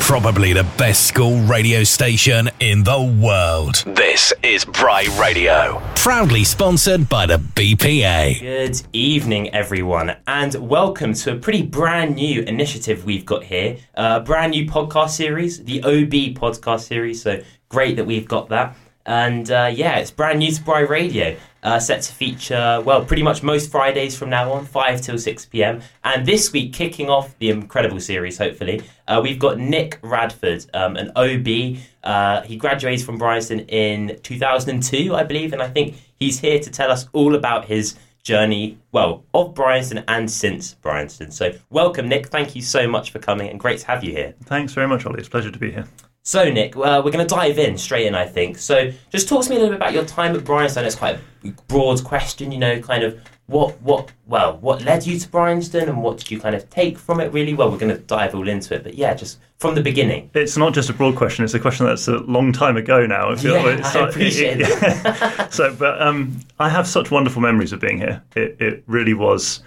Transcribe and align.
Probably 0.00 0.52
the 0.52 0.64
best 0.76 1.06
school 1.06 1.38
radio 1.42 1.84
station 1.84 2.50
in 2.58 2.82
the 2.82 3.00
world. 3.22 3.76
This 3.86 4.32
is 4.42 4.64
Bry 4.64 5.06
Radio. 5.20 5.80
Proudly 5.94 6.42
sponsored 6.42 7.08
by 7.08 7.26
the 7.26 7.36
BPA. 7.36 8.40
Good 8.40 8.82
evening, 8.92 9.54
everyone, 9.54 10.16
and 10.26 10.52
welcome 10.68 11.14
to 11.14 11.34
a 11.34 11.36
pretty 11.36 11.62
brand 11.62 12.16
new 12.16 12.42
initiative 12.42 13.04
we've 13.04 13.24
got 13.24 13.44
here. 13.44 13.76
A 13.94 14.18
brand 14.18 14.50
new 14.50 14.66
podcast 14.66 15.10
series, 15.10 15.62
the 15.62 15.80
OB 15.84 16.34
podcast 16.34 16.80
series. 16.80 17.22
So 17.22 17.40
great 17.68 17.94
that 17.94 18.04
we've 18.06 18.26
got 18.26 18.48
that. 18.48 18.76
And 19.06 19.48
uh, 19.50 19.70
yeah, 19.72 19.98
it's 19.98 20.10
brand 20.10 20.40
new 20.40 20.50
to 20.50 20.62
Bry 20.62 20.80
Radio 20.80 21.36
uh, 21.62 21.78
set 21.78 22.02
to 22.02 22.12
feature, 22.12 22.82
well, 22.84 23.04
pretty 23.04 23.22
much 23.22 23.42
most 23.42 23.70
Fridays 23.70 24.16
from 24.16 24.30
now 24.30 24.52
on, 24.52 24.64
5 24.64 25.00
till 25.00 25.18
6 25.18 25.46
pm. 25.46 25.80
And 26.04 26.26
this 26.26 26.52
week, 26.52 26.72
kicking 26.72 27.08
off 27.08 27.38
the 27.38 27.50
incredible 27.50 28.00
series, 28.00 28.38
hopefully, 28.38 28.82
uh, 29.06 29.20
we've 29.22 29.38
got 29.38 29.58
Nick 29.58 29.98
Radford, 30.02 30.66
um, 30.74 30.96
an 30.96 31.10
OB. 31.16 31.78
Uh, 32.02 32.42
he 32.42 32.56
graduated 32.56 33.04
from 33.04 33.18
Bryanston 33.18 33.60
in 33.68 34.18
2002, 34.22 35.14
I 35.14 35.24
believe, 35.24 35.52
and 35.52 35.62
I 35.62 35.68
think 35.68 35.96
he's 36.14 36.40
here 36.40 36.58
to 36.58 36.70
tell 36.70 36.90
us 36.90 37.08
all 37.12 37.34
about 37.34 37.66
his 37.66 37.96
journey, 38.22 38.78
well, 38.92 39.24
of 39.32 39.54
Bryanston 39.54 40.04
and 40.08 40.30
since 40.30 40.74
Bryanston. 40.74 41.30
So, 41.30 41.52
welcome, 41.70 42.08
Nick. 42.08 42.28
Thank 42.28 42.54
you 42.54 42.62
so 42.62 42.88
much 42.88 43.10
for 43.10 43.18
coming, 43.18 43.48
and 43.48 43.58
great 43.58 43.80
to 43.80 43.86
have 43.86 44.04
you 44.04 44.12
here. 44.12 44.34
Thanks 44.44 44.72
very 44.72 44.88
much, 44.88 45.06
Ollie. 45.06 45.18
It's 45.18 45.28
a 45.28 45.30
pleasure 45.30 45.50
to 45.50 45.58
be 45.58 45.72
here. 45.72 45.86
So, 46.30 46.48
Nick, 46.48 46.76
uh, 46.76 47.02
we're 47.04 47.10
going 47.10 47.26
to 47.26 47.34
dive 47.34 47.58
in 47.58 47.76
straight 47.76 48.06
in, 48.06 48.14
I 48.14 48.24
think. 48.24 48.56
So, 48.56 48.92
just 49.10 49.28
talk 49.28 49.42
to 49.42 49.50
me 49.50 49.56
a 49.56 49.58
little 49.58 49.72
bit 49.72 49.78
about 49.78 49.92
your 49.92 50.04
time 50.04 50.36
at 50.36 50.44
Bryanston. 50.44 50.84
It's 50.84 50.94
quite 50.94 51.18
a 51.44 51.48
broad 51.66 52.04
question, 52.04 52.52
you 52.52 52.58
know, 52.58 52.78
kind 52.78 53.02
of 53.02 53.20
what, 53.46 53.82
what, 53.82 54.12
well, 54.28 54.56
what 54.58 54.84
led 54.84 55.04
you 55.04 55.18
to 55.18 55.28
Bryanston 55.28 55.88
and 55.88 56.04
what 56.04 56.18
did 56.18 56.30
you 56.30 56.38
kind 56.38 56.54
of 56.54 56.70
take 56.70 57.00
from 57.00 57.18
it, 57.18 57.32
really? 57.32 57.52
Well, 57.52 57.68
we're 57.68 57.78
going 57.78 57.92
to 57.96 58.00
dive 58.00 58.36
all 58.36 58.46
into 58.46 58.76
it, 58.76 58.84
but 58.84 58.94
yeah, 58.94 59.12
just 59.12 59.40
from 59.58 59.74
the 59.74 59.82
beginning. 59.82 60.30
It's 60.34 60.56
not 60.56 60.72
just 60.72 60.88
a 60.88 60.92
broad 60.92 61.16
question, 61.16 61.44
it's 61.44 61.54
a 61.54 61.58
question 61.58 61.86
that's 61.86 62.06
a 62.06 62.18
long 62.18 62.52
time 62.52 62.76
ago 62.76 63.06
now. 63.06 63.32
Yeah, 63.32 63.64
like 63.64 63.84
I 63.84 64.08
appreciate 64.08 64.60
it, 64.60 64.68
it, 64.70 65.52
so, 65.52 65.74
but 65.74 66.00
um, 66.00 66.38
I 66.60 66.68
have 66.68 66.86
such 66.86 67.10
wonderful 67.10 67.42
memories 67.42 67.72
of 67.72 67.80
being 67.80 67.98
here. 67.98 68.22
It, 68.36 68.56
it 68.60 68.84
really 68.86 69.14
was 69.14 69.64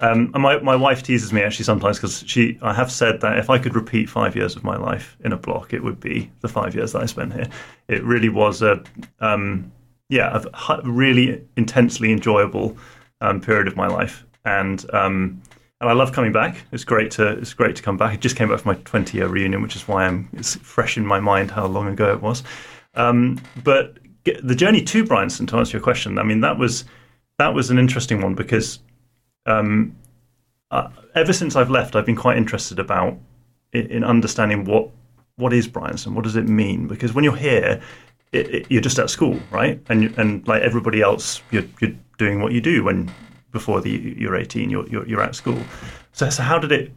um, 0.00 0.30
and 0.34 0.42
my, 0.42 0.58
my 0.60 0.76
wife 0.76 1.02
teases 1.02 1.32
me 1.32 1.42
actually 1.42 1.64
sometimes 1.64 1.96
because 1.96 2.22
she 2.26 2.58
I 2.60 2.74
have 2.74 2.92
said 2.92 3.20
that 3.22 3.38
if 3.38 3.48
I 3.48 3.58
could 3.58 3.74
repeat 3.74 4.10
five 4.10 4.36
years 4.36 4.54
of 4.54 4.62
my 4.62 4.76
life 4.76 5.16
in 5.24 5.32
a 5.32 5.38
block, 5.38 5.72
it 5.72 5.82
would 5.82 6.00
be 6.00 6.30
the 6.40 6.48
five 6.48 6.74
years 6.74 6.92
that 6.92 7.02
I 7.02 7.06
spent 7.06 7.32
here. 7.32 7.48
It 7.88 8.04
really 8.04 8.28
was 8.28 8.60
a 8.60 8.82
um, 9.20 9.72
yeah 10.10 10.42
a 10.68 10.80
really 10.84 11.42
intensely 11.56 12.12
enjoyable 12.12 12.76
um, 13.22 13.40
period 13.40 13.68
of 13.68 13.76
my 13.76 13.86
life, 13.86 14.24
and 14.44 14.84
um, 14.92 15.40
and 15.80 15.88
I 15.88 15.94
love 15.94 16.12
coming 16.12 16.32
back. 16.32 16.58
It's 16.72 16.84
great 16.84 17.10
to 17.12 17.28
it's 17.28 17.54
great 17.54 17.74
to 17.76 17.82
come 17.82 17.96
back. 17.96 18.14
It 18.14 18.20
just 18.20 18.36
came 18.36 18.50
back 18.50 18.60
for 18.60 18.68
my 18.68 18.74
20 18.74 19.16
year 19.16 19.28
reunion, 19.28 19.62
which 19.62 19.76
is 19.76 19.88
why 19.88 20.04
I'm 20.04 20.28
it's 20.34 20.56
fresh 20.56 20.98
in 20.98 21.06
my 21.06 21.20
mind 21.20 21.50
how 21.50 21.66
long 21.66 21.88
ago 21.88 22.12
it 22.12 22.20
was. 22.20 22.42
Um, 22.94 23.40
but 23.64 23.98
the 24.24 24.54
journey 24.54 24.82
to 24.82 25.04
Bryanston, 25.04 25.46
to 25.48 25.56
answer 25.56 25.76
your 25.76 25.82
question, 25.82 26.18
I 26.18 26.22
mean 26.22 26.40
that 26.42 26.58
was 26.58 26.84
that 27.38 27.54
was 27.54 27.70
an 27.70 27.78
interesting 27.78 28.20
one 28.20 28.34
because 28.34 28.80
um, 29.46 29.96
uh, 30.70 30.88
ever 31.14 31.32
since 31.32 31.56
I've 31.56 31.70
left, 31.70 31.96
I've 31.96 32.06
been 32.06 32.16
quite 32.16 32.36
interested 32.36 32.78
about 32.78 33.16
in, 33.72 33.86
in 33.86 34.04
understanding 34.04 34.64
what 34.64 34.90
what 35.36 35.52
is 35.52 35.68
Bryanston, 35.68 36.14
what 36.14 36.24
does 36.24 36.36
it 36.36 36.48
mean? 36.48 36.86
Because 36.86 37.12
when 37.12 37.22
you're 37.22 37.36
here, 37.36 37.80
it, 38.32 38.54
it, 38.54 38.66
you're 38.70 38.80
just 38.80 38.98
at 38.98 39.10
school, 39.10 39.38
right? 39.50 39.80
And 39.88 40.16
and 40.18 40.46
like 40.48 40.62
everybody 40.62 41.00
else, 41.02 41.42
you're 41.50 41.64
you're 41.80 41.94
doing 42.18 42.40
what 42.40 42.52
you 42.52 42.60
do 42.60 42.84
when 42.84 43.10
before 43.52 43.80
the, 43.80 43.90
you're 44.18 44.36
18, 44.36 44.68
you're, 44.68 44.86
you're, 44.88 45.06
you're 45.08 45.22
at 45.22 45.34
school. 45.34 45.58
So 46.12 46.28
so 46.30 46.42
how 46.42 46.58
did 46.58 46.72
it? 46.72 46.92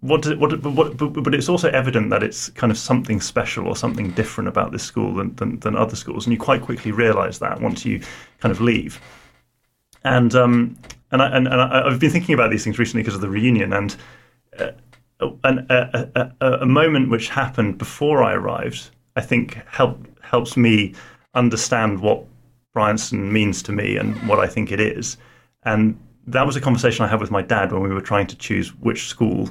What 0.00 0.22
did 0.22 0.32
it, 0.32 0.38
what, 0.38 0.62
what, 0.62 0.96
but, 0.96 1.08
but 1.08 1.34
it's 1.34 1.48
also 1.48 1.70
evident 1.70 2.10
that 2.10 2.22
it's 2.22 2.50
kind 2.50 2.70
of 2.70 2.78
something 2.78 3.20
special 3.20 3.66
or 3.66 3.74
something 3.74 4.10
different 4.10 4.46
about 4.46 4.70
this 4.70 4.82
school 4.82 5.14
than, 5.14 5.34
than, 5.36 5.58
than 5.60 5.74
other 5.74 5.96
schools, 5.96 6.26
and 6.26 6.32
you 6.32 6.38
quite 6.38 6.60
quickly 6.60 6.92
realise 6.92 7.38
that 7.38 7.60
once 7.60 7.84
you 7.84 8.00
kind 8.38 8.52
of 8.52 8.60
leave. 8.60 9.00
And 10.04 10.34
um, 10.34 10.76
and 11.10 11.22
I, 11.22 11.36
and, 11.36 11.46
and 11.46 11.60
I, 11.60 11.90
have 11.90 12.00
been 12.00 12.10
thinking 12.10 12.34
about 12.34 12.50
these 12.50 12.64
things 12.64 12.78
recently 12.78 13.02
because 13.02 13.14
of 13.14 13.20
the 13.20 13.28
reunion 13.28 13.72
and 13.72 13.96
uh, 14.58 14.70
an, 15.44 15.66
a, 15.70 16.32
a, 16.40 16.52
a, 16.60 16.66
moment 16.66 17.10
which 17.10 17.28
happened 17.28 17.78
before 17.78 18.22
I 18.22 18.34
arrived. 18.34 18.90
I 19.14 19.20
think 19.22 19.54
help, 19.66 19.98
helps 20.20 20.56
me 20.56 20.94
understand 21.34 22.00
what 22.00 22.24
Bryanston 22.74 23.32
means 23.32 23.62
to 23.62 23.72
me 23.72 23.96
and 23.96 24.16
what 24.28 24.38
I 24.38 24.46
think 24.46 24.70
it 24.72 24.80
is. 24.80 25.16
And 25.64 25.98
that 26.26 26.44
was 26.44 26.56
a 26.56 26.60
conversation 26.60 27.04
I 27.04 27.08
had 27.08 27.20
with 27.20 27.30
my 27.30 27.42
dad 27.42 27.72
when 27.72 27.82
we 27.82 27.88
were 27.88 28.00
trying 28.00 28.26
to 28.26 28.36
choose 28.36 28.74
which 28.76 29.06
school 29.06 29.48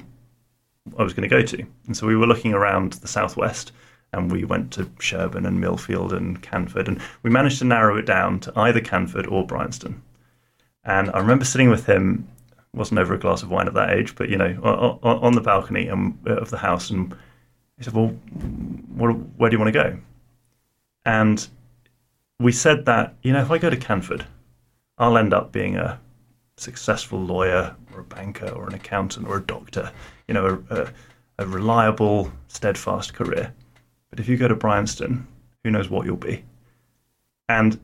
I 0.97 1.03
was 1.03 1.13
going 1.13 1.27
to 1.27 1.35
go 1.35 1.41
to. 1.41 1.65
And 1.87 1.97
so 1.97 2.05
we 2.05 2.15
were 2.15 2.27
looking 2.27 2.53
around 2.53 2.93
the 2.93 3.07
southwest 3.07 3.71
and 4.13 4.31
we 4.31 4.43
went 4.43 4.71
to 4.73 4.89
Sherborne 4.99 5.45
and 5.45 5.63
Millfield 5.63 6.13
and 6.13 6.41
Canford 6.41 6.87
and 6.87 7.01
we 7.23 7.29
managed 7.29 7.59
to 7.59 7.65
narrow 7.65 7.97
it 7.97 8.05
down 8.05 8.39
to 8.41 8.53
either 8.59 8.81
Canford 8.81 9.25
or 9.27 9.45
Bryanston. 9.45 10.01
And 10.85 11.09
I 11.11 11.19
remember 11.19 11.45
sitting 11.45 11.69
with 11.69 11.85
him, 11.85 12.27
wasn't 12.73 12.99
over 12.99 13.13
a 13.13 13.19
glass 13.19 13.41
of 13.41 13.49
wine 13.49 13.67
at 13.67 13.73
that 13.73 13.91
age, 13.91 14.15
but 14.15 14.29
you 14.29 14.37
know, 14.37 14.57
on, 14.63 15.17
on 15.23 15.33
the 15.33 15.41
balcony 15.41 15.89
um, 15.89 16.19
of 16.25 16.49
the 16.49 16.57
house, 16.57 16.89
and 16.89 17.15
he 17.77 17.83
said, 17.83 17.93
"Well, 17.93 18.09
where, 18.95 19.11
where 19.11 19.49
do 19.49 19.55
you 19.55 19.59
want 19.59 19.73
to 19.73 19.83
go?" 19.83 19.97
And 21.05 21.47
we 22.39 22.51
said 22.51 22.85
that 22.85 23.15
you 23.23 23.33
know, 23.33 23.41
if 23.41 23.51
I 23.51 23.57
go 23.57 23.69
to 23.69 23.77
Canford, 23.77 24.25
I'll 24.97 25.17
end 25.17 25.33
up 25.33 25.51
being 25.51 25.77
a 25.77 25.99
successful 26.57 27.19
lawyer 27.19 27.75
or 27.93 28.01
a 28.01 28.03
banker 28.03 28.49
or 28.49 28.67
an 28.67 28.75
accountant 28.75 29.27
or 29.27 29.37
a 29.37 29.43
doctor. 29.43 29.91
You 30.27 30.33
know, 30.33 30.63
a, 30.69 30.81
a, 30.81 30.89
a 31.39 31.47
reliable, 31.47 32.31
steadfast 32.47 33.13
career. 33.13 33.53
But 34.09 34.19
if 34.19 34.27
you 34.27 34.37
go 34.37 34.47
to 34.47 34.55
Bryanston, 34.55 35.25
who 35.63 35.71
knows 35.71 35.89
what 35.89 36.05
you'll 36.05 36.15
be? 36.15 36.43
And 37.49 37.79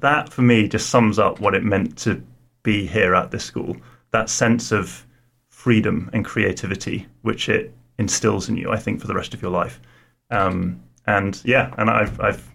that 0.00 0.32
for 0.32 0.42
me 0.42 0.68
just 0.68 0.90
sums 0.90 1.18
up 1.18 1.40
what 1.40 1.54
it 1.54 1.64
meant 1.64 1.96
to 1.98 2.22
be 2.62 2.86
here 2.86 3.14
at 3.14 3.30
this 3.30 3.44
school. 3.44 3.76
That 4.10 4.30
sense 4.30 4.72
of 4.72 5.06
freedom 5.48 6.10
and 6.12 6.24
creativity, 6.24 7.06
which 7.22 7.48
it 7.48 7.72
instills 7.98 8.48
in 8.48 8.56
you, 8.56 8.70
I 8.70 8.76
think, 8.76 9.00
for 9.00 9.06
the 9.06 9.14
rest 9.14 9.34
of 9.34 9.42
your 9.42 9.50
life. 9.50 9.80
Um, 10.30 10.82
and 11.06 11.40
yeah, 11.44 11.74
and 11.78 11.90
I've, 11.90 12.20
I've 12.20 12.48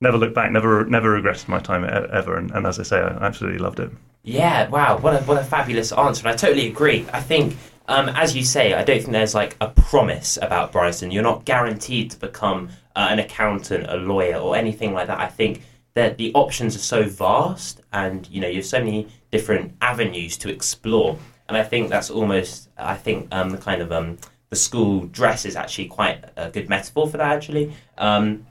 never 0.00 0.18
looked 0.18 0.34
back, 0.34 0.52
never, 0.52 0.84
never 0.84 1.10
regretted 1.10 1.48
my 1.48 1.58
time 1.58 1.84
ever. 1.84 2.36
And, 2.36 2.50
and 2.50 2.66
as 2.66 2.78
I 2.78 2.82
say, 2.82 2.98
I 2.98 3.08
absolutely 3.24 3.58
loved 3.58 3.80
it. 3.80 3.90
Yeah, 4.22 4.68
wow, 4.70 4.96
what 4.96 5.14
a 5.14 5.18
what 5.26 5.36
a 5.36 5.44
fabulous 5.44 5.92
answer, 5.92 6.26
and 6.26 6.32
I 6.32 6.36
totally 6.36 6.66
agree. 6.66 7.06
I 7.12 7.20
think, 7.20 7.58
um, 7.88 8.08
as 8.08 8.34
you 8.34 8.42
say, 8.42 8.72
I 8.72 8.82
don't 8.82 8.98
think 9.00 9.12
there's 9.12 9.34
like 9.34 9.54
a 9.60 9.68
promise 9.68 10.38
about 10.40 10.72
Bryanston. 10.72 11.10
You're 11.10 11.22
not 11.22 11.44
guaranteed 11.44 12.10
to 12.12 12.18
become 12.18 12.70
uh, 12.96 13.08
an 13.10 13.18
accountant, 13.18 13.86
a 13.86 13.96
lawyer, 13.96 14.36
or 14.36 14.56
anything 14.56 14.94
like 14.94 15.08
that. 15.08 15.20
I 15.20 15.26
think 15.26 15.60
that 15.94 16.18
the 16.18 16.32
options 16.34 16.74
are 16.76 16.80
so 16.80 17.04
vast 17.04 17.80
and 17.92 18.28
you 18.28 18.40
know 18.40 18.48
you 18.48 18.56
have 18.56 18.66
so 18.66 18.78
many 18.78 19.08
different 19.30 19.74
avenues 19.80 20.36
to 20.38 20.50
explore. 20.50 21.18
And 21.48 21.56
i 21.56 21.62
think 21.62 21.90
that's 21.90 22.10
almost 22.10 22.70
i 22.78 22.96
think 22.96 23.28
um, 23.32 23.50
the 23.50 23.58
kind 23.58 23.82
of 23.82 23.92
um, 23.92 24.18
the 24.50 24.56
school 24.56 25.06
dress 25.06 25.44
is 25.44 25.56
actually 25.56 25.86
quite 25.86 26.24
a 26.36 26.50
good 26.50 26.68
metaphor 26.68 27.08
for 27.08 27.16
that 27.18 27.32
actually. 27.32 27.72
Um, 27.98 28.46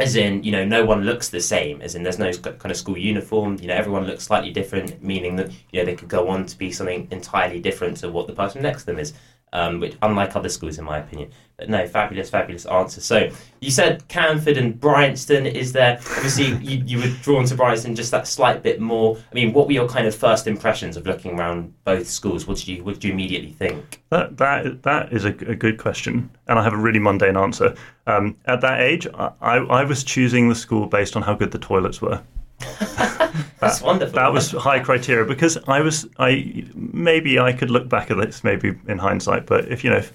as 0.00 0.14
in 0.14 0.44
you 0.44 0.52
know 0.52 0.64
no 0.64 0.84
one 0.84 1.02
looks 1.02 1.28
the 1.28 1.40
same 1.40 1.82
as 1.82 1.94
in 1.94 2.02
there's 2.04 2.18
no 2.18 2.32
kind 2.32 2.70
of 2.70 2.76
school 2.76 2.96
uniform 2.96 3.56
you 3.60 3.66
know 3.66 3.74
everyone 3.74 4.06
looks 4.06 4.24
slightly 4.24 4.52
different 4.52 5.02
meaning 5.02 5.34
that 5.34 5.50
you 5.72 5.80
know 5.80 5.84
they 5.84 5.96
could 5.96 6.08
go 6.08 6.28
on 6.28 6.46
to 6.46 6.56
be 6.56 6.70
something 6.70 7.08
entirely 7.10 7.58
different 7.58 7.96
to 7.96 8.08
what 8.08 8.26
the 8.28 8.32
person 8.32 8.62
next 8.62 8.82
to 8.82 8.86
them 8.86 8.98
is 8.98 9.12
um, 9.52 9.80
which 9.80 9.96
unlike 10.02 10.36
other 10.36 10.48
schools 10.48 10.78
in 10.78 10.84
my 10.84 10.98
opinion. 10.98 11.30
But 11.56 11.70
no, 11.70 11.86
fabulous, 11.88 12.30
fabulous 12.30 12.66
answer. 12.66 13.00
So 13.00 13.30
you 13.60 13.70
said 13.72 14.06
Canford 14.06 14.56
and 14.56 14.78
Bryanston. 14.78 15.44
Is 15.44 15.72
there 15.72 15.98
obviously 16.16 16.56
you, 16.62 16.84
you 16.86 16.98
were 16.98 17.14
drawn 17.22 17.44
to 17.46 17.54
Bryanston 17.56 17.96
just 17.96 18.12
that 18.12 18.28
slight 18.28 18.62
bit 18.62 18.80
more? 18.80 19.16
I 19.30 19.34
mean, 19.34 19.52
what 19.52 19.66
were 19.66 19.72
your 19.72 19.88
kind 19.88 20.06
of 20.06 20.14
first 20.14 20.46
impressions 20.46 20.96
of 20.96 21.06
looking 21.06 21.38
around 21.38 21.74
both 21.84 22.08
schools? 22.08 22.46
What 22.46 22.58
did 22.58 22.68
you 22.68 22.84
what 22.84 22.94
did 22.94 23.04
you 23.04 23.12
immediately 23.12 23.52
think? 23.52 24.02
That 24.10 24.36
that 24.36 24.82
that 24.84 25.12
is 25.12 25.24
a, 25.24 25.30
a 25.30 25.56
good 25.56 25.78
question, 25.78 26.30
and 26.46 26.58
I 26.58 26.62
have 26.62 26.74
a 26.74 26.78
really 26.78 27.00
mundane 27.00 27.36
answer. 27.36 27.74
Um, 28.06 28.36
at 28.46 28.60
that 28.60 28.80
age, 28.80 29.06
I, 29.14 29.56
I 29.56 29.84
was 29.84 30.04
choosing 30.04 30.48
the 30.48 30.54
school 30.54 30.86
based 30.86 31.16
on 31.16 31.22
how 31.22 31.34
good 31.34 31.50
the 31.50 31.58
toilets 31.58 32.00
were. 32.00 32.22
That's 32.58 33.78
that, 33.78 33.82
wonderful. 33.82 34.14
That 34.14 34.32
was 34.32 34.52
high 34.52 34.80
criteria 34.80 35.24
because 35.24 35.58
I 35.66 35.80
was 35.80 36.06
I 36.18 36.64
maybe 36.74 37.38
I 37.38 37.52
could 37.52 37.70
look 37.70 37.88
back 37.88 38.10
at 38.10 38.16
this 38.16 38.44
maybe 38.44 38.74
in 38.86 38.98
hindsight, 38.98 39.46
but 39.46 39.68
if 39.68 39.84
you 39.84 39.90
know 39.90 39.96
if 39.96 40.12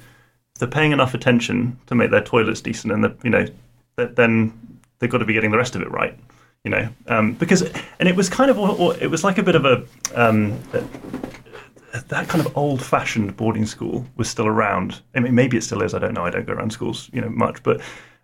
they're 0.60 0.68
paying 0.68 0.92
enough 0.92 1.13
attention 1.13 1.78
to 1.88 1.95
make 1.95 2.12
their 2.12 2.24
toilets 2.24 2.62
decent, 2.62 2.94
and 2.94 3.04
the, 3.04 3.16
you 3.24 3.30
know 3.30 3.45
then 3.95 4.54
they've 5.00 5.10
got 5.10 5.19
to 5.19 5.25
be 5.25 5.34
getting 5.34 5.51
the 5.51 5.57
rest 5.57 5.75
of 5.75 5.81
it 5.81 5.92
right. 5.92 6.18
You 6.63 6.72
know, 6.72 6.90
um, 7.07 7.34
because 7.34 7.62
and 8.00 8.07
it 8.07 8.16
was 8.16 8.30
kind 8.30 8.50
of 8.50 8.57
it 9.01 9.07
was 9.07 9.24
like 9.24 9.38
a 9.38 9.44
bit 9.44 9.56
of 9.56 9.66
a 9.66 9.84
um, 10.16 10.57
that 12.07 12.28
kind 12.28 12.45
of 12.45 12.57
old-fashioned 12.57 13.36
boarding 13.38 13.66
school 13.66 14.06
was 14.16 14.30
still 14.30 14.48
around. 14.48 15.01
I 15.13 15.19
mean, 15.19 15.36
maybe 15.36 15.57
it 15.57 15.63
still 15.63 15.84
is. 15.84 15.94
I 15.94 16.00
don't 16.00 16.13
know. 16.13 16.25
I 16.25 16.30
don't 16.30 16.45
go 16.45 16.54
around 16.54 16.72
schools, 16.72 17.10
you 17.13 17.22
know, 17.22 17.30
much, 17.30 17.62
but 17.63 17.81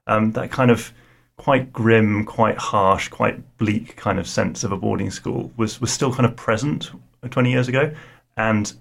um, 0.07 0.31
that 0.31 0.51
kind 0.51 0.71
of 0.71 0.91
quite 1.39 1.71
grim, 1.71 2.25
quite 2.25 2.57
harsh, 2.57 3.07
quite 3.07 3.57
bleak 3.57 3.95
kind 3.95 4.19
of 4.19 4.27
sense 4.27 4.65
of 4.65 4.73
a 4.73 4.77
boarding 4.77 5.09
school 5.09 5.51
was 5.55 5.79
was 5.79 5.89
still 5.89 6.13
kind 6.13 6.25
of 6.25 6.35
present 6.35 6.91
20 7.27 7.49
years 7.49 7.69
ago, 7.69 7.91
and 8.35 8.73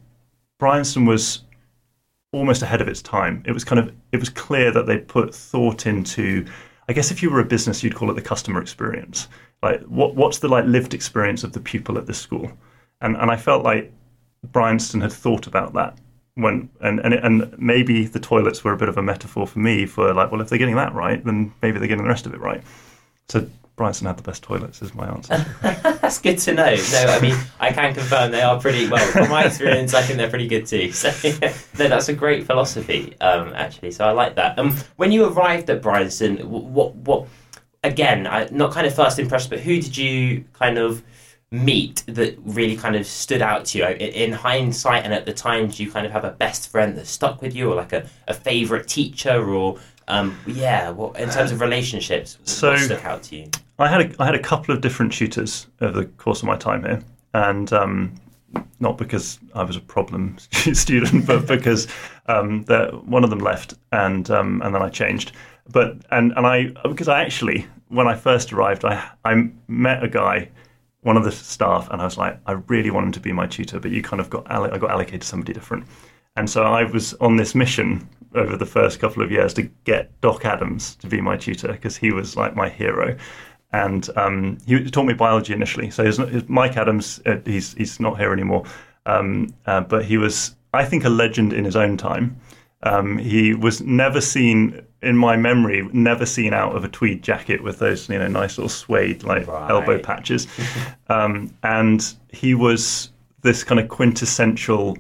Bryanston 0.58 1.06
was 1.06 1.44
almost 2.32 2.62
ahead 2.62 2.81
of 2.81 2.88
its 2.88 3.00
time. 3.00 3.44
It 3.46 3.52
was 3.52 3.62
kind 3.64 3.78
of 3.78 3.94
it 4.10 4.19
was 4.19 4.28
clear 4.28 4.72
that 4.72 4.87
they 4.87 4.99
put 4.99 5.32
thought 5.34 5.87
into. 5.87 6.44
I 6.88 6.94
guess 6.94 7.12
if 7.12 7.22
you 7.22 7.31
were 7.31 7.40
a 7.40 7.44
business, 7.44 7.84
you'd 7.84 7.94
call 7.94 8.10
it 8.10 8.14
the 8.14 8.22
customer 8.22 8.61
experience. 8.61 9.28
Like 9.62 9.81
what 9.82 10.16
what's 10.16 10.40
the 10.40 10.49
like 10.49 10.64
lived 10.64 10.94
experience 10.94 11.44
of 11.44 11.52
the 11.52 11.61
pupil 11.61 11.96
at 11.96 12.06
this 12.06 12.19
school, 12.19 12.50
and 13.00 13.16
and 13.16 13.31
I 13.31 13.37
felt 13.37 13.62
like 13.62 13.93
Bryanston 14.50 15.00
had 15.00 15.12
thought 15.12 15.46
about 15.46 15.75
that 15.75 15.96
when 16.38 16.69
and 16.81 17.00
and 17.00 17.14
and 17.14 17.58
maybe 17.58 18.06
the 18.06 18.20
toilets 18.20 18.64
were 18.64 18.73
a 18.73 18.76
bit 18.76 18.88
of 18.88 18.96
a 18.96 19.02
metaphor 19.02 19.46
for 19.46 19.58
me 19.58 19.87
for 19.87 20.14
like 20.14 20.31
well 20.31 20.40
if 20.40 20.49
they're 20.49 20.58
getting 20.58 20.76
that 20.76 20.94
right 20.94 21.25
then 21.25 21.52
maybe 21.62 21.79
they're 21.79 21.88
getting 21.88 22.05
the 22.05 22.08
rest 22.08 22.26
of 22.26 22.35
it 22.35 22.40
right. 22.40 22.62
So 23.29 23.46
Bryanston 23.76 24.08
had 24.08 24.17
the 24.17 24.23
best 24.23 24.43
toilets, 24.43 24.82
is 24.82 24.93
my 24.94 25.06
answer. 25.08 25.46
That's 25.62 26.19
good 26.19 26.38
to 26.38 26.52
know. 26.52 26.76
No, 26.93 27.06
I 27.06 27.20
mean, 27.20 27.37
I 27.61 27.73
can 27.73 27.94
confirm 27.94 28.32
they 28.32 28.43
are 28.43 28.61
pretty, 28.61 28.88
well, 28.88 29.06
from 29.12 29.31
my 29.31 29.44
experience, 29.44 29.94
I 29.94 30.02
think 30.02 30.19
they're 30.19 30.29
pretty 30.29 30.49
good 30.49 30.67
too. 30.67 30.90
So, 30.90 31.11
no, 31.79 31.88
that's 31.88 32.08
a 32.08 32.12
great 32.12 32.44
philosophy, 32.44 33.14
um, 33.20 33.52
actually. 33.55 33.93
So 33.93 34.05
I 34.05 34.11
like 34.11 34.35
that. 34.35 34.58
Um, 34.58 34.76
when 34.96 35.12
you 35.12 35.26
arrived 35.26 35.70
at 35.70 35.81
Bryanston, 35.81 36.38
what, 36.38 36.94
what, 36.96 37.29
again, 37.85 38.26
I, 38.26 38.49
not 38.50 38.73
kind 38.73 38.87
of 38.87 38.94
first 38.94 39.20
impression, 39.20 39.50
but 39.50 39.61
who 39.61 39.81
did 39.81 39.96
you 39.96 40.44
kind 40.55 40.76
of 40.76 41.05
meet 41.50 42.04
that 42.06 42.36
really 42.44 42.76
kind 42.76 42.94
of 42.94 43.06
stood 43.06 43.40
out 43.40 43.64
to 43.64 43.78
you 43.78 43.84
in 43.86 44.32
hindsight 44.32 45.04
and 45.04 45.14
at 45.14 45.24
the 45.24 45.32
time 45.32 45.68
do 45.68 45.82
you 45.82 45.90
kind 45.90 46.04
of 46.04 46.12
have 46.12 46.24
a 46.24 46.32
best 46.32 46.70
friend 46.70 46.96
that 46.96 47.06
stuck 47.06 47.40
with 47.40 47.54
you 47.56 47.72
or 47.72 47.74
like 47.74 47.94
a, 47.94 48.06
a 48.26 48.34
favorite 48.34 48.86
teacher 48.86 49.48
or 49.54 49.78
um, 50.08 50.38
yeah 50.46 50.90
well, 50.90 51.12
in 51.12 51.30
terms 51.30 51.50
of 51.50 51.60
relationships 51.60 52.38
so 52.44 52.70
what 52.70 52.80
stuck 52.80 53.04
out 53.06 53.22
to 53.22 53.36
you 53.36 53.50
I 53.78 53.86
had 53.86 54.00
a, 54.00 54.22
I 54.22 54.26
had 54.26 54.34
a 54.34 54.40
couple 54.40 54.74
of 54.74 54.80
different 54.80 55.12
tutors 55.12 55.68
over 55.80 56.00
the 56.00 56.06
course 56.06 56.40
of 56.40 56.48
my 56.48 56.56
time 56.56 56.82
here, 56.82 57.00
and 57.34 57.72
um, 57.72 58.14
not 58.80 58.98
because 58.98 59.38
I 59.54 59.62
was 59.62 59.76
a 59.76 59.80
problem 59.80 60.36
student, 60.50 61.26
but 61.26 61.46
because 61.46 61.86
um, 62.26 62.64
one 63.04 63.22
of 63.22 63.30
them 63.30 63.38
left, 63.38 63.74
and 63.92 64.28
um, 64.30 64.60
and 64.62 64.74
then 64.74 64.82
I 64.82 64.88
changed. 64.88 65.32
But 65.70 65.96
and 66.10 66.32
and 66.36 66.46
I 66.46 66.72
because 66.88 67.08
I 67.08 67.22
actually 67.22 67.66
when 67.88 68.08
I 68.08 68.16
first 68.16 68.52
arrived, 68.52 68.84
I 68.84 69.08
I 69.24 69.48
met 69.68 70.02
a 70.02 70.08
guy, 70.08 70.48
one 71.02 71.16
of 71.16 71.24
the 71.24 71.32
staff, 71.32 71.88
and 71.90 72.00
I 72.00 72.04
was 72.04 72.18
like, 72.18 72.38
I 72.46 72.52
really 72.52 72.90
want 72.90 73.06
him 73.06 73.12
to 73.12 73.20
be 73.20 73.32
my 73.32 73.46
tutor, 73.46 73.78
but 73.80 73.90
you 73.90 74.02
kind 74.02 74.20
of 74.20 74.30
got 74.30 74.50
I 74.50 74.76
got 74.78 74.90
allocated 74.90 75.24
somebody 75.24 75.52
different. 75.52 75.86
And 76.36 76.48
so 76.48 76.62
I 76.64 76.84
was 76.84 77.14
on 77.14 77.36
this 77.36 77.54
mission 77.54 78.08
over 78.34 78.56
the 78.56 78.66
first 78.66 79.00
couple 79.00 79.22
of 79.22 79.30
years 79.30 79.54
to 79.54 79.62
get 79.84 80.20
Doc 80.20 80.44
Adams 80.44 80.94
to 80.96 81.06
be 81.06 81.20
my 81.20 81.36
tutor 81.36 81.72
because 81.72 81.96
he 81.96 82.12
was 82.12 82.36
like 82.36 82.54
my 82.54 82.68
hero 82.68 83.16
and 83.72 84.08
um, 84.16 84.58
he 84.66 84.90
taught 84.90 85.04
me 85.04 85.14
biology 85.14 85.52
initially. 85.52 85.90
So 85.90 86.04
his, 86.04 86.16
his 86.16 86.48
Mike 86.48 86.76
Adams, 86.76 87.20
uh, 87.26 87.36
he's 87.44 87.74
he's 87.74 88.00
not 88.00 88.18
here 88.18 88.32
anymore, 88.32 88.64
um, 89.06 89.48
uh, 89.66 89.82
but 89.82 90.04
he 90.04 90.16
was, 90.16 90.56
I 90.72 90.84
think, 90.84 91.04
a 91.04 91.10
legend 91.10 91.52
in 91.52 91.64
his 91.64 91.76
own 91.76 91.96
time. 91.96 92.40
Um, 92.82 93.19
he 93.19 93.54
was 93.54 93.80
never 93.80 94.20
seen 94.20 94.80
in 95.02 95.16
my 95.16 95.36
memory, 95.36 95.88
never 95.92 96.26
seen 96.26 96.52
out 96.52 96.76
of 96.76 96.84
a 96.84 96.88
tweed 96.88 97.22
jacket 97.22 97.62
with 97.62 97.78
those 97.78 98.08
you 98.08 98.19
know 98.19 98.28
nice 98.28 98.58
little 98.58 98.69
suede 98.69 99.22
like 99.25 99.46
right. 99.46 99.70
elbow 99.70 99.98
patches, 99.98 100.46
um, 101.08 101.54
and 101.62 102.14
he 102.32 102.54
was 102.54 103.10
this 103.42 103.64
kind 103.64 103.80
of 103.80 103.88
quintessential 103.88 104.96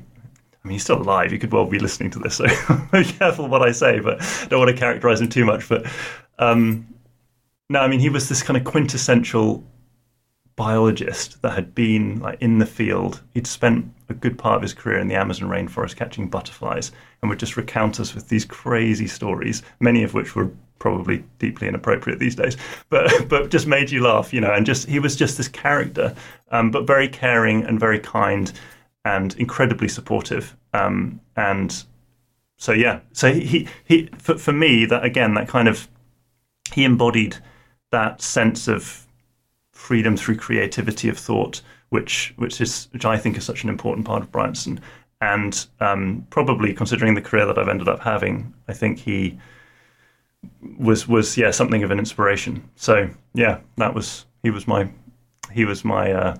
I 0.64 0.68
mean, 0.68 0.74
he's 0.74 0.82
still 0.82 1.00
alive. 1.00 1.30
He 1.30 1.38
could 1.38 1.52
well 1.52 1.66
be 1.66 1.78
listening 1.78 2.10
to 2.10 2.18
this, 2.18 2.36
so 2.36 2.46
be 2.92 3.04
careful 3.04 3.48
what 3.48 3.62
I 3.62 3.72
say, 3.72 4.00
but 4.00 4.18
don't 4.48 4.58
want 4.58 4.70
to 4.70 4.76
characterize 4.76 5.20
him 5.20 5.28
too 5.28 5.44
much. 5.44 5.68
But 5.68 5.86
um, 6.38 6.86
no, 7.70 7.80
I 7.80 7.88
mean 7.88 8.00
he 8.00 8.08
was 8.08 8.28
this 8.28 8.42
kind 8.42 8.56
of 8.56 8.64
quintessential 8.64 9.64
biologist 10.56 11.40
that 11.42 11.52
had 11.52 11.74
been 11.74 12.18
like 12.20 12.42
in 12.42 12.58
the 12.58 12.66
field. 12.66 13.22
He'd 13.34 13.46
spent 13.46 13.92
a 14.08 14.14
good 14.14 14.38
part 14.38 14.56
of 14.56 14.62
his 14.62 14.74
career 14.74 14.98
in 14.98 15.08
the 15.08 15.14
Amazon 15.14 15.48
rainforest 15.48 15.96
catching 15.96 16.28
butterflies, 16.28 16.92
and 17.20 17.28
would 17.28 17.38
just 17.38 17.56
recount 17.56 18.00
us 18.00 18.14
with 18.14 18.28
these 18.28 18.44
crazy 18.44 19.06
stories, 19.06 19.62
many 19.80 20.02
of 20.02 20.14
which 20.14 20.34
were 20.34 20.50
probably 20.78 21.24
deeply 21.38 21.66
inappropriate 21.68 22.18
these 22.18 22.34
days, 22.36 22.56
but 22.88 23.10
but 23.28 23.50
just 23.50 23.66
made 23.66 23.90
you 23.90 24.02
laugh, 24.02 24.32
you 24.32 24.40
know. 24.40 24.52
And 24.52 24.64
just 24.64 24.88
he 24.88 24.98
was 24.98 25.16
just 25.16 25.36
this 25.36 25.48
character, 25.48 26.14
um, 26.50 26.70
but 26.70 26.86
very 26.86 27.08
caring 27.08 27.64
and 27.64 27.78
very 27.78 27.98
kind, 27.98 28.52
and 29.04 29.34
incredibly 29.36 29.88
supportive. 29.88 30.56
Um, 30.72 31.20
and 31.36 31.84
so 32.56 32.72
yeah, 32.72 33.00
so 33.12 33.32
he 33.32 33.68
he 33.84 34.08
for, 34.18 34.38
for 34.38 34.52
me 34.52 34.84
that 34.86 35.04
again 35.04 35.34
that 35.34 35.48
kind 35.48 35.68
of 35.68 35.88
he 36.72 36.84
embodied 36.84 37.36
that 37.90 38.20
sense 38.20 38.68
of 38.68 39.06
freedom 39.72 40.16
through 40.16 40.36
creativity 40.36 41.08
of 41.08 41.16
thought, 41.18 41.62
which 41.90 42.34
which 42.36 42.60
is 42.60 42.88
which 42.92 43.04
I 43.04 43.16
think 43.16 43.36
is 43.36 43.44
such 43.44 43.62
an 43.64 43.68
important 43.68 44.06
part 44.06 44.22
of 44.22 44.30
Bryanston. 44.30 44.80
And 45.20 45.66
um, 45.80 46.26
probably 46.30 46.72
considering 46.72 47.14
the 47.14 47.20
career 47.20 47.44
that 47.46 47.58
I've 47.58 47.68
ended 47.68 47.88
up 47.88 48.00
having, 48.00 48.54
I 48.68 48.72
think 48.72 48.98
he 48.98 49.38
was 50.78 51.08
was 51.08 51.36
yeah 51.36 51.50
something 51.50 51.82
of 51.82 51.90
an 51.90 51.98
inspiration. 51.98 52.68
So 52.76 53.08
yeah, 53.34 53.58
that 53.76 53.94
was 53.94 54.26
he 54.42 54.50
was 54.50 54.68
my 54.68 54.88
he 55.52 55.64
was 55.64 55.84
my 55.84 56.12
uh, 56.12 56.36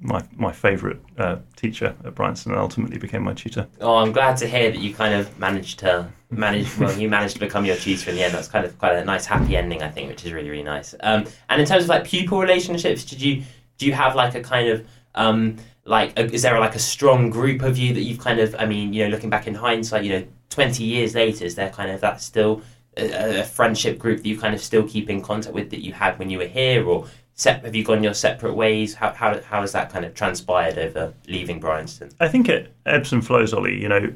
my 0.00 0.22
my 0.36 0.52
favourite 0.52 0.98
uh, 1.18 1.36
teacher 1.56 1.94
at 2.04 2.14
Bryanston 2.14 2.52
and 2.52 2.60
ultimately 2.60 2.98
became 2.98 3.22
my 3.22 3.34
tutor. 3.34 3.66
Oh, 3.80 3.96
I'm 3.96 4.12
glad 4.12 4.36
to 4.38 4.46
hear 4.46 4.70
that 4.70 4.80
you 4.80 4.94
kind 4.94 5.14
of 5.14 5.38
managed 5.38 5.78
to 5.80 6.10
manage. 6.30 6.76
Well, 6.78 6.98
you 6.98 7.08
managed 7.08 7.34
to 7.34 7.40
become 7.40 7.64
your 7.64 7.76
tutor 7.76 8.10
in 8.10 8.16
the 8.16 8.22
end. 8.22 8.34
That's 8.34 8.48
kind 8.48 8.64
of 8.64 8.78
quite 8.78 8.96
a 8.96 9.04
nice 9.04 9.26
happy 9.26 9.56
ending, 9.56 9.82
I 9.82 9.90
think, 9.90 10.08
which 10.10 10.24
is 10.24 10.32
really 10.32 10.50
really 10.50 10.62
nice. 10.62 10.94
Um, 11.00 11.26
and 11.48 11.60
in 11.60 11.66
terms 11.66 11.84
of 11.84 11.88
like 11.88 12.04
pupil 12.04 12.38
relationships, 12.38 13.04
did 13.04 13.22
you 13.22 13.42
do 13.80 13.86
you 13.86 13.92
have 13.94 14.14
like 14.14 14.34
a 14.34 14.42
kind 14.42 14.68
of 14.68 14.86
um, 15.14 15.56
like 15.84 16.16
a, 16.18 16.26
is 16.26 16.42
there 16.42 16.60
like 16.60 16.74
a 16.74 16.78
strong 16.78 17.30
group 17.30 17.62
of 17.62 17.78
you 17.78 17.94
that 17.94 18.02
you've 18.02 18.20
kind 18.20 18.38
of 18.38 18.54
I 18.58 18.66
mean 18.66 18.92
you 18.92 19.02
know 19.02 19.10
looking 19.10 19.30
back 19.30 19.46
in 19.46 19.54
hindsight 19.54 20.04
you 20.04 20.12
know 20.12 20.26
20 20.50 20.84
years 20.84 21.14
later 21.14 21.44
is 21.44 21.54
there 21.54 21.70
kind 21.70 21.90
of 21.90 22.00
that 22.02 22.20
still 22.20 22.62
a, 22.96 23.40
a 23.40 23.44
friendship 23.44 23.98
group 23.98 24.18
that 24.18 24.26
you 24.26 24.38
kind 24.38 24.54
of 24.54 24.60
still 24.60 24.86
keep 24.86 25.08
in 25.08 25.22
contact 25.22 25.54
with 25.54 25.70
that 25.70 25.80
you 25.80 25.92
had 25.94 26.18
when 26.18 26.28
you 26.28 26.38
were 26.38 26.46
here 26.46 26.86
or 26.86 27.06
have 27.42 27.74
you 27.74 27.82
gone 27.82 28.02
your 28.02 28.12
separate 28.12 28.52
ways? 28.52 28.92
How, 28.92 29.14
how, 29.14 29.40
how 29.40 29.62
has 29.62 29.72
that 29.72 29.88
kind 29.88 30.04
of 30.04 30.12
transpired 30.12 30.76
over 30.76 31.14
leaving 31.26 31.58
Bryanston? 31.58 32.10
I 32.20 32.28
think 32.28 32.50
it 32.50 32.74
ebbs 32.84 33.14
and 33.14 33.26
flows, 33.26 33.54
Ollie. 33.54 33.80
You 33.80 33.88
know, 33.88 34.12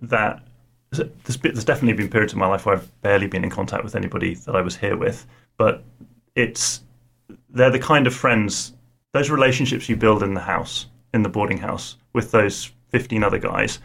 that 0.00 0.40
there's, 0.92 1.36
there's 1.38 1.64
definitely 1.64 1.94
been 1.94 2.08
periods 2.08 2.32
of 2.32 2.38
my 2.38 2.46
life 2.46 2.66
where 2.66 2.76
I've 2.76 3.02
barely 3.02 3.26
been 3.26 3.42
in 3.42 3.50
contact 3.50 3.82
with 3.82 3.96
anybody 3.96 4.34
that 4.34 4.54
I 4.54 4.60
was 4.60 4.76
here 4.76 4.96
with, 4.96 5.26
but 5.56 5.82
it's 6.36 6.82
they're 7.50 7.70
the 7.70 7.78
kind 7.78 8.06
of 8.06 8.14
friends, 8.14 8.74
those 9.12 9.30
relationships 9.30 9.88
you 9.88 9.96
build 9.96 10.22
in 10.22 10.34
the 10.34 10.40
house, 10.40 10.86
in 11.14 11.22
the 11.22 11.28
boarding 11.28 11.58
house, 11.58 11.96
with 12.12 12.30
those 12.30 12.72
15 12.90 13.22
other 13.22 13.38
guys. 13.38 13.78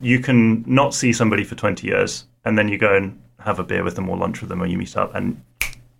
You 0.00 0.18
can 0.18 0.64
not 0.66 0.94
see 0.94 1.12
somebody 1.12 1.44
for 1.44 1.54
20 1.54 1.86
years, 1.86 2.26
and 2.44 2.58
then 2.58 2.68
you 2.68 2.78
go 2.78 2.96
and 2.96 3.20
have 3.38 3.58
a 3.58 3.64
beer 3.64 3.84
with 3.84 3.94
them 3.94 4.08
or 4.08 4.16
lunch 4.16 4.40
with 4.40 4.48
them, 4.48 4.62
or 4.62 4.66
you 4.66 4.78
meet 4.78 4.96
up, 4.96 5.14
and 5.14 5.40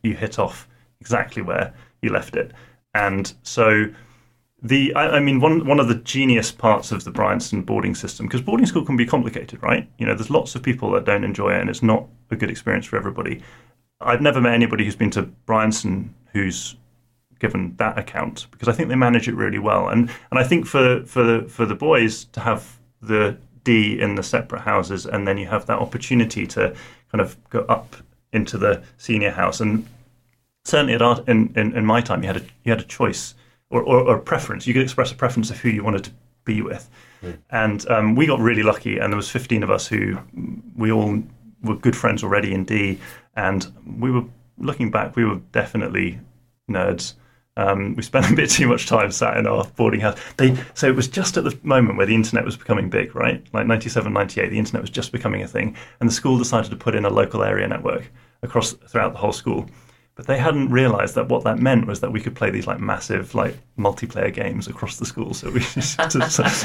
you 0.02 0.14
hit 0.14 0.38
off 0.38 0.68
exactly 1.00 1.42
where 1.42 1.72
you 2.00 2.10
left 2.10 2.36
it. 2.36 2.52
And 2.94 3.32
so 3.42 3.86
the 4.62 4.94
I, 4.94 5.16
I, 5.16 5.20
mean 5.20 5.40
one 5.40 5.66
one 5.66 5.80
of 5.80 5.88
the 5.88 5.96
genius 5.96 6.52
parts 6.52 6.92
of 6.92 7.04
the 7.04 7.10
Bryanston 7.10 7.62
boarding 7.62 7.94
system 7.94 8.26
because 8.26 8.40
boarding 8.40 8.66
school 8.66 8.84
can 8.84 8.96
be 8.96 9.06
complicated, 9.06 9.62
right? 9.62 9.88
You 9.98 10.06
know, 10.06 10.14
there's 10.14 10.30
lots 10.30 10.54
of 10.54 10.62
people 10.62 10.90
that 10.92 11.04
don't 11.04 11.24
enjoy 11.24 11.54
it, 11.54 11.60
and 11.60 11.70
it's 11.70 11.82
not 11.82 12.06
a 12.30 12.36
good 12.36 12.50
experience 12.50 12.86
for 12.86 12.96
everybody. 12.96 13.42
I've 14.00 14.20
never 14.20 14.40
met 14.40 14.54
anybody 14.54 14.84
who's 14.84 14.96
been 14.96 15.10
to 15.12 15.22
Bryanston 15.22 16.14
who's 16.32 16.76
given 17.42 17.74
that 17.76 17.98
account 17.98 18.46
because 18.50 18.68
I 18.68 18.72
think 18.72 18.88
they 18.88 18.96
manage 18.96 19.28
it 19.28 19.34
really 19.34 19.58
well, 19.58 19.88
and 19.88 20.10
and 20.30 20.38
I 20.38 20.44
think 20.44 20.64
for 20.66 21.04
for 21.04 21.22
the, 21.22 21.48
for 21.48 21.66
the 21.66 21.74
boys 21.74 22.24
to 22.32 22.40
have 22.40 22.78
the 23.02 23.36
D 23.64 24.00
in 24.00 24.14
the 24.14 24.22
separate 24.22 24.62
houses, 24.62 25.04
and 25.04 25.28
then 25.28 25.36
you 25.36 25.46
have 25.48 25.66
that 25.66 25.78
opportunity 25.78 26.46
to 26.46 26.74
kind 27.10 27.20
of 27.20 27.36
go 27.50 27.60
up 27.68 27.96
into 28.32 28.56
the 28.56 28.82
senior 28.96 29.30
house 29.30 29.60
and 29.60 29.86
certainly 30.64 30.94
at 30.94 31.02
our, 31.02 31.22
in, 31.26 31.52
in, 31.56 31.76
in 31.76 31.84
my 31.84 32.00
time, 32.00 32.22
you 32.22 32.28
had 32.28 32.36
a 32.36 32.44
you 32.64 32.72
had 32.72 32.80
a 32.80 32.84
choice 32.84 33.34
or, 33.70 33.82
or, 33.82 34.00
or, 34.00 34.16
a 34.16 34.20
preference. 34.20 34.66
You 34.66 34.74
could 34.74 34.82
express 34.82 35.12
a 35.12 35.14
preference 35.14 35.50
of 35.50 35.58
who 35.58 35.68
you 35.68 35.82
wanted 35.82 36.04
to 36.04 36.12
be 36.44 36.62
with, 36.62 36.88
mm. 37.22 37.36
and 37.50 37.88
um, 37.90 38.14
we 38.14 38.26
got 38.26 38.40
really 38.40 38.62
lucky. 38.62 38.98
And 38.98 39.12
there 39.12 39.16
was 39.16 39.28
15 39.28 39.62
of 39.62 39.70
us 39.70 39.86
who 39.86 40.18
we 40.76 40.92
all 40.92 41.22
were 41.62 41.76
good 41.76 41.96
friends 41.96 42.22
already 42.22 42.52
in 42.52 42.64
D, 42.64 42.98
and 43.36 43.66
we 43.98 44.10
were 44.10 44.24
looking 44.58 44.90
back, 44.90 45.16
we 45.16 45.24
were 45.24 45.40
definitely 45.52 46.18
nerds. 46.70 47.14
Um, 47.56 47.94
we 47.96 48.02
spent 48.02 48.30
a 48.30 48.34
bit 48.34 48.50
too 48.50 48.66
much 48.66 48.86
time 48.86 49.10
sat 49.10 49.36
in 49.36 49.46
our 49.46 49.64
boarding 49.76 50.00
house. 50.00 50.18
They, 50.36 50.56
so 50.74 50.88
it 50.88 50.96
was 50.96 51.08
just 51.08 51.36
at 51.36 51.44
the 51.44 51.58
moment 51.62 51.96
where 51.96 52.06
the 52.06 52.14
internet 52.14 52.44
was 52.44 52.56
becoming 52.56 52.88
big, 52.88 53.14
right? 53.14 53.44
Like 53.52 53.66
97, 53.66 54.12
98, 54.12 54.50
the 54.50 54.58
internet 54.58 54.82
was 54.82 54.90
just 54.90 55.12
becoming 55.12 55.42
a 55.42 55.48
thing. 55.48 55.76
And 56.00 56.08
the 56.08 56.14
school 56.14 56.38
decided 56.38 56.70
to 56.70 56.76
put 56.76 56.94
in 56.94 57.04
a 57.04 57.10
local 57.10 57.42
area 57.42 57.66
network 57.68 58.10
across 58.42 58.72
throughout 58.72 59.12
the 59.12 59.18
whole 59.18 59.32
school. 59.32 59.68
But 60.14 60.26
they 60.26 60.38
hadn't 60.38 60.70
realised 60.70 61.14
that 61.14 61.28
what 61.28 61.42
that 61.44 61.58
meant 61.58 61.86
was 61.86 62.00
that 62.00 62.12
we 62.12 62.20
could 62.20 62.34
play 62.34 62.50
these 62.50 62.66
like 62.66 62.80
massive 62.80 63.34
like 63.34 63.56
multiplayer 63.78 64.32
games 64.32 64.68
across 64.68 64.98
the 64.98 65.06
school. 65.06 65.32
So 65.32 65.50
we 65.50 65.60
just 65.60 65.98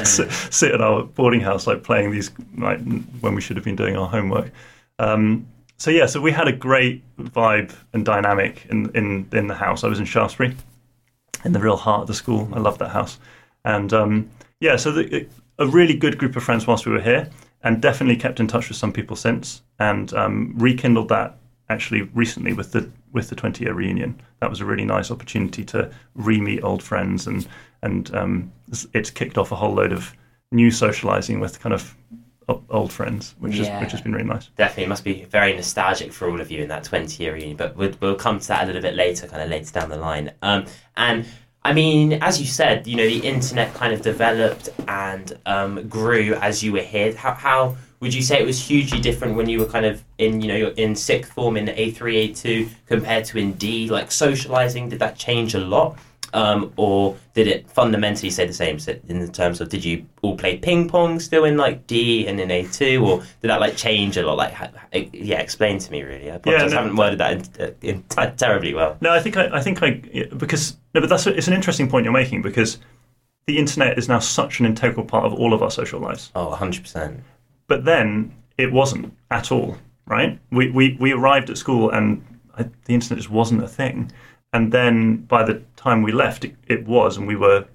sit, 0.06 0.30
sit 0.30 0.72
at 0.72 0.82
our 0.82 1.04
boarding 1.04 1.40
house 1.40 1.66
like 1.66 1.82
playing 1.82 2.10
these 2.10 2.30
like 2.58 2.78
when 3.20 3.34
we 3.34 3.40
should 3.40 3.56
have 3.56 3.64
been 3.64 3.76
doing 3.76 3.96
our 3.96 4.06
homework. 4.06 4.52
Um, 4.98 5.46
so 5.78 5.90
yeah, 5.90 6.06
so 6.06 6.20
we 6.20 6.30
had 6.30 6.46
a 6.46 6.52
great 6.52 7.02
vibe 7.16 7.74
and 7.94 8.04
dynamic 8.04 8.66
in 8.68 8.90
in 8.94 9.28
in 9.32 9.46
the 9.46 9.54
house. 9.54 9.82
I 9.82 9.88
was 9.88 9.98
in 9.98 10.04
Shaftesbury, 10.04 10.54
in 11.44 11.52
the 11.52 11.60
real 11.60 11.76
heart 11.76 12.02
of 12.02 12.06
the 12.06 12.14
school. 12.14 12.48
I 12.52 12.58
love 12.58 12.78
that 12.78 12.90
house, 12.90 13.18
and 13.64 13.92
um, 13.92 14.30
yeah, 14.60 14.76
so 14.76 14.92
the, 14.92 15.26
a 15.58 15.66
really 15.66 15.94
good 15.94 16.18
group 16.18 16.36
of 16.36 16.42
friends 16.42 16.66
whilst 16.66 16.86
we 16.86 16.92
were 16.92 17.00
here. 17.00 17.30
and 17.64 17.82
definitely 17.82 18.16
kept 18.16 18.38
in 18.38 18.46
touch 18.46 18.68
with 18.68 18.78
some 18.78 18.92
people 18.92 19.16
since, 19.16 19.62
and 19.78 20.14
um, 20.14 20.54
rekindled 20.56 21.08
that 21.08 21.36
actually 21.68 22.02
recently 22.14 22.52
with 22.52 22.72
the 22.72 22.88
with 23.12 23.28
the 23.28 23.34
20 23.34 23.64
year 23.64 23.74
reunion. 23.74 24.20
That 24.40 24.50
was 24.50 24.60
a 24.60 24.64
really 24.64 24.84
nice 24.84 25.10
opportunity 25.10 25.64
to 25.66 25.90
re 26.14 26.40
meet 26.40 26.62
old 26.62 26.82
friends, 26.82 27.26
and 27.26 27.46
and 27.82 28.14
um, 28.14 28.52
it's 28.92 29.10
kicked 29.10 29.38
off 29.38 29.52
a 29.52 29.56
whole 29.56 29.74
load 29.74 29.92
of 29.92 30.14
new 30.50 30.70
socializing 30.70 31.40
with 31.40 31.60
kind 31.60 31.74
of 31.74 31.96
old 32.70 32.92
friends, 32.92 33.34
which 33.38 33.56
yeah. 33.56 33.76
is 33.76 33.82
which 33.82 33.92
has 33.92 34.00
been 34.00 34.12
really 34.12 34.24
nice. 34.24 34.48
Definitely, 34.56 34.84
it 34.84 34.88
must 34.88 35.04
be 35.04 35.24
very 35.24 35.54
nostalgic 35.54 36.12
for 36.12 36.30
all 36.30 36.40
of 36.40 36.50
you 36.50 36.62
in 36.62 36.68
that 36.68 36.84
20 36.84 37.22
year 37.22 37.34
reunion. 37.34 37.56
But 37.56 37.76
we'll, 37.76 37.92
we'll 38.00 38.14
come 38.14 38.40
to 38.40 38.48
that 38.48 38.64
a 38.64 38.66
little 38.66 38.82
bit 38.82 38.94
later, 38.94 39.26
kind 39.26 39.42
of 39.42 39.50
later 39.50 39.72
down 39.72 39.88
the 39.88 39.96
line. 39.96 40.32
Um, 40.42 40.66
and 40.96 41.26
I 41.64 41.72
mean, 41.72 42.14
as 42.14 42.40
you 42.40 42.46
said, 42.46 42.86
you 42.86 42.96
know, 42.96 43.06
the 43.06 43.18
internet 43.18 43.74
kind 43.74 43.92
of 43.92 44.02
developed 44.02 44.70
and 44.86 45.38
um, 45.46 45.88
grew 45.88 46.34
as 46.34 46.62
you 46.62 46.72
were 46.72 46.80
here. 46.80 47.14
How, 47.14 47.34
how 47.34 47.76
would 48.00 48.14
you 48.14 48.22
say 48.22 48.40
it 48.40 48.46
was 48.46 48.64
hugely 48.64 49.00
different 49.00 49.36
when 49.36 49.48
you 49.48 49.58
were 49.58 49.66
kind 49.66 49.84
of 49.84 50.02
in, 50.18 50.40
you 50.40 50.48
know, 50.48 50.68
in 50.76 50.94
sixth 50.94 51.32
form 51.32 51.56
in 51.56 51.68
A 51.70 51.90
three, 51.90 52.16
A 52.18 52.34
two 52.34 52.68
compared 52.86 53.24
to 53.26 53.38
in 53.38 53.52
D? 53.54 53.88
Like 53.88 54.10
socializing, 54.10 54.88
did 54.88 55.00
that 55.00 55.18
change 55.18 55.54
a 55.54 55.58
lot? 55.58 55.98
Um, 56.34 56.72
or 56.76 57.16
did 57.32 57.46
it 57.46 57.70
fundamentally 57.70 58.28
say 58.28 58.46
the 58.46 58.52
same 58.52 58.78
in 59.08 59.20
the 59.20 59.28
terms 59.28 59.60
of 59.60 59.70
did 59.70 59.84
you 59.84 60.04
all 60.22 60.36
play 60.36 60.58
ping 60.58 60.88
pong 60.88 61.20
still 61.20 61.44
in 61.44 61.56
like 61.56 61.86
D 61.86 62.26
and 62.26 62.38
in 62.38 62.50
A 62.50 62.66
two, 62.66 63.04
or 63.04 63.20
did 63.40 63.48
that 63.48 63.60
like 63.60 63.76
change 63.76 64.16
a 64.16 64.26
lot? 64.26 64.36
Like, 64.36 65.10
yeah, 65.12 65.40
explain 65.40 65.78
to 65.78 65.90
me 65.90 66.02
really. 66.02 66.30
I 66.30 66.38
yeah, 66.44 66.66
no, 66.66 66.68
haven't 66.68 66.96
worded 66.96 67.18
that 67.20 67.58
in, 67.58 67.74
in 67.82 68.02
t- 68.02 68.36
terribly 68.36 68.74
well. 68.74 68.98
No, 69.00 69.10
I 69.10 69.20
think 69.20 69.36
I, 69.38 69.56
I 69.56 69.62
think 69.62 69.82
I 69.82 70.02
because 70.36 70.76
no, 70.94 71.00
but 71.00 71.08
that's 71.08 71.26
it's 71.26 71.48
an 71.48 71.54
interesting 71.54 71.88
point 71.88 72.04
you're 72.04 72.12
making 72.12 72.42
because 72.42 72.78
the 73.46 73.58
internet 73.58 73.96
is 73.96 74.08
now 74.08 74.18
such 74.18 74.60
an 74.60 74.66
integral 74.66 75.06
part 75.06 75.24
of 75.24 75.32
all 75.32 75.54
of 75.54 75.62
our 75.62 75.70
social 75.70 76.00
lives. 76.00 76.30
Oh, 76.34 76.50
100 76.50 76.82
percent. 76.82 77.20
But 77.66 77.84
then 77.86 78.34
it 78.58 78.70
wasn't 78.70 79.14
at 79.30 79.50
all, 79.50 79.78
right? 80.06 80.38
We 80.50 80.70
we 80.70 80.96
we 81.00 81.12
arrived 81.12 81.48
at 81.48 81.56
school 81.56 81.90
and 81.90 82.22
I, 82.58 82.64
the 82.84 82.94
internet 82.94 83.18
just 83.18 83.30
wasn't 83.30 83.62
a 83.62 83.68
thing 83.68 84.12
and 84.52 84.72
then 84.72 85.16
by 85.16 85.44
the 85.44 85.62
time 85.76 86.02
we 86.02 86.12
left, 86.12 86.44
it, 86.44 86.54
it 86.66 86.86
was, 86.86 87.16
and 87.16 87.26
we 87.26 87.36
were 87.36 87.66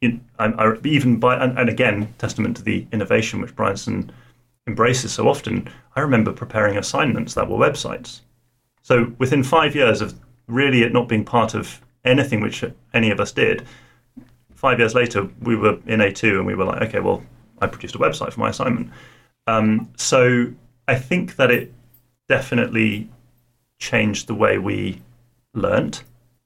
in, 0.00 0.20
I, 0.38 0.46
I, 0.46 0.74
even 0.84 1.18
by 1.20 1.36
and, 1.36 1.58
and, 1.58 1.68
again 1.68 2.12
testament 2.18 2.56
to 2.56 2.62
the 2.62 2.86
innovation 2.92 3.40
which 3.40 3.54
Bryanston 3.54 4.10
embraces 4.66 5.12
so 5.12 5.28
often. 5.28 5.68
I 5.94 6.00
remember 6.00 6.32
preparing 6.32 6.76
assignments 6.76 7.34
that 7.34 7.48
were 7.48 7.56
websites. 7.56 8.20
So 8.82 9.12
within 9.18 9.44
five 9.44 9.74
years 9.74 10.00
of 10.00 10.14
really 10.48 10.82
it 10.82 10.92
not 10.92 11.08
being 11.08 11.24
part 11.24 11.54
of 11.54 11.80
anything 12.04 12.40
which 12.40 12.64
any 12.92 13.10
of 13.10 13.20
us 13.20 13.30
did, 13.30 13.66
five 14.54 14.78
years 14.78 14.94
later 14.94 15.28
we 15.40 15.54
were 15.54 15.78
in 15.86 16.00
A2 16.00 16.38
and 16.38 16.46
we 16.46 16.54
were 16.54 16.64
like, 16.64 16.82
okay, 16.82 17.00
well, 17.00 17.22
I 17.60 17.66
produced 17.68 17.94
a 17.94 17.98
website 17.98 18.32
for 18.32 18.40
my 18.40 18.50
assignment. 18.50 18.90
Um, 19.46 19.88
so 19.96 20.52
I 20.88 20.96
think 20.96 21.36
that 21.36 21.50
it 21.50 21.72
definitely 22.28 23.08
changed 23.78 24.26
the 24.26 24.34
way 24.34 24.58
we 24.58 25.00
learnt 25.54 26.02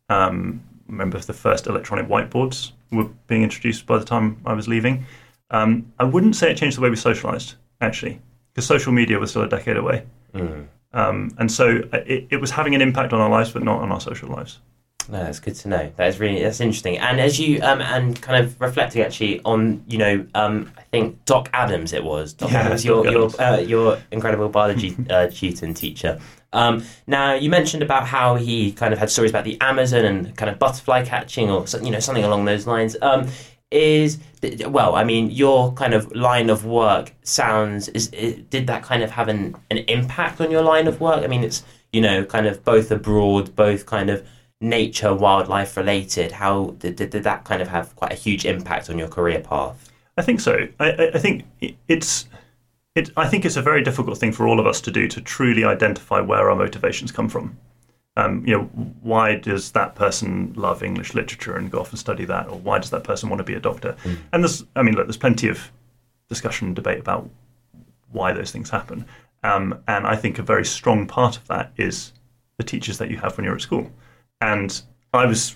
um, 0.09 0.63
remember 0.89 1.19
the 1.19 1.33
first 1.33 1.67
electronic 1.67 2.07
whiteboards 2.07 2.73
were 2.93 3.09
being 3.27 3.43
introduced 3.43 3.87
by 3.87 3.99
the 3.99 4.05
time 4.05 4.41
I 4.47 4.53
was 4.53 4.69
leaving. 4.69 5.05
Um, 5.51 5.93
I 5.99 6.05
wouldn't 6.05 6.37
say 6.37 6.51
it 6.51 6.57
changed 6.57 6.77
the 6.77 6.81
way 6.81 6.91
we 6.91 6.97
socialized, 6.97 7.55
actually, 7.81 8.21
because 8.53 8.67
social 8.67 8.93
media 8.93 9.19
was 9.19 9.31
still 9.31 9.43
a 9.43 9.49
decade 9.49 9.77
away. 9.77 10.05
Mm. 10.35 10.67
Um, 10.93 11.31
and 11.39 11.51
so 11.51 11.83
uh, 11.93 11.99
it, 12.07 12.27
it 12.31 12.37
was 12.41 12.51
having 12.51 12.75
an 12.75 12.81
impact 12.81 13.13
on 13.13 13.21
our 13.21 13.31
lives, 13.31 13.51
but 13.53 13.63
not 13.63 13.81
on 13.81 13.93
our 13.93 14.01
social 14.01 14.29
lives. 14.29 14.61
No, 15.09 15.23
that's 15.23 15.39
good 15.39 15.55
to 15.57 15.69
know. 15.69 15.93
That 15.97 16.09
is 16.09 16.19
really 16.19 16.43
that's 16.43 16.61
interesting. 16.61 16.99
And 16.99 17.21
as 17.21 17.39
you 17.39 17.61
um, 17.63 17.81
and 17.81 18.21
kind 18.21 18.45
of 18.45 18.61
reflecting 18.61 19.03
actually 19.03 19.41
on 19.45 19.85
you 19.87 19.99
know 19.99 20.27
um, 20.35 20.73
I 20.77 20.83
think 20.83 21.25
Doc 21.25 21.49
Adams 21.53 21.93
it 21.93 22.03
was 22.03 22.33
Doc 22.33 22.51
yeah, 22.51 22.63
Adams 22.63 22.85
your 22.85 23.07
your 23.09 23.41
uh, 23.41 23.59
your 23.59 24.03
incredible 24.11 24.49
biology 24.49 24.97
uh, 25.11 25.29
tutor 25.29 25.65
and 25.65 25.77
teacher. 25.77 26.21
Um, 26.57 26.85
now 27.07 27.35
you 27.35 27.51
mentioned 27.51 27.83
about 27.83 28.07
how 28.07 28.35
he 28.37 28.73
kind 28.73 28.93
of 28.93 28.99
had 28.99 29.11
stories 29.11 29.31
about 29.31 29.45
the 29.45 29.61
Amazon 29.61 30.05
and 30.05 30.37
kind 30.37 30.51
of 30.51 30.59
butterfly 30.59 31.05
catching 31.05 31.51
or 31.51 31.65
you 31.83 31.91
know 31.91 32.01
something 32.01 32.25
along 32.25 32.45
those 32.45 32.67
lines. 32.67 32.97
Um, 33.03 33.29
is 33.71 34.19
well, 34.69 34.95
I 34.95 35.05
mean, 35.05 35.31
your 35.31 35.73
kind 35.73 35.93
of 35.93 36.11
line 36.15 36.51
of 36.51 36.65
work 36.65 37.13
sounds 37.23 37.89
is, 37.89 38.09
is 38.09 38.37
did 38.51 38.67
that 38.69 38.83
kind 38.83 39.03
of 39.03 39.11
have 39.11 39.29
an 39.29 39.57
an 39.71 39.79
impact 39.79 40.41
on 40.41 40.51
your 40.51 40.63
line 40.63 40.87
of 40.87 41.01
work? 41.01 41.23
I 41.25 41.27
mean, 41.27 41.45
it's 41.45 41.63
you 41.93 42.01
know 42.01 42.25
kind 42.25 42.47
of 42.47 42.65
both 42.65 42.91
abroad, 42.91 43.55
both 43.55 43.87
kind 43.87 44.09
of 44.11 44.27
nature, 44.61 45.15
wildlife 45.15 45.77
related? 45.77 46.33
How 46.33 46.75
did, 46.79 46.97
did, 46.97 47.11
did 47.11 47.25
that 47.25 47.45
kind 47.45 47.61
of 47.61 47.69
have 47.69 47.95
quite 47.97 48.13
a 48.13 48.17
huge 48.17 48.45
impact 48.45 48.89
on 48.91 48.99
your 48.99 49.09
career 49.09 49.41
path? 49.41 49.93
I 50.17 50.23
think 50.23 50.41
so. 50.41 50.69
I, 50.81 51.11
I 51.15 51.19
think 51.19 51.45
it's. 51.89 52.27
It, 52.97 53.11
I 53.17 53.29
think 53.29 53.45
it's 53.45 53.57
a 53.57 53.63
very 53.63 53.83
difficult 53.85 54.19
thing 54.19 54.33
for 54.33 54.49
all 54.49 54.59
of 54.59 54.67
us 54.67 54.81
to 54.81 54.91
do 54.91 55.07
to 55.07 55.21
truly 55.21 55.65
identify 55.65 56.21
where 56.21 56.51
our 56.51 56.57
motivations 56.57 57.13
come 57.13 57.29
from. 57.29 57.57
Um, 58.17 58.43
you 58.47 58.57
know, 58.57 58.63
why 59.03 59.35
does 59.37 59.73
that 59.73 59.95
person 59.95 60.55
love 60.57 60.83
English 60.83 61.13
literature 61.15 61.57
and 61.57 61.71
go 61.71 61.81
off 61.81 61.91
and 61.91 61.99
study 61.99 62.25
that, 62.25 62.49
or 62.49 62.59
why 62.59 62.79
does 62.79 62.89
that 62.91 63.05
person 63.05 63.29
want 63.29 63.39
to 63.39 63.45
be 63.45 63.53
a 63.53 63.61
doctor? 63.61 63.95
Mm. 64.05 64.17
And 64.33 64.43
there's, 64.43 64.65
I 64.75 64.83
mean, 64.83 64.95
look, 64.95 65.07
there's 65.07 65.19
plenty 65.19 65.49
of 65.49 65.71
discussion 66.31 66.69
and 66.69 66.75
debate 66.75 66.99
about 66.99 67.29
why 68.11 68.33
those 68.33 68.51
things 68.51 68.71
happen. 68.71 69.05
Um, 69.43 69.83
and 69.87 70.07
I 70.07 70.17
think 70.17 70.39
a 70.39 70.43
very 70.43 70.65
strong 70.65 71.07
part 71.07 71.37
of 71.37 71.47
that 71.49 71.73
is 71.77 72.15
the 72.57 72.65
teachers 72.65 72.97
that 72.99 73.11
you 73.11 73.19
have 73.19 73.37
when 73.37 73.45
you're 73.45 73.55
at 73.55 73.61
school. 73.61 73.93
And 74.41 74.81
I 75.13 75.27
was 75.27 75.55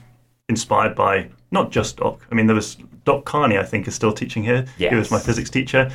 inspired 0.51 0.95
by 0.95 1.31
not 1.51 1.71
just 1.71 1.97
Doc. 1.97 2.27
I 2.31 2.35
mean, 2.35 2.47
there 2.47 2.55
was 2.55 2.77
Doc 3.05 3.25
Carney, 3.25 3.57
I 3.57 3.65
think, 3.65 3.89
is 3.89 3.95
still 3.95 4.13
teaching 4.13 4.45
here. 4.45 4.67
Yes. 4.77 4.91
He 4.91 4.97
was 4.97 5.11
my 5.11 5.19
physics 5.19 5.49
teacher. 5.49 5.91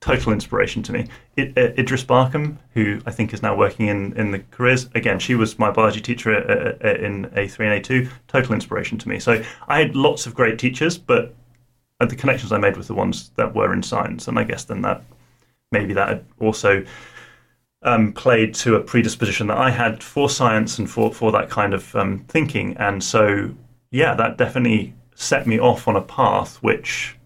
Total 0.00 0.32
inspiration 0.32 0.82
to 0.84 0.92
me. 0.92 1.08
It, 1.36 1.56
uh, 1.58 1.72
Idris 1.78 2.04
Barkham, 2.04 2.58
who 2.72 3.00
I 3.04 3.10
think 3.10 3.34
is 3.34 3.42
now 3.42 3.54
working 3.54 3.88
in, 3.88 4.14
in 4.14 4.30
the 4.30 4.38
careers, 4.50 4.88
again, 4.94 5.18
she 5.18 5.34
was 5.34 5.58
my 5.58 5.70
biology 5.70 6.00
teacher 6.00 6.34
uh, 6.34 6.86
uh, 6.86 6.94
in 6.94 7.26
A3 7.26 7.60
and 7.60 7.84
A2. 7.84 8.10
Total 8.26 8.54
inspiration 8.54 8.96
to 8.98 9.08
me. 9.08 9.18
So 9.18 9.42
I 9.68 9.78
had 9.78 9.94
lots 9.94 10.26
of 10.26 10.34
great 10.34 10.58
teachers, 10.58 10.96
but 10.96 11.34
the 11.98 12.16
connections 12.16 12.50
I 12.50 12.58
made 12.58 12.78
with 12.78 12.86
the 12.86 12.94
ones 12.94 13.30
that 13.36 13.54
were 13.54 13.74
in 13.74 13.82
science, 13.82 14.26
and 14.26 14.38
I 14.38 14.44
guess 14.44 14.64
then 14.64 14.80
that 14.82 15.02
maybe 15.70 15.92
that 15.92 16.24
also 16.40 16.84
um, 17.82 18.12
played 18.12 18.54
to 18.54 18.76
a 18.76 18.80
predisposition 18.80 19.46
that 19.48 19.58
I 19.58 19.70
had 19.70 20.02
for 20.02 20.28
science 20.28 20.78
and 20.78 20.90
for, 20.90 21.12
for 21.12 21.32
that 21.32 21.50
kind 21.50 21.74
of 21.74 21.94
um, 21.94 22.24
thinking. 22.28 22.76
And 22.76 23.02
so, 23.02 23.50
yeah, 23.90 24.14
that 24.14 24.36
definitely 24.38 24.94
set 25.14 25.46
me 25.46 25.58
off 25.58 25.88
on 25.88 25.96
a 25.96 26.02
path 26.02 26.56
which, 26.62 27.16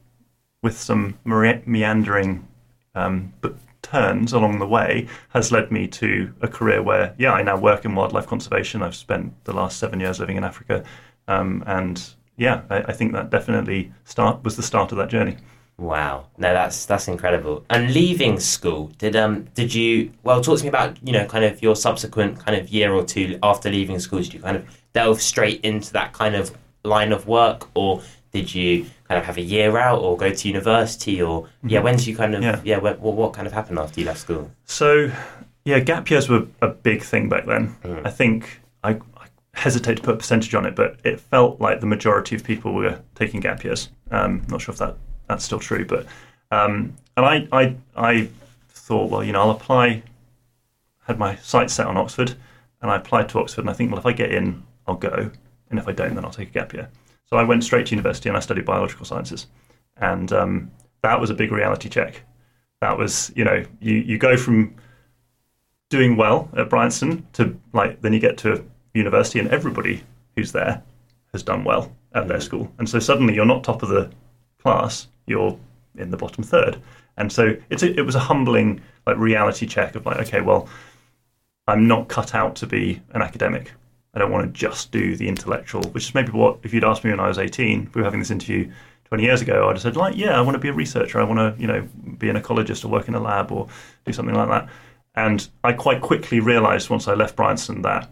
with 0.62 0.76
some 0.78 1.18
meandering 1.24 2.46
um, 2.94 3.32
but 3.40 3.56
turns 3.82 4.32
along 4.32 4.58
the 4.58 4.66
way, 4.66 5.06
has 5.30 5.52
led 5.52 5.70
me 5.70 5.86
to 5.86 6.32
a 6.40 6.48
career 6.48 6.82
where, 6.82 7.14
yeah, 7.18 7.32
I 7.32 7.42
now 7.42 7.56
work 7.56 7.84
in 7.84 7.94
wildlife 7.94 8.26
conservation. 8.26 8.82
I've 8.82 8.96
spent 8.96 9.32
the 9.44 9.52
last 9.52 9.78
seven 9.78 10.00
years 10.00 10.18
living 10.18 10.36
in 10.36 10.44
Africa. 10.44 10.84
Um, 11.28 11.62
and 11.66 12.02
yeah, 12.36 12.62
I, 12.70 12.78
I 12.78 12.92
think 12.92 13.12
that 13.12 13.30
definitely 13.30 13.92
start 14.04 14.42
was 14.42 14.56
the 14.56 14.62
start 14.62 14.92
of 14.92 14.98
that 14.98 15.08
journey. 15.08 15.36
Wow, 15.76 16.26
no, 16.38 16.52
that's 16.52 16.86
that's 16.86 17.08
incredible. 17.08 17.64
And 17.68 17.92
leaving 17.92 18.38
school, 18.38 18.92
did 18.98 19.16
um 19.16 19.44
did 19.54 19.74
you 19.74 20.12
well 20.22 20.40
talk 20.40 20.58
to 20.58 20.64
me 20.64 20.68
about 20.68 20.96
you 21.04 21.12
know 21.12 21.26
kind 21.26 21.44
of 21.44 21.62
your 21.62 21.74
subsequent 21.74 22.44
kind 22.44 22.56
of 22.56 22.68
year 22.68 22.92
or 22.92 23.04
two 23.04 23.38
after 23.42 23.70
leaving 23.70 23.98
school? 23.98 24.20
Did 24.20 24.34
you 24.34 24.40
kind 24.40 24.56
of 24.56 24.64
delve 24.92 25.20
straight 25.20 25.60
into 25.62 25.92
that 25.94 26.12
kind 26.12 26.36
of 26.36 26.56
line 26.84 27.12
of 27.12 27.26
work, 27.26 27.68
or 27.74 28.02
did 28.34 28.52
you 28.52 28.84
kind 29.06 29.16
of 29.16 29.24
have 29.24 29.36
a 29.36 29.40
year 29.40 29.78
out, 29.78 30.00
or 30.00 30.16
go 30.16 30.30
to 30.32 30.48
university, 30.48 31.22
or 31.22 31.48
yeah, 31.62 31.78
mm-hmm. 31.78 31.84
when 31.84 31.96
did 31.96 32.06
you 32.08 32.16
kind 32.16 32.34
of 32.34 32.42
yeah, 32.42 32.60
yeah 32.64 32.78
what, 32.78 32.98
what 33.00 33.32
kind 33.32 33.46
of 33.46 33.52
happened 33.52 33.78
after 33.78 34.00
you 34.00 34.06
left 34.06 34.18
school? 34.18 34.50
So 34.64 35.12
yeah, 35.64 35.78
gap 35.78 36.10
years 36.10 36.28
were 36.28 36.46
a 36.60 36.68
big 36.68 37.02
thing 37.02 37.28
back 37.28 37.46
then. 37.46 37.76
Mm. 37.84 38.04
I 38.04 38.10
think 38.10 38.60
I, 38.82 38.90
I, 38.90 39.26
hesitate 39.54 39.98
to 39.98 40.02
put 40.02 40.14
a 40.14 40.16
percentage 40.16 40.52
on 40.52 40.66
it, 40.66 40.74
but 40.74 40.98
it 41.04 41.20
felt 41.20 41.60
like 41.60 41.78
the 41.78 41.86
majority 41.86 42.34
of 42.34 42.42
people 42.42 42.74
were 42.74 43.00
taking 43.14 43.38
gap 43.38 43.62
years. 43.62 43.88
Um, 44.10 44.42
not 44.48 44.60
sure 44.60 44.72
if 44.72 44.80
that 44.80 44.96
that's 45.28 45.44
still 45.44 45.60
true. 45.60 45.84
But 45.84 46.06
um, 46.50 46.96
and 47.16 47.24
I, 47.24 47.48
I 47.52 47.76
I 47.96 48.28
thought, 48.70 49.10
well, 49.10 49.22
you 49.22 49.32
know, 49.32 49.42
I'll 49.42 49.50
apply. 49.50 50.02
Had 51.06 51.18
my 51.18 51.36
sights 51.36 51.74
set 51.74 51.86
on 51.86 51.98
Oxford, 51.98 52.34
and 52.82 52.90
I 52.90 52.96
applied 52.96 53.28
to 53.28 53.38
Oxford, 53.38 53.60
and 53.60 53.70
I 53.70 53.74
think, 53.74 53.90
well, 53.90 54.00
if 54.00 54.06
I 54.06 54.12
get 54.12 54.32
in, 54.32 54.62
I'll 54.86 54.96
go, 54.96 55.30
and 55.68 55.78
if 55.78 55.86
I 55.86 55.92
don't, 55.92 56.14
then 56.14 56.24
I'll 56.24 56.30
take 56.30 56.48
a 56.48 56.52
gap 56.52 56.72
year. 56.72 56.88
So 57.34 57.38
I 57.38 57.42
went 57.42 57.64
straight 57.64 57.86
to 57.86 57.96
university 57.96 58.28
and 58.28 58.36
I 58.36 58.40
studied 58.40 58.64
biological 58.64 59.04
sciences, 59.04 59.48
and 59.96 60.32
um, 60.32 60.70
that 61.02 61.20
was 61.20 61.30
a 61.30 61.34
big 61.34 61.50
reality 61.50 61.88
check. 61.88 62.22
That 62.80 62.96
was, 62.96 63.32
you 63.34 63.42
know, 63.42 63.64
you 63.80 63.94
you 63.94 64.18
go 64.18 64.36
from 64.36 64.76
doing 65.90 66.16
well 66.16 66.48
at 66.56 66.70
Bryanston 66.70 67.26
to 67.32 67.58
like 67.72 68.00
then 68.02 68.12
you 68.12 68.20
get 68.20 68.38
to 68.38 68.64
university 68.94 69.40
and 69.40 69.48
everybody 69.48 70.04
who's 70.36 70.52
there 70.52 70.80
has 71.32 71.42
done 71.42 71.64
well 71.64 71.90
at 72.12 72.28
their 72.28 72.40
school, 72.40 72.72
and 72.78 72.88
so 72.88 73.00
suddenly 73.00 73.34
you're 73.34 73.44
not 73.44 73.64
top 73.64 73.82
of 73.82 73.88
the 73.88 74.12
class, 74.62 75.08
you're 75.26 75.58
in 75.96 76.12
the 76.12 76.16
bottom 76.16 76.44
third. 76.44 76.80
And 77.16 77.32
so 77.32 77.56
it's 77.68 77.82
a, 77.82 77.98
it 77.98 78.02
was 78.06 78.14
a 78.14 78.20
humbling 78.20 78.80
like 79.08 79.16
reality 79.16 79.66
check 79.66 79.96
of 79.96 80.06
like, 80.06 80.18
okay, 80.18 80.40
well, 80.40 80.68
I'm 81.66 81.88
not 81.88 82.06
cut 82.06 82.32
out 82.32 82.54
to 82.56 82.68
be 82.68 83.02
an 83.10 83.22
academic. 83.22 83.72
I 84.14 84.18
don't 84.18 84.30
want 84.30 84.46
to 84.46 84.58
just 84.58 84.92
do 84.92 85.16
the 85.16 85.28
intellectual, 85.28 85.82
which 85.90 86.08
is 86.08 86.14
maybe 86.14 86.30
what 86.30 86.58
if 86.62 86.72
you'd 86.72 86.84
asked 86.84 87.04
me 87.04 87.10
when 87.10 87.20
I 87.20 87.28
was 87.28 87.38
18, 87.38 87.90
we 87.94 88.00
were 88.00 88.04
having 88.04 88.20
this 88.20 88.30
interview 88.30 88.70
20 89.06 89.22
years 89.22 89.42
ago, 89.42 89.68
I'd 89.68 89.72
have 89.72 89.82
said, 89.82 89.96
like, 89.96 90.16
yeah, 90.16 90.36
I 90.36 90.40
want 90.40 90.54
to 90.54 90.58
be 90.58 90.68
a 90.68 90.72
researcher. 90.72 91.20
I 91.20 91.24
want 91.24 91.38
to, 91.38 91.60
you 91.60 91.66
know, 91.66 91.86
be 92.18 92.28
an 92.28 92.36
ecologist 92.36 92.84
or 92.84 92.88
work 92.88 93.06
in 93.06 93.14
a 93.14 93.20
lab 93.20 93.52
or 93.52 93.68
do 94.04 94.12
something 94.12 94.34
like 94.34 94.48
that. 94.48 94.68
And 95.14 95.46
I 95.62 95.72
quite 95.72 96.00
quickly 96.00 96.40
realized 96.40 96.90
once 96.90 97.06
I 97.06 97.14
left 97.14 97.36
Bryanston 97.36 97.82
that 97.82 98.10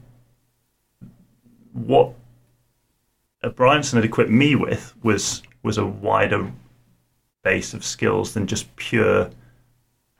what 1.72 2.12
Bryanston 3.56 3.96
had 3.96 4.04
equipped 4.04 4.30
me 4.30 4.54
with 4.54 4.94
was 5.02 5.42
was 5.62 5.78
a 5.78 5.86
wider 5.86 6.52
base 7.42 7.74
of 7.74 7.84
skills 7.84 8.34
than 8.34 8.46
just 8.46 8.74
pure 8.76 9.30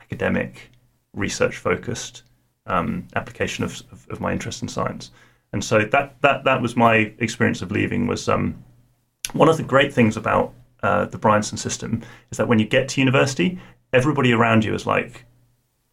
academic, 0.00 0.70
research 1.12 1.56
focused 1.56 2.22
um, 2.66 3.06
application 3.14 3.64
of, 3.64 3.82
of, 3.92 4.06
of, 4.10 4.20
my 4.20 4.32
interest 4.32 4.62
in 4.62 4.68
science. 4.68 5.10
And 5.52 5.62
so 5.62 5.84
that 5.84 6.20
that 6.22 6.44
that 6.44 6.62
was 6.62 6.76
my 6.76 7.12
experience 7.18 7.62
of 7.62 7.70
leaving. 7.70 8.06
Was 8.06 8.28
um, 8.28 8.62
one 9.32 9.48
of 9.48 9.56
the 9.56 9.62
great 9.62 9.92
things 9.92 10.16
about 10.16 10.54
uh, 10.82 11.04
the 11.06 11.18
Bryanston 11.18 11.58
system 11.58 12.02
is 12.30 12.38
that 12.38 12.48
when 12.48 12.58
you 12.58 12.66
get 12.66 12.88
to 12.90 13.00
university, 13.00 13.58
everybody 13.92 14.32
around 14.32 14.64
you 14.64 14.74
is 14.74 14.86
like, 14.86 15.24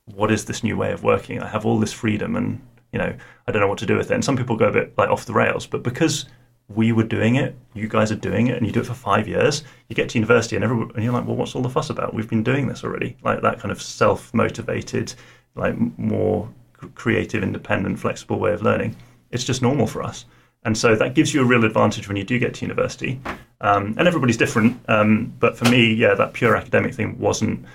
"What 0.06 0.32
is 0.32 0.46
this 0.46 0.64
new 0.64 0.78
way 0.78 0.92
of 0.92 1.04
working? 1.04 1.42
I 1.42 1.48
have 1.48 1.66
all 1.66 1.80
this 1.80 1.94
freedom, 1.94 2.36
and 2.36 2.62
you 2.94 3.00
know, 3.00 3.14
I 3.48 3.52
don't 3.52 3.62
know 3.62 3.68
what 3.68 3.80
to 3.80 3.86
do 3.86 3.98
with 3.98 4.12
it." 4.12 4.16
And 4.16 4.24
some 4.24 4.38
people 4.38 4.56
go 4.56 4.70
a 4.70 4.72
bit 4.72 4.98
like 4.98 5.10
off 5.10 5.26
the 5.26 5.34
rails, 5.34 5.68
but 5.68 5.84
because 5.84 6.26
we 6.70 6.92
were 6.92 7.04
doing 7.04 7.36
it, 7.36 7.56
you 7.74 7.88
guys 7.88 8.12
are 8.12 8.16
doing 8.16 8.48
it, 8.48 8.58
and 8.58 8.66
you 8.66 8.72
do 8.72 8.80
it 8.80 8.86
for 8.86 8.94
five 8.94 9.28
years. 9.28 9.64
You 9.90 9.96
get 9.96 10.10
to 10.10 10.18
university, 10.18 10.56
and 10.56 10.64
everyone, 10.64 10.92
and 10.96 11.04
you're 11.04 11.14
like, 11.14 11.26
well, 11.26 11.36
what's 11.36 11.56
all 11.56 11.64
the 11.64 11.70
fuss 11.70 11.90
about? 11.90 12.14
We've 12.14 12.30
been 12.30 12.44
doing 12.44 12.68
this 12.68 12.84
already. 12.84 13.18
Like 13.24 13.42
that 13.42 13.60
kind 13.60 13.72
of 13.72 13.82
self-motivated, 13.82 15.16
like 15.56 15.76
more 15.98 16.48
creative, 16.96 17.44
independent, 17.44 18.00
flexible 18.00 18.40
way 18.40 18.54
of 18.54 18.62
learning. 18.62 18.96
It's 19.32 19.44
just 19.44 19.62
normal 19.62 19.88
for 19.88 20.04
us, 20.04 20.26
and 20.64 20.78
so 20.78 20.96
that 20.96 21.14
gives 21.14 21.34
you 21.34 21.42
a 21.42 21.46
real 21.46 21.66
advantage 21.66 22.08
when 22.08 22.18
you 22.18 22.24
do 22.24 22.40
get 22.40 22.54
to 22.56 22.62
university. 22.62 23.20
Um, 23.62 23.96
and 23.98 24.08
everybody's 24.08 24.38
different, 24.38 24.80
um, 24.88 25.34
but 25.40 25.58
for 25.58 25.66
me, 25.66 25.94
yeah, 25.94 26.14
that 26.14 26.34
pure 26.34 26.56
academic 26.56 26.94
thing 26.94 27.20
wasn't 27.20 27.66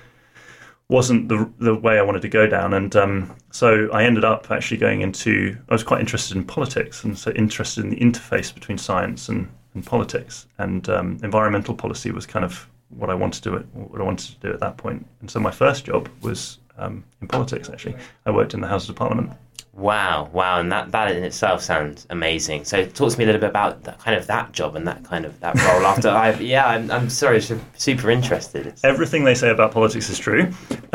wasn't 0.88 1.28
the 1.28 1.50
the 1.58 1.74
way 1.74 1.98
I 1.98 2.02
wanted 2.02 2.22
to 2.22 2.28
go 2.28 2.46
down, 2.46 2.74
and 2.74 2.94
um, 2.96 3.34
so 3.50 3.88
I 3.92 4.04
ended 4.04 4.24
up 4.24 4.50
actually 4.50 4.76
going 4.76 5.00
into. 5.00 5.56
I 5.68 5.74
was 5.74 5.82
quite 5.82 6.00
interested 6.00 6.36
in 6.36 6.44
politics, 6.44 7.04
and 7.04 7.18
so 7.18 7.30
interested 7.32 7.84
in 7.84 7.90
the 7.90 7.96
interface 7.96 8.52
between 8.52 8.78
science 8.78 9.28
and, 9.28 9.48
and 9.74 9.84
politics, 9.84 10.46
and 10.58 10.88
um, 10.88 11.18
environmental 11.22 11.74
policy 11.74 12.10
was 12.10 12.26
kind 12.26 12.44
of 12.44 12.68
what 12.90 13.10
I 13.10 13.14
wanted 13.14 13.42
to 13.44 13.50
do. 13.50 13.56
What 13.72 14.00
I 14.00 14.04
wanted 14.04 14.34
to 14.34 14.40
do 14.40 14.52
at 14.52 14.60
that 14.60 14.76
point. 14.76 15.00
point, 15.00 15.06
and 15.20 15.30
so 15.30 15.40
my 15.40 15.50
first 15.50 15.86
job 15.86 16.08
was 16.20 16.58
um, 16.76 17.04
in 17.20 17.28
politics. 17.28 17.70
Actually, 17.70 17.96
I 18.26 18.30
worked 18.30 18.54
in 18.54 18.60
the 18.60 18.68
Houses 18.68 18.90
of 18.90 18.96
Parliament. 18.96 19.32
Wow, 19.76 20.30
wow, 20.32 20.60
and 20.60 20.70
that, 20.70 20.92
that 20.92 21.16
in 21.16 21.24
itself 21.24 21.60
sounds 21.60 22.06
amazing. 22.10 22.64
So, 22.64 22.84
talk 22.86 23.10
to 23.10 23.18
me 23.18 23.24
a 23.24 23.26
little 23.26 23.40
bit 23.40 23.50
about 23.50 23.82
that 23.84 23.98
kind 23.98 24.16
of 24.16 24.28
that 24.28 24.52
job 24.52 24.76
and 24.76 24.86
that 24.86 25.02
kind 25.02 25.24
of 25.24 25.40
that 25.40 25.56
role. 25.56 25.84
After 25.84 26.08
I, 26.24 26.30
yeah, 26.34 26.66
I'm, 26.66 26.92
I'm 26.92 27.10
sorry, 27.10 27.40
super 27.40 28.08
interested. 28.10 28.72
Everything 28.84 29.24
they 29.24 29.34
say 29.34 29.50
about 29.50 29.72
politics 29.72 30.08
is 30.08 30.18
true. 30.18 30.52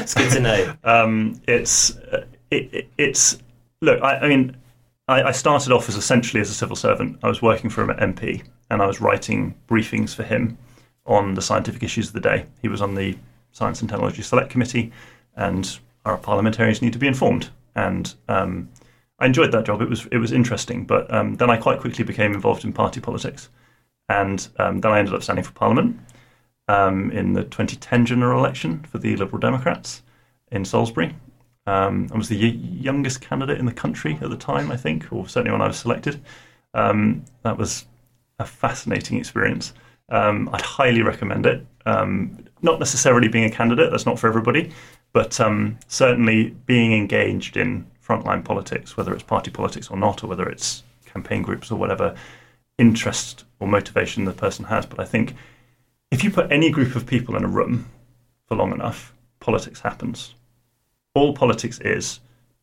it's 0.00 0.14
good 0.14 0.32
to 0.32 0.40
know. 0.40 0.74
Um, 0.84 1.40
it's 1.46 1.96
uh, 1.96 2.26
it, 2.50 2.88
it's 2.98 3.38
look. 3.80 4.02
I, 4.02 4.18
I 4.18 4.28
mean, 4.28 4.56
I, 5.06 5.22
I, 5.24 5.32
started 5.32 5.72
off 5.72 5.88
as 5.88 5.96
essentially 5.96 6.40
as 6.40 6.50
a 6.50 6.54
civil 6.54 6.74
servant. 6.74 7.18
I 7.22 7.28
was 7.28 7.40
working 7.40 7.70
for 7.70 7.88
an 7.88 8.14
MP, 8.14 8.42
and 8.70 8.82
I 8.82 8.86
was 8.86 9.00
writing 9.00 9.54
briefings 9.68 10.14
for 10.14 10.24
him 10.24 10.58
on 11.06 11.34
the 11.34 11.42
scientific 11.42 11.82
issues 11.84 12.08
of 12.08 12.14
the 12.14 12.20
day. 12.20 12.46
He 12.60 12.68
was 12.68 12.82
on 12.82 12.94
the 12.96 13.16
Science 13.52 13.80
and 13.80 13.88
Technology 13.88 14.22
Select 14.22 14.50
Committee, 14.50 14.92
and 15.36 15.78
our 16.04 16.16
parliamentarians 16.16 16.82
need 16.82 16.92
to 16.92 16.98
be 16.98 17.06
informed. 17.06 17.50
And 17.74 18.14
um, 18.28 18.68
I 19.18 19.26
enjoyed 19.26 19.52
that 19.52 19.64
job. 19.64 19.80
It 19.80 19.88
was 19.88 20.06
it 20.10 20.18
was 20.18 20.32
interesting, 20.32 20.84
but 20.84 21.12
um, 21.12 21.36
then 21.36 21.48
I 21.48 21.56
quite 21.56 21.80
quickly 21.80 22.04
became 22.04 22.34
involved 22.34 22.64
in 22.64 22.72
party 22.72 23.00
politics, 23.00 23.48
and 24.08 24.46
um, 24.58 24.80
then 24.80 24.90
I 24.92 24.98
ended 24.98 25.14
up 25.14 25.22
standing 25.22 25.44
for 25.44 25.52
parliament 25.52 25.98
um, 26.68 27.10
in 27.12 27.32
the 27.32 27.44
2010 27.44 28.04
general 28.04 28.38
election 28.38 28.84
for 28.90 28.98
the 28.98 29.16
Liberal 29.16 29.38
Democrats 29.38 30.02
in 30.50 30.64
Salisbury. 30.64 31.14
Um, 31.66 32.08
I 32.12 32.18
was 32.18 32.28
the 32.28 32.36
youngest 32.36 33.20
candidate 33.20 33.58
in 33.58 33.66
the 33.66 33.72
country 33.72 34.18
at 34.20 34.28
the 34.28 34.36
time, 34.36 34.72
I 34.72 34.76
think, 34.76 35.12
or 35.12 35.28
certainly 35.28 35.52
when 35.52 35.62
I 35.62 35.68
was 35.68 35.78
selected. 35.78 36.20
Um, 36.74 37.24
that 37.44 37.56
was 37.56 37.86
a 38.40 38.44
fascinating 38.44 39.18
experience. 39.18 39.72
I'd 40.10 40.60
highly 40.60 41.02
recommend 41.02 41.46
it. 41.46 41.64
not 41.86 42.78
necessarily 42.80 43.28
being 43.28 43.44
a 43.44 43.50
candidate; 43.50 43.92
that's 43.92 44.04
not 44.04 44.18
for 44.18 44.26
everybody. 44.26 44.72
But 45.12 45.40
um, 45.40 45.78
certainly 45.88 46.50
being 46.66 46.92
engaged 46.92 47.56
in 47.56 47.86
frontline 48.06 48.44
politics, 48.44 48.96
whether 48.96 49.12
it's 49.12 49.22
party 49.22 49.50
politics 49.50 49.90
or 49.90 49.96
not, 49.96 50.24
or 50.24 50.26
whether 50.26 50.48
it's 50.48 50.82
campaign 51.04 51.42
groups 51.42 51.70
or 51.70 51.76
whatever 51.76 52.14
interest 52.78 53.44
or 53.60 53.68
motivation 53.68 54.24
the 54.24 54.32
person 54.32 54.64
has. 54.66 54.86
But 54.86 55.00
I 55.00 55.04
think 55.04 55.34
if 56.10 56.24
you 56.24 56.30
put 56.30 56.50
any 56.50 56.70
group 56.70 56.96
of 56.96 57.06
people 57.06 57.36
in 57.36 57.44
a 57.44 57.48
room 57.48 57.86
for 58.46 58.56
long 58.56 58.72
enough, 58.72 59.14
politics 59.40 59.80
happens. 59.80 60.34
All 61.14 61.34
politics 61.34 61.78
is 61.80 62.20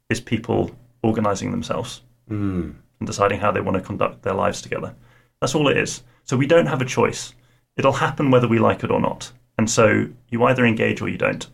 is 0.09 0.19
people 0.19 0.71
organizing 1.03 1.51
themselves 1.51 2.01
mm. 2.29 2.73
and 2.99 3.07
deciding 3.07 3.39
how 3.39 3.51
they 3.51 3.61
want 3.61 3.77
to 3.77 3.83
conduct 3.83 4.23
their 4.23 4.33
lives 4.33 4.61
together. 4.61 4.95
That's 5.39 5.55
all 5.55 5.67
it 5.67 5.77
is. 5.77 6.03
So 6.23 6.35
we 6.35 6.47
don't 6.47 6.65
have 6.65 6.81
a 6.81 6.85
choice. 6.85 7.33
It'll 7.77 7.93
happen 7.93 8.31
whether 8.31 8.47
we 8.47 8.59
like 8.59 8.83
it 8.83 8.91
or 8.91 8.99
not. 8.99 9.31
And 9.57 9.69
so 9.69 10.07
you 10.29 10.43
either 10.43 10.65
engage 10.65 11.01
or 11.01 11.09
you 11.09 11.17
don't 11.17 11.47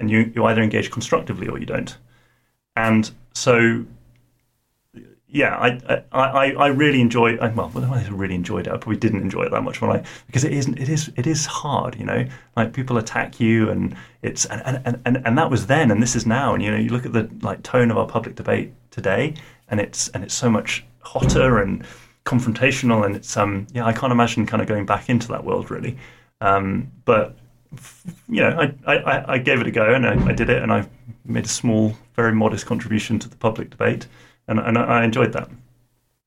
and 0.00 0.10
you, 0.10 0.32
you 0.34 0.44
either 0.44 0.62
engage 0.62 0.90
constructively 0.90 1.48
or 1.48 1.58
you 1.58 1.66
don't. 1.66 1.96
And 2.76 3.10
so, 3.34 3.84
yeah, 5.28 5.56
I 5.56 6.02
I, 6.12 6.52
I 6.52 6.66
really 6.68 7.00
enjoy. 7.00 7.36
Well, 7.36 7.70
I 7.76 8.06
really 8.08 8.34
enjoyed 8.34 8.66
it. 8.66 8.72
I 8.72 8.76
probably 8.76 8.96
didn't 8.96 9.22
enjoy 9.22 9.42
it 9.42 9.50
that 9.50 9.62
much 9.62 9.80
when 9.80 9.90
I 9.90 10.04
because 10.26 10.44
it 10.44 10.52
isn't. 10.52 10.78
It 10.78 10.88
is. 10.88 11.10
It 11.16 11.26
is 11.26 11.46
hard. 11.46 11.96
You 11.96 12.04
know, 12.04 12.26
like 12.56 12.72
people 12.72 12.98
attack 12.98 13.38
you, 13.38 13.70
and 13.70 13.94
it's 14.22 14.44
and, 14.46 14.82
and, 14.84 15.00
and, 15.04 15.22
and 15.24 15.38
that 15.38 15.50
was 15.50 15.66
then, 15.66 15.90
and 15.90 16.02
this 16.02 16.16
is 16.16 16.26
now. 16.26 16.54
And 16.54 16.62
you 16.62 16.70
know, 16.70 16.76
you 16.78 16.90
look 16.90 17.06
at 17.06 17.12
the 17.12 17.30
like 17.42 17.62
tone 17.62 17.90
of 17.90 17.98
our 17.98 18.06
public 18.06 18.34
debate 18.34 18.72
today, 18.90 19.34
and 19.68 19.78
it's 19.78 20.08
and 20.08 20.24
it's 20.24 20.34
so 20.34 20.50
much 20.50 20.84
hotter 21.00 21.58
and 21.58 21.84
confrontational, 22.24 23.04
and 23.04 23.14
it's 23.14 23.36
um 23.36 23.66
yeah, 23.72 23.86
I 23.86 23.92
can't 23.92 24.12
imagine 24.12 24.46
kind 24.46 24.60
of 24.60 24.68
going 24.68 24.86
back 24.86 25.08
into 25.08 25.28
that 25.28 25.44
world 25.44 25.70
really. 25.70 25.96
Um, 26.40 26.90
but 27.04 27.36
you 28.28 28.40
know, 28.42 28.72
I, 28.86 28.94
I, 28.94 29.32
I 29.34 29.38
gave 29.38 29.60
it 29.60 29.66
a 29.66 29.70
go 29.70 29.94
and 29.94 30.06
I, 30.06 30.26
I, 30.26 30.32
did 30.32 30.50
it 30.50 30.62
and 30.62 30.72
I 30.72 30.88
made 31.24 31.44
a 31.44 31.48
small, 31.48 31.96
very 32.14 32.32
modest 32.32 32.66
contribution 32.66 33.18
to 33.20 33.28
the 33.28 33.36
public 33.36 33.70
debate 33.70 34.06
and, 34.48 34.58
and 34.58 34.76
I 34.76 35.04
enjoyed 35.04 35.32
that. 35.32 35.48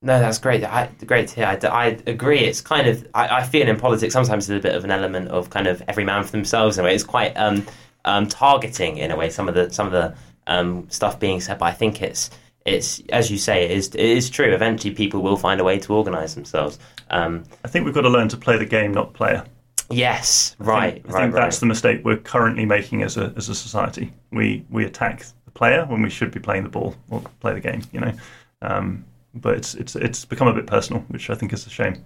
No, 0.02 0.20
that's 0.20 0.38
great. 0.38 0.64
I, 0.66 0.90
great 1.06 1.30
to 1.30 1.36
hear. 1.36 1.46
I, 1.46 1.68
I 1.68 1.86
agree. 2.08 2.40
It's 2.40 2.60
kind 2.60 2.88
of 2.88 3.08
I, 3.14 3.38
I, 3.38 3.44
feel 3.44 3.68
in 3.70 3.78
politics 3.78 4.14
sometimes 4.14 4.48
there's 4.48 4.60
a 4.60 4.62
bit 4.62 4.76
of 4.76 4.84
an 4.84 4.92
element 4.92 5.30
of 5.30 5.50
kind 5.50 5.66
of 5.66 5.82
every 5.88 6.04
man 6.04 6.26
for 6.26 6.32
themselves 6.32 6.78
in 6.78 6.84
a 6.84 6.88
way. 6.88 6.94
It's 6.94 7.06
quite 7.06 7.34
um, 7.38 7.66
um, 8.04 8.28
targeting 8.28 8.98
in 8.98 9.12
a 9.12 9.16
way. 9.16 9.30
Some 9.30 9.48
of 9.48 9.56
the 9.56 9.72
some 9.72 9.88
of 9.88 9.94
the 9.94 10.14
um, 10.46 10.90
stuff 10.90 11.22
being 11.22 11.40
said, 11.40 11.58
but 11.58 11.68
I 11.68 11.72
think 11.72 12.02
it's 12.02 12.32
it's 12.66 13.02
as 13.10 13.32
you 13.32 13.38
say, 13.38 13.64
it 13.64 13.72
is 13.72 13.88
it 13.96 14.02
is 14.02 14.30
true. 14.30 14.54
Eventually, 14.54 14.94
people 14.94 15.22
will 15.22 15.38
find 15.38 15.62
a 15.62 15.64
way 15.64 15.80
to 15.80 15.94
organise 15.94 16.34
themselves. 16.34 16.80
Um, 17.10 17.46
I 17.64 17.70
think 17.70 17.86
we've 17.86 17.94
got 17.94 18.02
to 18.02 18.10
learn 18.10 18.28
to 18.28 18.38
play 18.38 18.58
the 18.58 18.66
game, 18.66 18.94
not 18.94 19.14
player. 19.14 19.46
Yes, 19.90 20.56
right. 20.60 20.78
I 20.78 20.92
think, 20.92 21.10
I 21.10 21.22
think 21.22 21.34
right, 21.34 21.42
that's 21.42 21.60
the 21.60 21.66
mistake 21.66 22.02
we're 22.04 22.18
currently 22.18 22.66
making 22.66 23.04
as 23.04 23.18
a 23.18 23.34
as 23.36 23.50
a 23.50 23.56
society. 23.56 24.14
We 24.32 24.66
we 24.70 24.86
attack 24.86 25.26
the 25.46 25.52
player 25.52 25.86
when 25.86 26.02
we 26.02 26.10
should 26.10 26.32
be 26.32 26.40
playing 26.40 26.64
the 26.64 26.70
ball 26.70 26.96
or 27.10 27.22
play 27.40 27.54
the 27.54 27.60
game. 27.60 27.84
You 27.92 28.00
know, 28.00 28.14
um, 28.62 29.06
but 29.34 29.56
it's 29.56 29.76
it's 29.76 29.96
it's 29.96 30.26
become 30.26 30.48
a 30.48 30.54
bit 30.54 30.68
personal, 30.68 31.02
which 31.10 31.30
I 31.30 31.36
think 31.36 31.54
is 31.54 31.68
a 31.68 31.70
shame. 31.70 32.04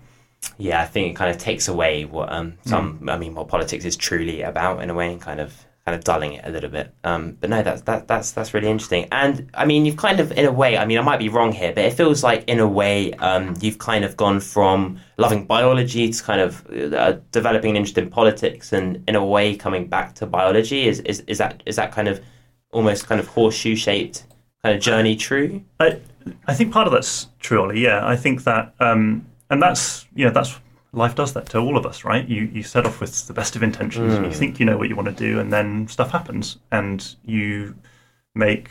Yeah, 0.58 0.82
I 0.82 0.86
think 0.86 1.12
it 1.12 1.16
kind 1.16 1.32
of 1.32 1.38
takes 1.38 1.68
away 1.68 2.06
what 2.06 2.32
um, 2.32 2.58
some. 2.66 3.00
Mm. 3.00 3.12
I 3.12 3.18
mean, 3.18 3.36
what 3.36 3.48
politics 3.48 3.86
is 3.86 3.96
truly 3.96 4.42
about 4.42 4.82
in 4.82 4.90
a 4.90 4.94
way, 4.94 5.16
kind 5.20 5.40
of 5.40 5.54
kind 5.88 5.96
of 5.96 6.04
dulling 6.04 6.34
it 6.34 6.46
a 6.46 6.50
little 6.50 6.70
bit. 6.70 6.94
Um, 7.06 7.38
but 7.40 7.50
no, 7.50 7.64
that's 7.64 7.84
that, 7.84 8.10
that's 8.10 8.34
that's 8.34 8.54
really 8.54 8.68
interesting. 8.68 9.08
And 9.10 9.50
I 9.54 9.64
mean, 9.64 9.86
you've 9.86 9.96
kind 9.96 10.20
of, 10.20 10.34
in 10.34 10.44
a 10.44 10.52
way, 10.52 10.78
I 10.78 10.86
mean, 10.86 10.98
I 10.98 11.02
might 11.02 11.18
be 11.18 11.30
wrong 11.30 11.54
here, 11.54 11.72
but 11.72 11.86
it 11.86 11.94
feels 11.94 12.26
like, 12.26 12.44
in 12.46 12.60
a 12.60 12.68
way, 12.68 13.14
um, 13.14 13.56
you've 13.62 13.78
kind 13.78 14.04
of 14.04 14.18
gone 14.18 14.42
from 14.42 15.00
loving 15.16 15.46
biology 15.46 16.12
to 16.12 16.22
kind 16.22 16.42
of 16.42 16.70
uh, 16.94 17.14
developing 17.32 17.70
an 17.70 17.78
interest 17.78 17.98
in 17.98 18.10
politics, 18.10 18.74
and 18.74 19.02
in 19.08 19.16
a 19.16 19.26
way, 19.26 19.56
coming 19.56 19.88
back 19.88 20.14
to 20.16 20.26
biology. 20.26 20.90
Is 20.90 21.00
is 21.12 21.22
is 21.22 21.38
that 21.38 21.64
is 21.66 21.78
that 21.78 21.94
kind 21.94 22.10
of 22.10 22.22
almost 22.72 23.08
kind 23.08 23.22
of 23.22 23.28
horseshoe 23.30 23.78
shaped 23.78 24.26
kind 24.64 24.76
of 24.76 24.82
journey 24.82 25.16
true? 25.16 25.64
I 25.80 26.02
I 26.48 26.54
think 26.54 26.74
part 26.74 26.88
of 26.88 26.92
that's 26.92 27.28
true, 27.40 27.62
Ollie. 27.62 27.80
Yeah, 27.80 28.06
I 28.06 28.18
think 28.18 28.44
that, 28.44 28.74
um, 28.82 29.26
and 29.50 29.62
that's 29.62 30.06
you 30.14 30.26
know 30.26 30.32
that's 30.32 30.60
life 30.98 31.16
does 31.16 31.34
that 31.34 31.48
to 31.50 31.60
all 31.60 31.78
of 31.78 31.86
us, 31.86 32.04
right? 32.04 32.28
You 32.28 32.44
you 32.52 32.64
set 32.64 32.86
off 32.86 33.00
with 33.00 33.28
the 33.28 33.34
best 33.34 33.56
of 33.56 33.64
intentions, 33.64 34.14
mm. 34.14 34.26
you 34.26 34.34
think 34.34 34.60
you 34.60 34.66
know 34.66 34.78
what 34.78 34.90
you 34.90 34.96
want 34.96 35.08
to 35.08 35.14
do, 35.14 35.40
and 35.40 35.54
then 35.54 35.88
stuff 35.88 36.12
happens, 36.12 36.58
and 36.72 37.16
you 37.24 37.76
make 38.36 38.70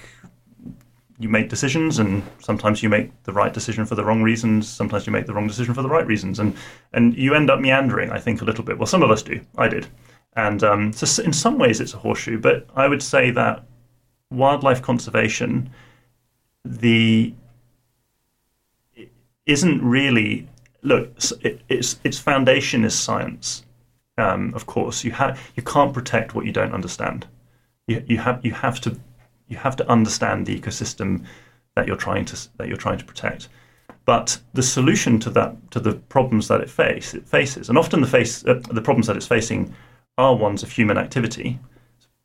you 1.19 1.29
make 1.29 1.49
decisions, 1.49 1.99
and 1.99 2.23
sometimes 2.41 2.83
you 2.83 2.89
make 2.89 3.11
the 3.23 3.33
right 3.33 3.55
decision 3.55 3.87
for 3.87 3.95
the 3.95 4.05
wrong 4.05 4.23
reasons. 4.23 4.69
Sometimes 4.69 5.07
you 5.07 5.13
make 5.13 5.27
the 5.27 5.33
wrong 5.33 5.47
decision 5.47 5.73
for 5.73 5.83
the 5.83 5.89
right 5.89 6.07
reasons, 6.07 6.39
and 6.39 6.55
and 6.93 7.17
you 7.17 7.35
end 7.35 7.49
up 7.49 7.61
meandering. 7.61 8.11
I 8.11 8.19
think 8.19 8.43
a 8.43 8.45
little 8.45 8.65
bit. 8.65 8.77
Well, 8.79 8.87
some 8.87 9.03
of 9.03 9.11
us 9.11 9.23
do. 9.23 9.41
I 9.57 9.69
did, 9.69 9.87
and 10.35 10.63
um, 10.63 10.93
so 10.93 11.23
in 11.23 11.33
some 11.33 11.59
ways 11.59 11.81
it's 11.81 11.95
a 11.95 11.99
horseshoe. 11.99 12.39
But 12.39 12.69
I 12.75 12.89
would 12.89 13.03
say 13.03 13.31
that 13.31 13.65
wildlife 14.31 14.83
conservation, 14.83 15.71
the 16.65 17.33
isn't 19.47 19.81
really 19.81 20.49
look, 20.87 21.11
it, 21.43 21.61
its 21.69 22.01
its 22.05 22.19
foundation 22.19 22.85
is 22.85 22.95
science. 22.95 23.65
Um, 24.19 24.55
of 24.55 24.67
course, 24.67 25.05
you 25.05 25.11
have 25.13 25.39
you 25.57 25.63
can't 25.63 25.93
protect 25.93 26.35
what 26.35 26.47
you 26.47 26.53
don't 26.53 26.73
understand. 26.73 27.27
You, 27.87 28.03
you 28.07 28.19
have 28.19 28.45
you 28.45 28.53
have 28.53 28.81
to 28.83 28.97
you 29.49 29.57
have 29.57 29.77
to 29.77 29.89
understand 29.91 30.47
the 30.47 30.59
ecosystem 30.59 31.25
that 31.75 31.87
you're 31.87 31.97
trying 31.97 32.25
to 32.27 32.49
that 32.57 32.69
you're 32.69 32.77
trying 32.77 32.99
to 32.99 33.05
protect. 33.05 33.49
But 34.05 34.39
the 34.55 34.63
solution 34.63 35.19
to 35.21 35.31
that 35.31 35.71
to 35.73 35.81
the 35.81 35.95
problems 35.95 36.49
that 36.49 36.61
it 36.61 36.71
face 36.71 37.13
it 37.15 37.29
faces, 37.29 37.69
and 37.69 37.77
often 37.77 38.01
the 38.01 38.07
face 38.07 38.45
uh, 38.47 38.61
the 38.71 38.83
problems 38.83 39.09
that 39.09 39.17
it's 39.17 39.27
facing 39.27 39.75
are 40.17 40.35
ones 40.35 40.63
of 40.63 40.71
human 40.71 40.97
activity. 40.97 41.59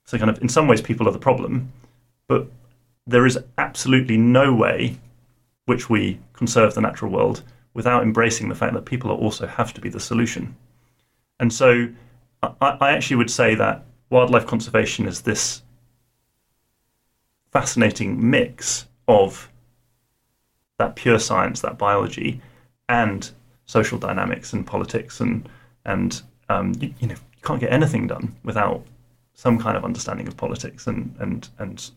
So 0.05 0.17
kind 0.17 0.29
of 0.29 0.41
in 0.41 0.49
some 0.49 0.67
ways 0.67 0.81
people 0.81 1.07
are 1.07 1.11
the 1.11 1.19
problem, 1.19 1.71
but 2.27 2.47
there 3.07 3.25
is 3.25 3.39
absolutely 3.57 4.17
no 4.17 4.53
way 4.53 4.97
which 5.65 5.89
we 5.89 6.19
conserve 6.33 6.75
the 6.75 6.81
natural 6.81 7.11
world 7.11 7.43
without 7.73 8.03
embracing 8.03 8.49
the 8.49 8.55
fact 8.55 8.73
that 8.73 8.85
people 8.85 9.11
also 9.11 9.47
have 9.47 9.73
to 9.73 9.81
be 9.81 9.89
the 9.89 9.99
solution. 9.99 10.55
And 11.39 11.51
so 11.53 11.87
I, 12.43 12.77
I 12.81 12.91
actually 12.91 13.17
would 13.17 13.31
say 13.31 13.55
that 13.55 13.85
wildlife 14.09 14.45
conservation 14.45 15.07
is 15.07 15.21
this 15.21 15.61
fascinating 17.51 18.29
mix 18.29 18.87
of 19.07 19.49
that 20.77 20.95
pure 20.95 21.19
science, 21.19 21.61
that 21.61 21.77
biology, 21.77 22.41
and 22.89 23.29
social 23.65 23.97
dynamics 23.97 24.53
and 24.53 24.65
politics, 24.65 25.19
and 25.19 25.47
and 25.85 26.21
um, 26.49 26.73
you, 26.79 26.93
you, 26.99 27.07
know 27.07 27.13
you 27.13 27.41
can't 27.43 27.59
get 27.59 27.71
anything 27.71 28.07
done 28.07 28.35
without 28.43 28.83
some 29.33 29.57
kind 29.57 29.77
of 29.77 29.85
understanding 29.85 30.27
of 30.27 30.35
politics 30.37 30.87
and 30.87 31.15
and 31.19 31.49
and 31.59 31.91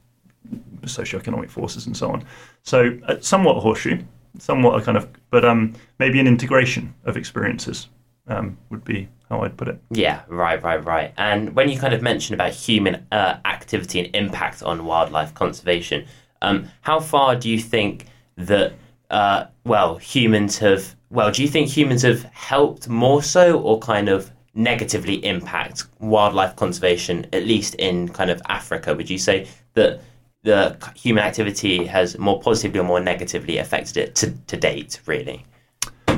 socioeconomic 0.83 1.51
forces 1.51 1.87
and 1.87 1.97
so 1.97 2.11
on. 2.11 2.25
So 2.63 2.99
uh, 3.09 3.17
somewhat 3.21 3.61
horseshoe, 3.61 3.99
somewhat 4.39 4.81
a 4.81 4.85
kind 4.85 4.97
of, 4.97 5.09
but 5.31 5.45
um, 5.45 5.75
maybe 5.99 6.21
an 6.21 6.27
integration 6.27 6.95
of 7.05 7.17
experiences 7.17 7.89
um, 8.27 8.57
would 8.71 8.85
be 8.85 9.09
how 9.29 9.41
I'd 9.43 9.57
put 9.57 9.69
it. 9.69 9.79
Yeah, 9.91 10.23
right, 10.29 10.63
right, 10.63 10.85
right. 10.85 11.13
And 11.17 11.55
when 11.55 11.69
you 11.69 11.79
kind 11.79 11.95
of 11.95 12.03
mention 12.03 12.35
about 12.35 12.53
human 12.53 13.07
uh, 13.13 13.39
activity 13.45 14.01
and 14.01 14.15
impact 14.15 14.63
on 14.63 14.85
wildlife 14.85 15.35
conservation, 15.35 16.07
um, 16.43 16.69
how 16.83 17.01
far 17.01 17.37
do 17.37 17.49
you 17.49 17.59
think 17.59 18.07
that, 18.37 18.75
uh, 19.11 19.47
well, 19.65 19.97
humans 19.97 20.59
have, 20.59 20.95
well, 21.11 21.31
do 21.31 21.43
you 21.43 21.49
think 21.49 21.69
humans 21.69 22.03
have 22.03 22.25
helped 22.25 22.89
more 22.89 23.23
so 23.23 23.61
or 23.61 23.79
kind 23.79 24.09
of 24.09 24.31
negatively 24.55 25.25
impact 25.25 25.85
wildlife 26.01 26.55
conservation, 26.57 27.27
at 27.33 27.45
least 27.45 27.75
in 27.77 28.09
kind 28.09 28.31
of 28.31 28.43
Africa? 28.49 28.95
Would 28.95 29.09
you 29.09 29.19
say 29.19 29.47
that 29.75 30.01
the 30.45 30.77
human 30.95 31.25
activity 31.25 31.87
has 31.87 32.19
more 32.19 32.41
positively 32.41 32.79
or 32.79 32.85
more 32.85 33.01
negatively 33.01 33.59
affected 33.59 33.97
it 33.97 34.15
to, 34.17 34.31
to 34.47 34.57
date, 34.57 35.01
really? 35.07 35.45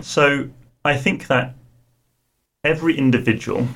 So 0.02 0.48
I 0.84 0.96
think 0.96 1.28
that 1.28 1.54
every 2.64 2.98
individual 2.98 3.66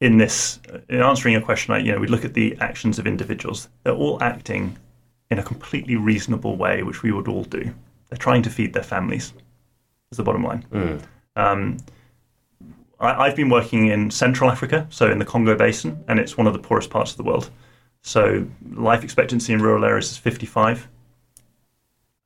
in 0.00 0.16
this, 0.18 0.58
in 0.88 1.00
answering 1.00 1.36
a 1.36 1.40
question 1.40 1.84
you 1.84 1.92
know, 1.92 1.98
we 1.98 2.08
look 2.08 2.24
at 2.24 2.34
the 2.34 2.56
actions 2.60 2.98
of 2.98 3.06
individuals, 3.06 3.68
they're 3.84 3.94
all 3.94 4.22
acting 4.22 4.76
in 5.30 5.38
a 5.38 5.42
completely 5.42 5.96
reasonable 5.96 6.56
way, 6.56 6.82
which 6.82 7.02
we 7.02 7.12
would 7.12 7.28
all 7.28 7.44
do. 7.44 7.72
They're 8.08 8.18
trying 8.18 8.42
to 8.42 8.50
feed 8.50 8.72
their 8.72 8.82
families, 8.82 9.32
is 10.10 10.16
the 10.18 10.24
bottom 10.24 10.44
line. 10.44 10.66
Mm. 10.72 11.02
Um, 11.36 11.76
I, 12.98 13.26
have 13.26 13.36
been 13.36 13.48
working 13.48 13.88
in 13.88 14.10
Central 14.10 14.50
Africa, 14.50 14.86
so 14.90 15.10
in 15.10 15.18
the 15.18 15.24
Congo 15.24 15.56
Basin, 15.56 16.04
and 16.06 16.20
it's 16.20 16.36
one 16.36 16.46
of 16.46 16.52
the 16.52 16.58
poorest 16.58 16.90
parts 16.90 17.12
of 17.12 17.16
the 17.16 17.24
world. 17.24 17.50
So 18.02 18.46
life 18.74 19.04
expectancy 19.04 19.52
in 19.52 19.62
rural 19.62 19.84
areas 19.84 20.10
is 20.10 20.16
55. 20.16 20.88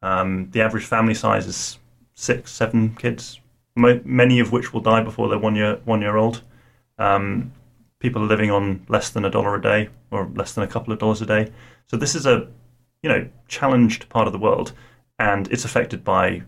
Um, 0.03 0.51
the 0.51 0.63
average 0.63 0.85
family 0.85 1.15
size 1.15 1.47
is 1.47 1.79
six, 2.15 2.51
seven 2.51 2.95
kids, 2.97 3.41
mo- 3.77 4.01
many 4.05 4.41
of 4.41 4.53
which 4.53 4.73
will 4.73 4.81
die 4.81 5.03
before 5.03 5.29
they're 5.29 5.39
one 5.39 5.55
year 5.55 5.81
one 5.85 6.01
year 6.01 6.17
old. 6.17 6.43
Um, 6.99 7.53
people 7.99 8.23
are 8.23 8.27
living 8.27 8.51
on 8.51 8.85
less 8.89 9.11
than 9.11 9.25
a 9.25 9.31
dollar 9.31 9.55
a 9.55 9.63
day 9.63 9.89
or 10.11 10.31
less 10.35 10.55
than 10.55 10.65
a 10.65 10.67
couple 10.67 10.93
of 10.93 10.99
dollars 10.99 11.21
a 11.23 11.27
day. 11.27 11.53
So 11.87 11.97
this 11.97 12.15
is 12.15 12.27
a 12.27 12.49
you 13.03 13.09
know 13.09 13.29
challenged 13.49 14.09
part 14.09 14.27
of 14.27 14.33
the 14.33 14.39
world, 14.39 14.73
and 15.19 15.47
it's 15.53 15.65
affected 15.65 16.05
by 16.05 16.43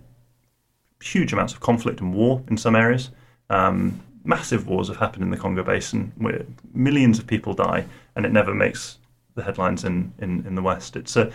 huge 1.03 1.33
amounts 1.33 1.53
of 1.53 1.61
conflict 1.61 2.01
and 2.01 2.15
war 2.15 2.43
in 2.49 2.57
some 2.57 2.75
areas. 2.75 3.11
Um, 3.51 4.01
massive 4.25 4.67
wars 4.67 4.89
have 4.89 4.99
happened 4.99 5.23
in 5.23 5.31
the 5.31 5.37
Congo 5.37 5.63
Basin 5.63 6.13
where 6.17 6.45
millions 6.73 7.19
of 7.19 7.27
people 7.27 7.55
die, 7.55 7.87
and 8.17 8.25
it 8.25 8.33
never 8.33 8.55
makes 8.55 8.99
the 9.39 9.45
headlines 9.45 9.85
in, 9.85 10.13
in, 10.19 10.47
in 10.47 10.55
the 10.55 10.63
West. 10.63 10.97
It's 10.97 11.17
a 11.17 11.33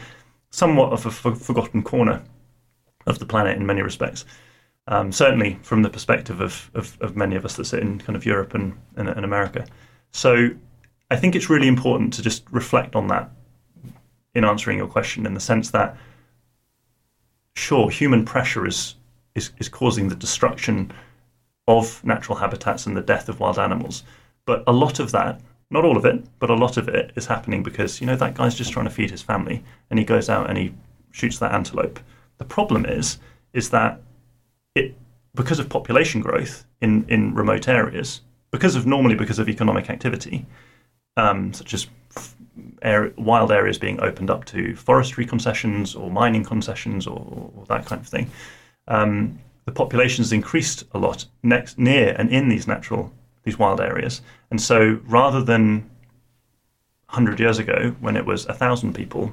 somewhat 0.52 0.94
of 0.94 1.06
a 1.08 1.12
forgotten 1.12 1.82
corner 1.82 2.22
of 3.08 3.18
the 3.18 3.26
planet 3.26 3.58
in 3.58 3.66
many 3.66 3.82
respects 3.82 4.24
um, 4.88 5.12
certainly 5.12 5.58
from 5.62 5.82
the 5.82 5.90
perspective 5.90 6.42
of, 6.42 6.70
of, 6.74 6.98
of, 7.02 7.16
many 7.16 7.36
of 7.36 7.46
us 7.46 7.56
that 7.56 7.66
sit 7.66 7.82
in 7.82 8.00
kind 8.00 8.16
of 8.16 8.26
Europe 8.26 8.54
and, 8.54 8.74
and, 8.98 9.08
and, 9.08 9.24
America. 9.24 9.66
So 10.12 10.50
I 11.10 11.16
think 11.16 11.36
it's 11.36 11.50
really 11.50 11.68
important 11.68 12.14
to 12.14 12.22
just 12.22 12.44
reflect 12.52 12.96
on 12.96 13.08
that 13.08 13.32
in 14.36 14.44
answering 14.44 14.78
your 14.78 14.88
question 14.88 15.26
in 15.26 15.34
the 15.34 15.40
sense 15.40 15.72
that, 15.72 15.96
sure, 17.56 17.90
human 17.90 18.26
pressure 18.26 18.68
is, 18.68 18.96
is, 19.36 19.52
is 19.60 19.70
causing 19.70 20.10
the 20.10 20.16
destruction 20.16 20.92
of 21.68 22.04
natural 22.04 22.38
habitats 22.38 22.86
and 22.86 22.98
the 22.98 23.02
death 23.02 23.30
of 23.30 23.40
wild 23.40 23.58
animals. 23.58 24.04
But 24.46 24.64
a 24.68 24.74
lot 24.74 25.00
of 25.00 25.12
that, 25.12 25.40
not 25.74 25.84
all 25.84 25.98
of 25.98 26.06
it, 26.06 26.24
but 26.40 26.52
a 26.52 26.56
lot 26.56 26.78
of 26.78 26.88
it 26.88 27.12
is 27.16 27.26
happening 27.26 27.64
because, 27.64 28.00
you 28.00 28.08
know, 28.08 28.16
that 28.16 28.36
guy's 28.36 28.56
just 28.56 28.72
trying 28.72 28.86
to 28.86 28.92
feed 28.92 29.10
his 29.10 29.24
family 29.24 29.64
and 29.90 29.98
he 29.98 30.06
goes 30.06 30.30
out 30.30 30.48
and 30.48 30.58
he 30.58 30.74
shoots 31.12 31.40
that 31.40 31.52
antelope. 31.52 32.00
The 32.38 32.46
problem 32.46 32.86
is, 32.86 33.18
is 33.54 33.72
that 33.72 34.00
it 34.76 34.96
because 35.34 35.58
of 35.58 35.70
population 35.70 36.22
growth 36.22 36.66
in, 36.82 37.06
in 37.10 37.34
remote 37.34 37.68
areas, 37.68 38.22
because 38.52 38.76
of 38.76 38.86
normally 38.86 39.16
because 39.16 39.40
of 39.40 39.50
economic 39.50 39.90
activity, 39.90 40.46
um, 41.18 41.52
such 41.54 41.74
as 41.74 41.88
wild 43.18 43.52
areas 43.52 43.80
being 43.80 44.00
opened 44.00 44.30
up 44.30 44.46
to 44.46 44.76
forestry 44.76 45.26
concessions 45.26 45.96
or 45.96 46.12
mining 46.12 46.44
concessions 46.44 47.08
or, 47.08 47.52
or 47.56 47.66
that 47.66 47.86
kind 47.86 48.00
of 48.00 48.08
thing, 48.08 48.30
um, 48.88 49.40
the 49.66 49.72
population 49.72 50.24
has 50.24 50.32
increased 50.32 50.84
a 50.92 51.00
lot 51.00 51.26
next 51.42 51.80
near 51.80 52.16
and 52.20 52.30
in 52.30 52.48
these 52.50 52.68
natural 52.68 53.12
these 53.44 53.60
wild 53.60 53.82
areas, 53.82 54.22
and 54.52 54.62
so 54.62 55.00
rather 55.06 55.44
than 55.44 55.90
100 57.08 57.40
years 57.40 57.60
ago 57.60 57.96
when 58.00 58.18
it 58.18 58.26
was 58.26 58.46
a 58.48 58.54
thousand 58.54 58.94
people 58.94 59.32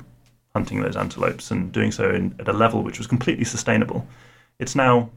hunting 0.55 0.83
those 0.83 0.96
antelopes 0.96 1.51
and 1.51 1.73
doing 1.73 1.90
so 1.92 2.11
in, 2.11 2.35
at 2.38 2.49
a 2.49 2.53
level 2.53 2.83
which 2.83 2.99
was 2.99 3.07
completely 3.07 3.44
sustainable, 3.44 4.07
it's 4.59 4.75
now 4.75 5.09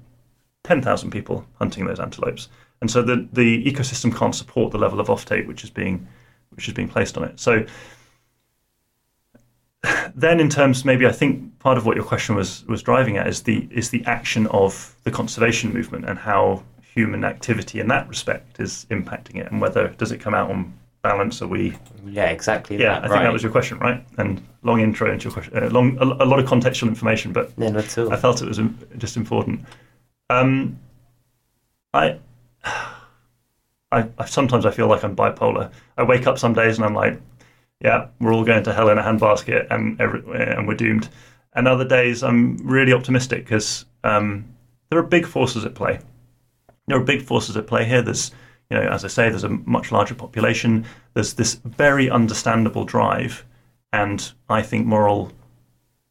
10,000 0.64 1.12
people 1.12 1.46
hunting 1.56 1.86
those 1.86 2.00
antelopes. 2.00 2.50
And 2.82 2.90
so 2.90 3.02
the, 3.02 3.28
the 3.34 3.64
ecosystem 3.66 4.16
can't 4.16 4.36
support 4.36 4.72
the 4.72 4.78
level 4.78 5.00
of 5.00 5.08
offtake 5.08 5.48
which 5.48 5.64
is 5.64 5.70
being 5.70 6.08
which 6.52 6.68
is 6.68 6.74
being 6.74 6.88
placed 6.88 7.18
on 7.18 7.24
it. 7.24 7.40
So 7.40 7.66
then 10.16 10.40
in 10.40 10.50
terms 10.50 10.86
maybe 10.86 11.08
I 11.08 11.12
think 11.12 11.60
part 11.60 11.78
of 11.78 11.86
what 11.86 11.96
your 11.96 12.06
question 12.06 12.36
was 12.36 12.66
was 12.66 12.84
driving 12.84 13.18
at 13.18 13.28
is 13.28 13.44
the 13.44 13.68
is 13.72 13.90
the 13.90 14.06
action 14.06 14.48
of 14.48 14.96
the 15.04 15.12
conservation 15.12 15.74
movement 15.74 16.06
and 16.06 16.20
how 16.20 16.64
human 16.94 17.24
activity 17.24 17.80
in 17.80 17.88
that 17.88 18.08
respect 18.08 18.60
is 18.60 18.86
impacting 18.92 19.38
it 19.38 19.52
and 19.52 19.60
whether 19.62 19.88
does 19.98 20.12
it 20.12 20.20
come 20.20 20.34
out 20.34 20.50
on 20.50 20.74
balance 21.02 21.42
are 21.42 21.48
we 21.48 21.76
yeah 22.06 22.26
exactly 22.26 22.78
yeah 22.78 22.94
that, 22.94 22.98
i 22.98 23.02
think 23.02 23.14
right. 23.14 23.24
that 23.24 23.34
was 23.34 23.44
your 23.44 23.52
question 23.52 23.78
right 23.80 24.06
and 24.18 24.46
long 24.62 24.80
intro 24.80 25.12
into 25.12 25.26
your 25.26 25.34
question 25.34 25.58
uh, 25.58 25.70
long 25.70 25.98
a, 25.98 26.04
a, 26.04 26.26
lot 26.26 26.40
of 26.40 26.46
contextual 26.46 26.88
information 26.88 27.34
but 27.34 27.52
yeah, 27.58 27.76
i 28.10 28.16
felt 28.16 28.42
it 28.42 28.48
was 28.48 28.60
just 28.98 29.18
important 29.18 29.60
um, 30.30 30.80
I, 31.94 32.20
I, 33.92 34.08
I 34.18 34.26
sometimes 34.26 34.66
I 34.66 34.72
feel 34.72 34.88
like 34.88 35.04
I'm 35.04 35.16
bipolar. 35.16 35.72
I 35.98 36.04
wake 36.04 36.28
up 36.28 36.38
some 36.38 36.54
days 36.54 36.78
and 36.78 36.86
I'm 36.86 36.96
like, 36.96 37.20
yeah, 37.82 38.08
we're 38.20 38.34
all 38.34 38.46
going 38.46 38.64
to 38.64 38.74
hell 38.74 38.90
in 38.90 38.98
a 38.98 39.04
handbasket 39.04 39.68
and 39.70 40.00
every, 40.00 40.22
and 40.42 40.68
we're 40.68 40.76
doomed. 40.76 41.10
And 41.54 41.68
other 41.68 41.86
days 41.86 42.24
I'm 42.24 42.58
really 42.58 42.94
optimistic 42.94 43.46
because 43.46 43.86
um, 44.04 44.46
there 44.90 45.00
are 45.00 45.04
big 45.04 45.26
forces 45.26 45.66
at 45.66 45.76
play. 45.76 46.00
There 46.88 46.98
are 46.98 47.04
big 47.04 47.22
forces 47.22 47.56
at 47.58 47.68
play 47.68 47.86
here. 47.86 48.02
There's, 48.02 48.32
you 48.70 48.78
know, 48.78 48.84
as 48.84 49.06
I 49.06 49.08
say, 49.08 49.30
there's 49.30 49.44
a 49.44 49.50
much 49.50 49.92
larger 49.92 50.16
population. 50.16 50.86
There's 51.14 51.34
this 51.34 51.56
very 51.66 52.10
understandable 52.10 52.86
drive, 52.86 53.46
and 53.92 54.32
I 54.50 54.62
think 54.62 54.86
moral 54.86 55.32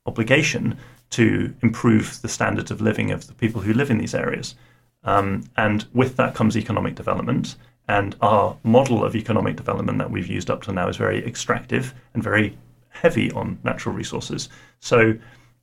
obligation 0.07 0.79
to 1.11 1.55
improve 1.63 2.21
the 2.23 2.29
standards 2.29 2.71
of 2.71 2.81
living 2.81 3.11
of 3.11 3.27
the 3.27 3.35
people 3.35 3.61
who 3.61 3.75
live 3.75 3.91
in 3.91 3.99
these 3.99 4.15
areas. 4.15 4.55
Um, 5.05 5.45
and 5.57 5.87
with 5.93 6.17
that 6.17 6.35
comes 6.35 6.57
economic 6.57 6.95
development. 6.95 7.57
And 7.89 8.17
our 8.21 8.57
model 8.63 9.05
of 9.05 9.15
economic 9.17 9.57
development 9.57 9.99
that 9.99 10.11
we've 10.11 10.27
used 10.27 10.51
up 10.51 10.63
to 10.63 10.73
now 10.73 10.89
is 10.89 10.97
very 10.97 11.25
extractive 11.27 11.95
and 12.15 12.23
very 12.23 12.57
heavy 12.89 13.31
on 13.33 13.59
natural 13.65 13.95
resources. 13.95 14.49
So, 14.81 15.15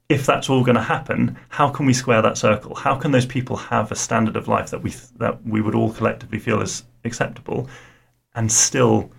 if 0.09 0.25
that's 0.25 0.49
all 0.49 0.63
going 0.63 0.75
to 0.75 0.81
happen, 0.81 1.37
how 1.49 1.69
can 1.69 1.85
we 1.85 1.93
square 1.93 2.21
that 2.23 2.37
circle? 2.37 2.75
How 2.75 2.95
can 2.95 3.11
those 3.11 3.27
people 3.27 3.55
have 3.55 3.91
a 3.91 3.95
standard 3.95 4.35
of 4.35 4.47
life 4.47 4.71
that 4.71 4.81
we 4.81 4.93
that 5.17 5.45
we 5.45 5.61
would 5.61 5.75
all 5.75 5.93
collectively 5.93 6.39
feel 6.39 6.61
is 6.61 6.83
acceptable, 7.05 7.69
and 8.33 8.51
still 8.51 9.11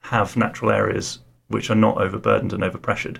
have 0.00 0.36
natural 0.36 0.70
areas 0.70 1.20
which 1.48 1.70
are 1.70 1.74
not 1.74 1.96
overburdened 1.96 2.52
and 2.52 2.62
overpressured? 2.62 3.18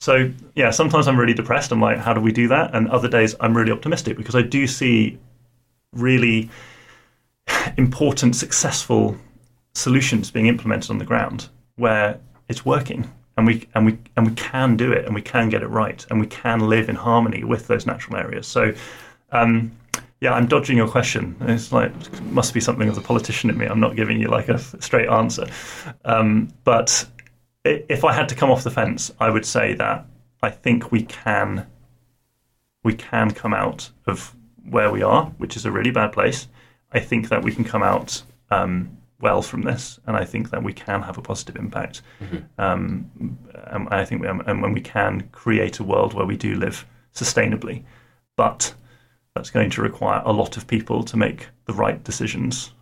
So 0.00 0.32
yeah, 0.54 0.70
sometimes 0.70 1.08
I'm 1.08 1.18
really 1.18 1.34
depressed. 1.34 1.72
I'm 1.72 1.80
like, 1.80 1.98
how 1.98 2.14
do 2.14 2.20
we 2.20 2.32
do 2.32 2.48
that? 2.48 2.74
And 2.74 2.88
other 2.88 3.08
days 3.08 3.34
I'm 3.40 3.56
really 3.56 3.72
optimistic 3.72 4.16
because 4.16 4.36
I 4.36 4.42
do 4.42 4.66
see 4.66 5.18
really 5.92 6.48
important, 7.76 8.36
successful 8.36 9.16
solutions 9.74 10.30
being 10.30 10.46
implemented 10.46 10.90
on 10.90 10.98
the 10.98 11.04
ground 11.04 11.48
where 11.76 12.20
it's 12.48 12.64
working 12.64 13.10
and 13.36 13.46
we 13.46 13.66
and 13.74 13.86
we 13.86 13.98
and 14.16 14.26
we 14.26 14.34
can 14.34 14.76
do 14.76 14.92
it 14.92 15.06
and 15.06 15.14
we 15.14 15.22
can 15.22 15.48
get 15.48 15.62
it 15.62 15.68
right 15.68 16.04
and 16.10 16.20
we 16.20 16.26
can 16.26 16.68
live 16.68 16.88
in 16.88 16.96
harmony 16.96 17.44
with 17.44 17.66
those 17.66 17.86
natural 17.86 18.16
areas. 18.16 18.46
So 18.46 18.74
um, 19.32 19.72
yeah, 20.20 20.34
I'm 20.34 20.46
dodging 20.46 20.76
your 20.76 20.88
question. 20.88 21.36
It's 21.40 21.72
like 21.72 21.90
it 21.90 22.22
must 22.22 22.54
be 22.54 22.60
something 22.60 22.88
of 22.88 22.94
the 22.94 23.00
politician 23.00 23.50
in 23.50 23.58
me. 23.58 23.66
I'm 23.66 23.80
not 23.80 23.96
giving 23.96 24.20
you 24.20 24.28
like 24.28 24.48
a 24.48 24.58
straight 24.58 25.08
answer. 25.08 25.46
Um, 26.04 26.48
but 26.64 27.04
if 27.64 28.04
I 28.04 28.12
had 28.12 28.28
to 28.28 28.34
come 28.34 28.50
off 28.50 28.62
the 28.64 28.70
fence, 28.70 29.12
I 29.18 29.30
would 29.30 29.46
say 29.46 29.74
that 29.74 30.06
I 30.42 30.50
think 30.50 30.92
we 30.92 31.02
can 31.02 31.66
we 32.84 32.94
can 32.94 33.30
come 33.30 33.54
out 33.54 33.90
of 34.06 34.34
where 34.68 34.90
we 34.90 35.02
are, 35.02 35.26
which 35.38 35.56
is 35.56 35.64
a 35.64 35.72
really 35.72 35.90
bad 35.90 36.12
place. 36.12 36.48
I 36.92 37.00
think 37.00 37.28
that 37.28 37.42
we 37.42 37.52
can 37.52 37.64
come 37.64 37.82
out 37.82 38.22
um, 38.50 38.98
well 39.22 39.40
from 39.40 39.62
this, 39.62 39.98
and 40.06 40.16
I 40.16 40.24
think 40.24 40.50
that 40.50 40.62
we 40.62 40.72
can 40.72 41.02
have 41.02 41.16
a 41.16 41.22
positive 41.22 41.56
impact. 41.56 42.02
Mm-hmm. 42.20 42.60
Um, 42.60 43.38
and 43.66 43.88
I 43.88 44.04
think, 44.04 44.20
we, 44.20 44.28
and 44.28 44.60
when 44.60 44.72
we 44.72 44.80
can 44.80 45.28
create 45.32 45.78
a 45.78 45.84
world 45.84 46.12
where 46.12 46.26
we 46.26 46.36
do 46.36 46.56
live 46.56 46.84
sustainably, 47.14 47.84
but 48.36 48.74
that's 49.34 49.50
going 49.50 49.70
to 49.70 49.82
require 49.82 50.22
a 50.24 50.32
lot 50.32 50.56
of 50.56 50.66
people 50.66 51.02
to 51.04 51.16
make 51.16 51.46
the 51.66 51.72
right 51.72 52.02
decisions, 52.04 52.72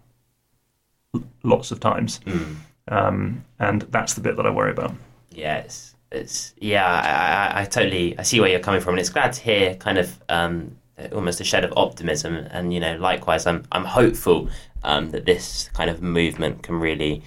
lots 1.44 1.70
of 1.70 1.78
times. 1.78 2.20
Mm. 2.20 2.56
Um, 2.88 3.44
and 3.58 3.82
that's 3.82 4.14
the 4.14 4.20
bit 4.20 4.36
that 4.36 4.46
I 4.46 4.50
worry 4.50 4.72
about. 4.72 4.94
Yes, 5.30 5.94
it's, 6.10 6.54
yeah, 6.58 6.84
I, 6.84 7.60
I, 7.60 7.62
I, 7.62 7.64
totally 7.66 8.18
I 8.18 8.22
see 8.22 8.40
where 8.40 8.48
you're 8.48 8.58
coming 8.58 8.80
from, 8.80 8.94
and 8.94 9.00
it's 9.00 9.10
glad 9.10 9.32
to 9.34 9.42
hear 9.42 9.74
kind 9.76 9.98
of 9.98 10.18
um, 10.28 10.76
almost 11.12 11.40
a 11.40 11.44
shed 11.44 11.64
of 11.64 11.72
optimism. 11.76 12.34
And 12.34 12.74
you 12.74 12.80
know, 12.80 12.96
likewise, 12.96 13.46
I'm 13.46 13.64
I'm 13.70 13.84
hopeful 13.84 14.48
um, 14.82 15.10
that 15.10 15.24
this 15.24 15.68
kind 15.74 15.90
of 15.90 16.02
movement 16.02 16.62
can 16.62 16.76
really 16.76 17.22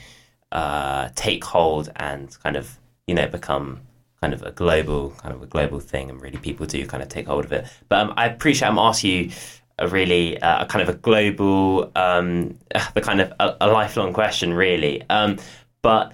uh, 0.51 1.09
take 1.15 1.43
hold 1.43 1.91
and 1.95 2.37
kind 2.43 2.55
of 2.55 2.79
you 3.07 3.15
know 3.15 3.27
become 3.27 3.81
kind 4.21 4.33
of 4.33 4.41
a 4.43 4.51
global 4.51 5.11
kind 5.11 5.33
of 5.33 5.41
a 5.41 5.47
global 5.47 5.79
thing, 5.79 6.09
and 6.09 6.21
really 6.21 6.37
people 6.37 6.65
do 6.65 6.85
kind 6.87 7.03
of 7.03 7.09
take 7.09 7.27
hold 7.27 7.45
of 7.45 7.51
it. 7.51 7.67
But 7.89 7.99
um, 7.99 8.13
I 8.15 8.27
appreciate 8.27 8.67
I'm 8.67 8.79
asking 8.79 9.11
you 9.11 9.31
a 9.79 9.87
really 9.87 10.39
uh, 10.41 10.63
a 10.63 10.65
kind 10.65 10.87
of 10.87 10.95
a 10.95 10.97
global, 10.97 11.91
um, 11.95 12.57
the 12.93 13.01
kind 13.01 13.21
of 13.21 13.33
a, 13.39 13.57
a 13.61 13.67
lifelong 13.67 14.13
question, 14.13 14.53
really. 14.53 15.03
Um, 15.09 15.37
but 15.81 16.13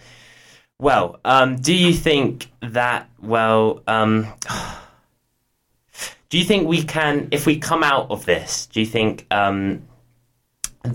well, 0.79 1.19
um, 1.25 1.57
do 1.57 1.73
you 1.73 1.93
think 1.93 2.49
that 2.61 3.09
well? 3.21 3.83
Um, 3.87 4.27
do 6.29 6.37
you 6.37 6.45
think 6.45 6.67
we 6.67 6.83
can, 6.83 7.27
if 7.31 7.45
we 7.45 7.59
come 7.59 7.83
out 7.83 8.09
of 8.09 8.25
this? 8.25 8.67
Do 8.67 8.79
you 8.79 8.85
think 8.85 9.25
um, 9.31 9.81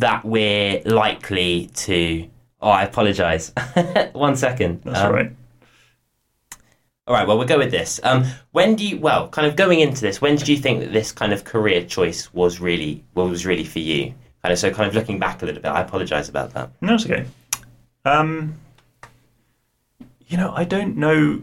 that 0.00 0.24
we're 0.24 0.82
likely 0.84 1.70
to? 1.74 2.28
Oh, 2.60 2.70
I 2.70 2.84
apologise. 2.84 3.52
One 4.12 4.36
second. 4.36 4.82
That's 4.84 5.00
all 5.00 5.12
right. 5.12 5.32
All 7.06 7.14
right, 7.14 7.28
well, 7.28 7.36
we'll 7.36 7.46
go 7.46 7.58
with 7.58 7.70
this. 7.70 8.00
Um, 8.02 8.24
when 8.52 8.76
do 8.76 8.86
you, 8.86 8.98
well, 8.98 9.28
kind 9.28 9.46
of 9.46 9.56
going 9.56 9.80
into 9.80 10.00
this, 10.00 10.22
when 10.22 10.36
did 10.36 10.48
you 10.48 10.56
think 10.56 10.80
that 10.80 10.90
this 10.90 11.12
kind 11.12 11.34
of 11.34 11.44
career 11.44 11.84
choice 11.84 12.32
was 12.32 12.60
really, 12.60 13.04
well, 13.14 13.28
was 13.28 13.44
really 13.44 13.64
for 13.64 13.80
you? 13.80 14.14
Kind 14.42 14.52
of, 14.52 14.58
so 14.58 14.70
kind 14.70 14.88
of 14.88 14.94
looking 14.94 15.18
back 15.18 15.42
a 15.42 15.46
little 15.46 15.60
bit, 15.60 15.68
I 15.68 15.82
apologise 15.82 16.30
about 16.30 16.54
that. 16.54 16.70
No, 16.80 16.94
it's 16.94 17.04
okay. 17.04 17.26
Um, 18.06 18.54
you 20.26 20.38
know, 20.38 20.52
I 20.54 20.64
don't 20.64 20.96
know. 20.96 21.42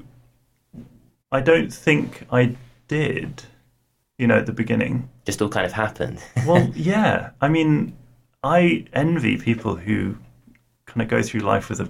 I 1.32 1.42
don't 1.42 1.72
think 1.72 2.26
I 2.32 2.56
did, 2.88 3.44
you 4.18 4.26
know, 4.26 4.38
at 4.38 4.48
the 4.48 4.52
beginning. 4.52 5.10
Just 5.26 5.44
all 5.44 5.50
kind 5.50 5.66
of 5.66 5.74
happened. 5.74 6.24
well, 6.48 6.72
yeah. 6.76 7.32
I 7.40 7.50
mean, 7.50 7.96
I 8.43 8.86
envy 8.93 9.38
people 9.38 9.75
who 9.75 10.17
kind 10.86 11.01
of 11.01 11.08
go 11.08 11.21
through 11.21 11.41
life 11.41 11.69
with 11.69 11.80
a 11.80 11.89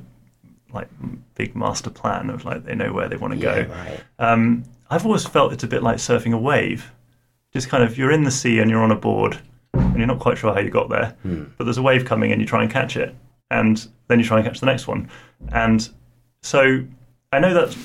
like 0.73 0.87
big 1.35 1.55
master 1.55 1.89
plan 1.89 2.29
of 2.29 2.45
like 2.45 2.63
they 2.63 2.75
know 2.75 2.93
where 2.93 3.07
they 3.07 3.17
want 3.17 3.33
to 3.33 3.39
yeah, 3.39 3.63
go. 3.63 3.73
Right. 3.73 4.03
Um, 4.19 4.63
I've 4.89 5.05
always 5.05 5.25
felt 5.25 5.53
it's 5.53 5.63
a 5.63 5.67
bit 5.67 5.83
like 5.83 5.97
surfing 5.97 6.33
a 6.33 6.37
wave. 6.37 6.91
Just 7.53 7.69
kind 7.69 7.83
of 7.83 7.97
you're 7.97 8.11
in 8.11 8.23
the 8.23 8.31
sea 8.31 8.59
and 8.59 8.69
you're 8.69 8.83
on 8.83 8.91
a 8.91 8.95
board 8.95 9.39
and 9.73 9.97
you're 9.97 10.07
not 10.07 10.19
quite 10.19 10.37
sure 10.37 10.53
how 10.53 10.59
you 10.59 10.69
got 10.69 10.89
there, 10.89 11.15
hmm. 11.21 11.45
but 11.57 11.65
there's 11.65 11.77
a 11.77 11.81
wave 11.81 12.05
coming 12.05 12.31
and 12.31 12.41
you 12.41 12.47
try 12.47 12.61
and 12.61 12.71
catch 12.71 12.97
it, 12.97 13.15
and 13.49 13.87
then 14.07 14.19
you 14.19 14.25
try 14.25 14.37
and 14.37 14.45
catch 14.45 14.59
the 14.59 14.65
next 14.65 14.87
one. 14.87 15.09
And 15.49 15.89
so 16.41 16.83
I 17.31 17.39
know 17.39 17.53
that 17.53 17.75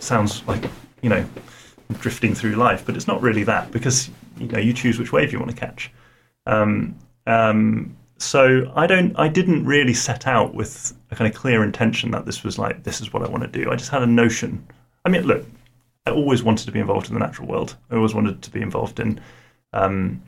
sounds 0.00 0.46
like 0.46 0.64
you 1.02 1.08
know 1.08 1.24
drifting 1.92 2.34
through 2.34 2.54
life, 2.56 2.84
but 2.84 2.96
it's 2.96 3.06
not 3.06 3.20
really 3.22 3.44
that 3.44 3.70
because 3.70 4.10
you 4.38 4.48
know 4.48 4.58
you 4.58 4.72
choose 4.72 4.98
which 4.98 5.12
wave 5.12 5.32
you 5.32 5.38
want 5.38 5.50
to 5.50 5.56
catch. 5.56 5.90
Um, 6.46 6.96
um, 7.26 7.96
so 8.18 8.70
I 8.76 8.86
don't, 8.86 9.18
I 9.18 9.28
didn't 9.28 9.64
really 9.64 9.94
set 9.94 10.26
out 10.26 10.54
with 10.54 10.94
a 11.10 11.16
kind 11.16 11.32
of 11.32 11.38
clear 11.38 11.62
intention 11.64 12.10
that 12.12 12.24
this 12.24 12.44
was 12.44 12.58
like 12.58 12.84
this 12.84 13.00
is 13.00 13.12
what 13.12 13.22
I 13.22 13.28
want 13.28 13.42
to 13.42 13.48
do. 13.48 13.70
I 13.70 13.76
just 13.76 13.90
had 13.90 14.02
a 14.02 14.06
notion. 14.06 14.66
I 15.04 15.08
mean, 15.08 15.22
look, 15.22 15.44
I 16.06 16.10
always 16.10 16.42
wanted 16.42 16.66
to 16.66 16.72
be 16.72 16.80
involved 16.80 17.08
in 17.08 17.14
the 17.14 17.20
natural 17.20 17.48
world. 17.48 17.76
I 17.90 17.96
always 17.96 18.14
wanted 18.14 18.42
to 18.42 18.50
be 18.50 18.60
involved 18.60 19.00
in 19.00 19.20
um, 19.72 20.22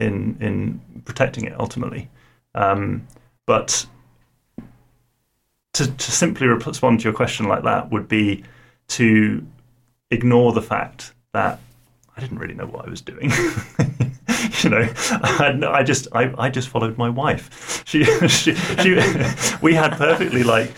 in 0.00 0.36
in 0.40 1.02
protecting 1.04 1.44
it 1.44 1.58
ultimately. 1.58 2.08
Um, 2.54 3.06
but 3.46 3.86
to 5.74 5.86
to 5.90 6.12
simply 6.12 6.46
respond 6.46 7.00
to 7.00 7.04
your 7.04 7.12
question 7.12 7.46
like 7.46 7.64
that 7.64 7.90
would 7.90 8.08
be 8.08 8.44
to 8.88 9.46
ignore 10.10 10.52
the 10.52 10.62
fact 10.62 11.12
that 11.32 11.60
I 12.18 12.20
didn't 12.20 12.38
really 12.40 12.54
know 12.54 12.66
what 12.66 12.84
I 12.84 12.90
was 12.90 13.00
doing. 13.00 13.30
you 14.64 14.70
know, 14.70 14.92
I, 15.22 15.56
I, 15.68 15.82
just 15.84 16.08
I, 16.12 16.34
I 16.36 16.50
just 16.50 16.68
followed 16.68 16.98
my 16.98 17.08
wife. 17.08 17.84
She, 17.86 18.02
she, 18.28 18.56
she 18.56 19.00
we 19.62 19.72
had 19.72 19.92
perfectly 19.92 20.42
like 20.42 20.72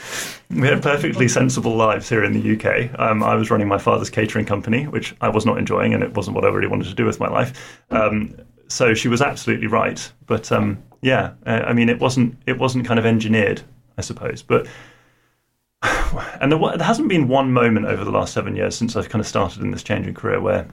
we 0.51 0.69
had 0.69 0.83
perfectly 0.83 1.29
sensible 1.29 1.75
lives 1.75 2.11
here 2.11 2.25
in 2.25 2.35
the 2.35 2.57
UK. 2.57 3.01
Um, 3.01 3.23
I 3.23 3.37
was 3.37 3.51
running 3.51 3.69
my 3.69 3.79
father's 3.79 4.11
catering 4.11 4.45
company, 4.45 4.87
which 4.87 5.15
I 5.23 5.31
was 5.31 5.47
not 5.47 5.57
enjoying, 5.57 5.95
and 5.95 6.03
it 6.03 6.15
wasn't 6.15 6.35
what 6.35 6.45
I 6.45 6.49
really 6.49 6.69
wanted 6.69 6.89
to 6.89 6.95
do 6.95 7.07
with 7.07 7.19
my 7.21 7.29
life. 7.29 7.83
Um, 7.91 8.37
so 8.69 8.93
she 8.93 9.09
was 9.09 9.23
absolutely 9.23 9.67
right. 9.67 10.13
But 10.27 10.53
um, 10.53 10.83
yeah, 11.01 11.33
I 11.47 11.73
mean, 11.73 11.89
it 11.89 12.01
wasn't 12.01 12.37
it 12.47 12.59
wasn't 12.59 12.87
kind 12.87 13.01
of 13.01 13.07
engineered, 13.07 13.63
I 13.97 14.03
suppose. 14.03 14.43
But 14.43 14.67
and 15.83 16.53
there, 16.53 16.59
there 16.59 16.87
hasn't 16.87 17.09
been 17.09 17.29
one 17.29 17.51
moment 17.51 17.87
over 17.87 18.05
the 18.05 18.11
last 18.11 18.35
seven 18.35 18.57
years 18.57 18.77
since 18.77 18.95
I've 18.95 19.09
kind 19.09 19.21
of 19.21 19.27
started 19.27 19.63
in 19.63 19.71
this 19.71 19.83
changing 19.83 20.13
career 20.13 20.39
where 20.39 20.69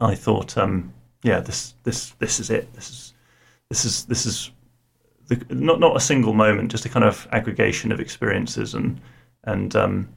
I 0.00 0.14
thought, 0.14 0.56
um, 0.58 0.92
yeah, 1.22 1.40
this 1.40 1.74
this 1.82 2.10
this 2.18 2.40
is 2.40 2.50
it. 2.50 2.72
This 2.74 2.90
is 2.90 3.14
this 3.68 3.84
is 3.84 4.04
this 4.06 4.26
is 4.26 4.50
the, 5.28 5.42
not 5.50 5.80
not 5.80 5.96
a 5.96 6.00
single 6.00 6.34
moment, 6.34 6.70
just 6.70 6.84
a 6.84 6.88
kind 6.88 7.04
of 7.04 7.26
aggregation 7.32 7.92
of 7.92 8.00
experiences 8.00 8.74
and 8.74 9.00
and 9.44 9.74
um, 9.74 10.08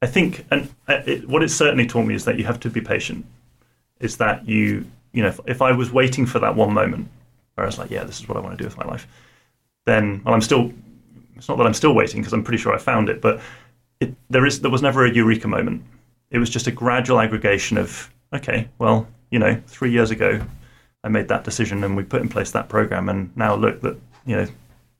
I 0.00 0.06
think 0.06 0.46
and 0.50 0.72
uh, 0.88 1.02
it, 1.06 1.28
what 1.28 1.42
it 1.42 1.50
certainly 1.50 1.86
taught 1.86 2.06
me 2.06 2.14
is 2.14 2.24
that 2.24 2.38
you 2.38 2.44
have 2.44 2.60
to 2.60 2.70
be 2.70 2.80
patient. 2.80 3.26
Is 4.00 4.16
that 4.18 4.48
you 4.48 4.86
you 5.12 5.22
know 5.22 5.28
if, 5.28 5.40
if, 5.46 5.62
I 5.62 5.72
was 5.72 5.92
waiting 5.92 6.24
for 6.24 6.38
that 6.38 6.54
one 6.54 6.72
moment 6.72 7.08
where 7.54 7.64
I 7.64 7.68
was 7.68 7.78
like, 7.78 7.90
yeah, 7.90 8.04
this 8.04 8.20
is 8.20 8.28
what 8.28 8.36
I 8.36 8.40
want 8.40 8.56
to 8.56 8.62
do 8.62 8.66
with 8.66 8.76
my 8.76 8.84
life, 8.84 9.06
then 9.86 10.22
well, 10.24 10.34
I'm 10.34 10.42
still. 10.42 10.72
It's 11.36 11.48
not 11.48 11.56
that 11.58 11.66
I'm 11.66 11.74
still 11.74 11.94
waiting 11.94 12.20
because 12.20 12.32
I'm 12.32 12.42
pretty 12.42 12.60
sure 12.60 12.74
I 12.74 12.78
found 12.78 13.08
it, 13.08 13.20
but 13.20 13.40
it, 14.00 14.12
there 14.28 14.44
is 14.44 14.60
there 14.60 14.70
was 14.70 14.82
never 14.82 15.04
a 15.04 15.12
eureka 15.12 15.46
moment. 15.46 15.82
It 16.30 16.38
was 16.38 16.50
just 16.50 16.66
a 16.66 16.72
gradual 16.72 17.20
aggregation 17.20 17.78
of 17.78 18.12
okay, 18.32 18.68
well, 18.78 19.06
you 19.30 19.38
know, 19.38 19.60
three 19.66 19.90
years 19.90 20.10
ago, 20.10 20.40
I 21.04 21.08
made 21.08 21.28
that 21.28 21.44
decision 21.44 21.84
and 21.84 21.96
we 21.96 22.02
put 22.02 22.22
in 22.22 22.28
place 22.28 22.50
that 22.52 22.68
program, 22.68 23.08
and 23.08 23.34
now 23.36 23.54
look 23.54 23.80
that 23.82 23.96
you 24.26 24.36
know 24.36 24.46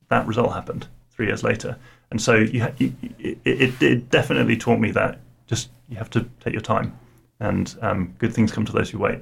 that 0.08 0.26
result 0.26 0.52
happened 0.52 0.86
three 1.10 1.26
years 1.26 1.42
later. 1.42 1.76
And 2.10 2.22
so 2.22 2.36
you, 2.36 2.66
it, 2.78 3.38
it, 3.44 3.82
it, 3.82 4.10
definitely 4.10 4.56
taught 4.56 4.78
me 4.78 4.90
that 4.92 5.20
just 5.46 5.68
you 5.88 5.96
have 5.96 6.10
to 6.10 6.26
take 6.40 6.52
your 6.52 6.62
time, 6.62 6.98
and 7.40 7.74
um, 7.82 8.14
good 8.18 8.32
things 8.32 8.52
come 8.52 8.64
to 8.64 8.72
those 8.72 8.90
who 8.90 8.98
wait. 8.98 9.20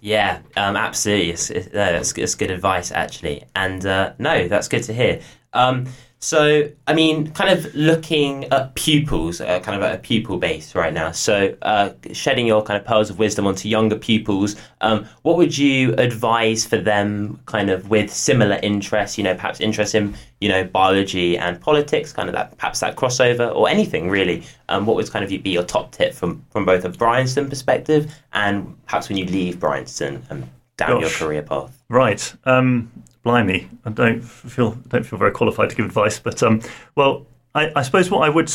Yeah, 0.00 0.40
um, 0.56 0.76
absolutely. 0.76 1.30
It's, 1.30 1.50
it's, 1.50 1.66
uh, 1.68 1.98
it's, 2.00 2.12
it's, 2.12 2.34
good 2.36 2.52
advice, 2.52 2.92
actually. 2.92 3.44
And 3.56 3.84
uh, 3.84 4.12
no, 4.18 4.46
that's 4.46 4.68
good 4.68 4.84
to 4.84 4.94
hear. 4.94 5.20
Um, 5.52 5.86
so, 6.20 6.68
I 6.88 6.94
mean, 6.94 7.30
kind 7.30 7.56
of 7.56 7.72
looking 7.76 8.44
at 8.46 8.74
pupils, 8.74 9.40
uh, 9.40 9.60
kind 9.60 9.76
of 9.76 9.82
at 9.82 9.94
a 9.94 9.98
pupil 9.98 10.36
base 10.36 10.74
right 10.74 10.92
now. 10.92 11.12
So, 11.12 11.56
uh, 11.62 11.90
shedding 12.12 12.46
your 12.46 12.62
kind 12.62 12.78
of 12.78 12.84
pearls 12.84 13.08
of 13.08 13.20
wisdom 13.20 13.46
onto 13.46 13.68
younger 13.68 13.96
pupils, 13.96 14.56
um, 14.80 15.06
what 15.22 15.36
would 15.36 15.56
you 15.56 15.94
advise 15.94 16.66
for 16.66 16.76
them, 16.76 17.38
kind 17.46 17.70
of 17.70 17.88
with 17.88 18.12
similar 18.12 18.58
interests? 18.64 19.16
You 19.16 19.24
know, 19.24 19.34
perhaps 19.34 19.60
interest 19.60 19.94
in 19.94 20.16
you 20.40 20.48
know 20.48 20.64
biology 20.64 21.38
and 21.38 21.60
politics, 21.60 22.12
kind 22.12 22.28
of 22.28 22.34
that 22.34 22.56
perhaps 22.58 22.80
that 22.80 22.96
crossover, 22.96 23.54
or 23.54 23.68
anything 23.68 24.10
really. 24.10 24.42
Um, 24.68 24.86
what 24.86 24.96
would 24.96 25.10
kind 25.10 25.24
of 25.24 25.30
be 25.42 25.50
your 25.50 25.62
top 25.62 25.92
tip 25.92 26.12
from 26.14 26.44
from 26.50 26.64
both 26.64 26.84
a 26.84 26.88
Bryanston 26.88 27.48
perspective 27.48 28.12
and 28.32 28.76
perhaps 28.86 29.08
when 29.08 29.18
you 29.18 29.24
leave 29.24 29.60
Bryanston 29.60 30.22
and 30.30 30.48
down 30.76 31.00
Gosh. 31.00 31.20
your 31.20 31.28
career 31.28 31.42
path? 31.42 31.80
Right. 31.88 32.34
Um, 32.44 32.90
blimey, 33.22 33.68
I 33.84 33.90
don't 33.90 34.20
feel 34.22 34.72
don't 34.88 35.04
feel 35.04 35.18
very 35.18 35.32
qualified 35.32 35.70
to 35.70 35.76
give 35.76 35.86
advice. 35.86 36.18
But 36.18 36.42
um, 36.42 36.60
well, 36.94 37.26
I, 37.54 37.70
I, 37.76 37.82
suppose 37.82 38.10
what 38.10 38.20
I 38.20 38.28
would 38.28 38.52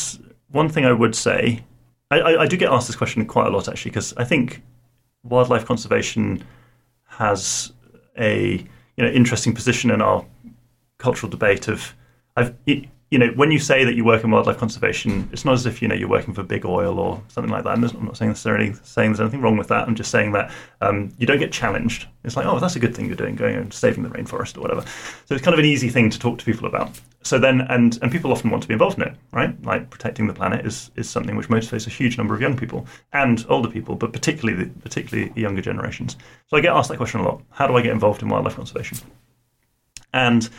one 0.51 0.69
thing 0.69 0.85
I 0.85 0.93
would 0.93 1.15
say, 1.15 1.63
I, 2.11 2.37
I, 2.37 2.47
do 2.47 2.57
get 2.57 2.71
asked 2.71 2.87
this 2.87 2.95
question 2.95 3.25
quite 3.25 3.47
a 3.47 3.49
lot 3.49 3.67
actually 3.67 3.91
because 3.91 4.13
I 4.17 4.23
think 4.23 4.61
wildlife 5.23 5.65
conservation 5.65 6.43
has 7.07 7.73
a 8.19 8.65
you 8.97 9.03
know 9.03 9.09
interesting 9.09 9.53
position 9.53 9.91
in 9.91 10.01
our 10.01 10.25
cultural 10.97 11.29
debate 11.29 11.67
of 11.67 11.95
I've 12.35 12.55
you 13.13 13.19
know, 13.19 13.27
when 13.35 13.51
you 13.51 13.59
say 13.59 13.85
that 13.85 13.93
you 13.93 14.03
work 14.03 14.23
in 14.23 14.31
wildlife 14.31 14.57
conservation, 14.57 15.29
it's 15.31 15.45
not 15.45 15.53
as 15.53 15.67
if 15.67 15.83
you 15.83 15.87
know 15.87 15.93
you're 15.93 16.09
working 16.09 16.33
for 16.33 16.41
big 16.41 16.65
oil 16.65 16.97
or 16.97 17.21
something 17.27 17.51
like 17.51 17.63
that. 17.63 17.69
I'm 17.69 17.81
not 17.81 18.17
saying 18.17 18.31
necessarily 18.31 18.73
saying 18.81 19.11
there's 19.11 19.19
anything 19.19 19.39
wrong 19.39 19.55
with 19.55 19.67
that. 19.67 19.87
I'm 19.87 19.93
just 19.93 20.09
saying 20.09 20.31
that 20.31 20.51
um, 20.81 21.13
you 21.19 21.27
don't 21.27 21.37
get 21.37 21.51
challenged. 21.51 22.07
It's 22.23 22.35
like, 22.35 22.47
oh, 22.47 22.57
that's 22.57 22.75
a 22.75 22.79
good 22.79 22.95
thing 22.95 23.05
you're 23.05 23.15
doing, 23.15 23.35
going 23.35 23.53
and 23.53 23.71
saving 23.71 24.01
the 24.01 24.09
rainforest 24.09 24.57
or 24.57 24.61
whatever. 24.61 24.81
So 25.25 25.35
it's 25.35 25.43
kind 25.43 25.53
of 25.53 25.59
an 25.59 25.65
easy 25.65 25.89
thing 25.89 26.09
to 26.09 26.17
talk 26.17 26.39
to 26.39 26.45
people 26.45 26.65
about. 26.65 26.99
So 27.21 27.37
then, 27.37 27.61
and 27.69 27.99
and 28.01 28.11
people 28.11 28.31
often 28.31 28.49
want 28.49 28.63
to 28.63 28.67
be 28.67 28.73
involved 28.73 28.97
in 28.97 29.03
it, 29.03 29.13
right? 29.31 29.63
Like 29.63 29.91
protecting 29.91 30.25
the 30.25 30.33
planet 30.33 30.65
is 30.65 30.89
is 30.95 31.07
something 31.07 31.35
which 31.35 31.49
motivates 31.49 31.85
a 31.85 31.91
huge 31.91 32.17
number 32.17 32.33
of 32.33 32.41
young 32.41 32.57
people 32.57 32.87
and 33.11 33.45
older 33.47 33.69
people, 33.69 33.93
but 33.93 34.11
particularly 34.11 34.71
particularly 34.81 35.31
younger 35.39 35.61
generations. 35.61 36.17
So 36.47 36.57
I 36.57 36.61
get 36.61 36.73
asked 36.73 36.89
that 36.89 36.97
question 36.97 37.19
a 37.19 37.25
lot. 37.25 37.43
How 37.51 37.67
do 37.67 37.77
I 37.77 37.83
get 37.83 37.91
involved 37.91 38.23
in 38.23 38.29
wildlife 38.29 38.55
conservation? 38.55 38.97
And 40.15 40.49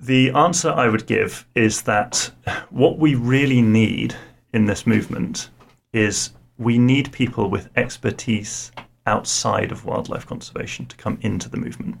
the 0.00 0.30
answer 0.30 0.70
I 0.70 0.88
would 0.88 1.06
give 1.06 1.46
is 1.54 1.82
that 1.82 2.30
what 2.70 2.98
we 2.98 3.14
really 3.14 3.62
need 3.62 4.14
in 4.52 4.64
this 4.64 4.86
movement 4.86 5.50
is 5.92 6.30
we 6.58 6.78
need 6.78 7.12
people 7.12 7.50
with 7.50 7.68
expertise 7.76 8.72
outside 9.06 9.72
of 9.72 9.84
wildlife 9.84 10.26
conservation 10.26 10.86
to 10.86 10.96
come 10.96 11.18
into 11.22 11.48
the 11.48 11.56
movement. 11.56 11.96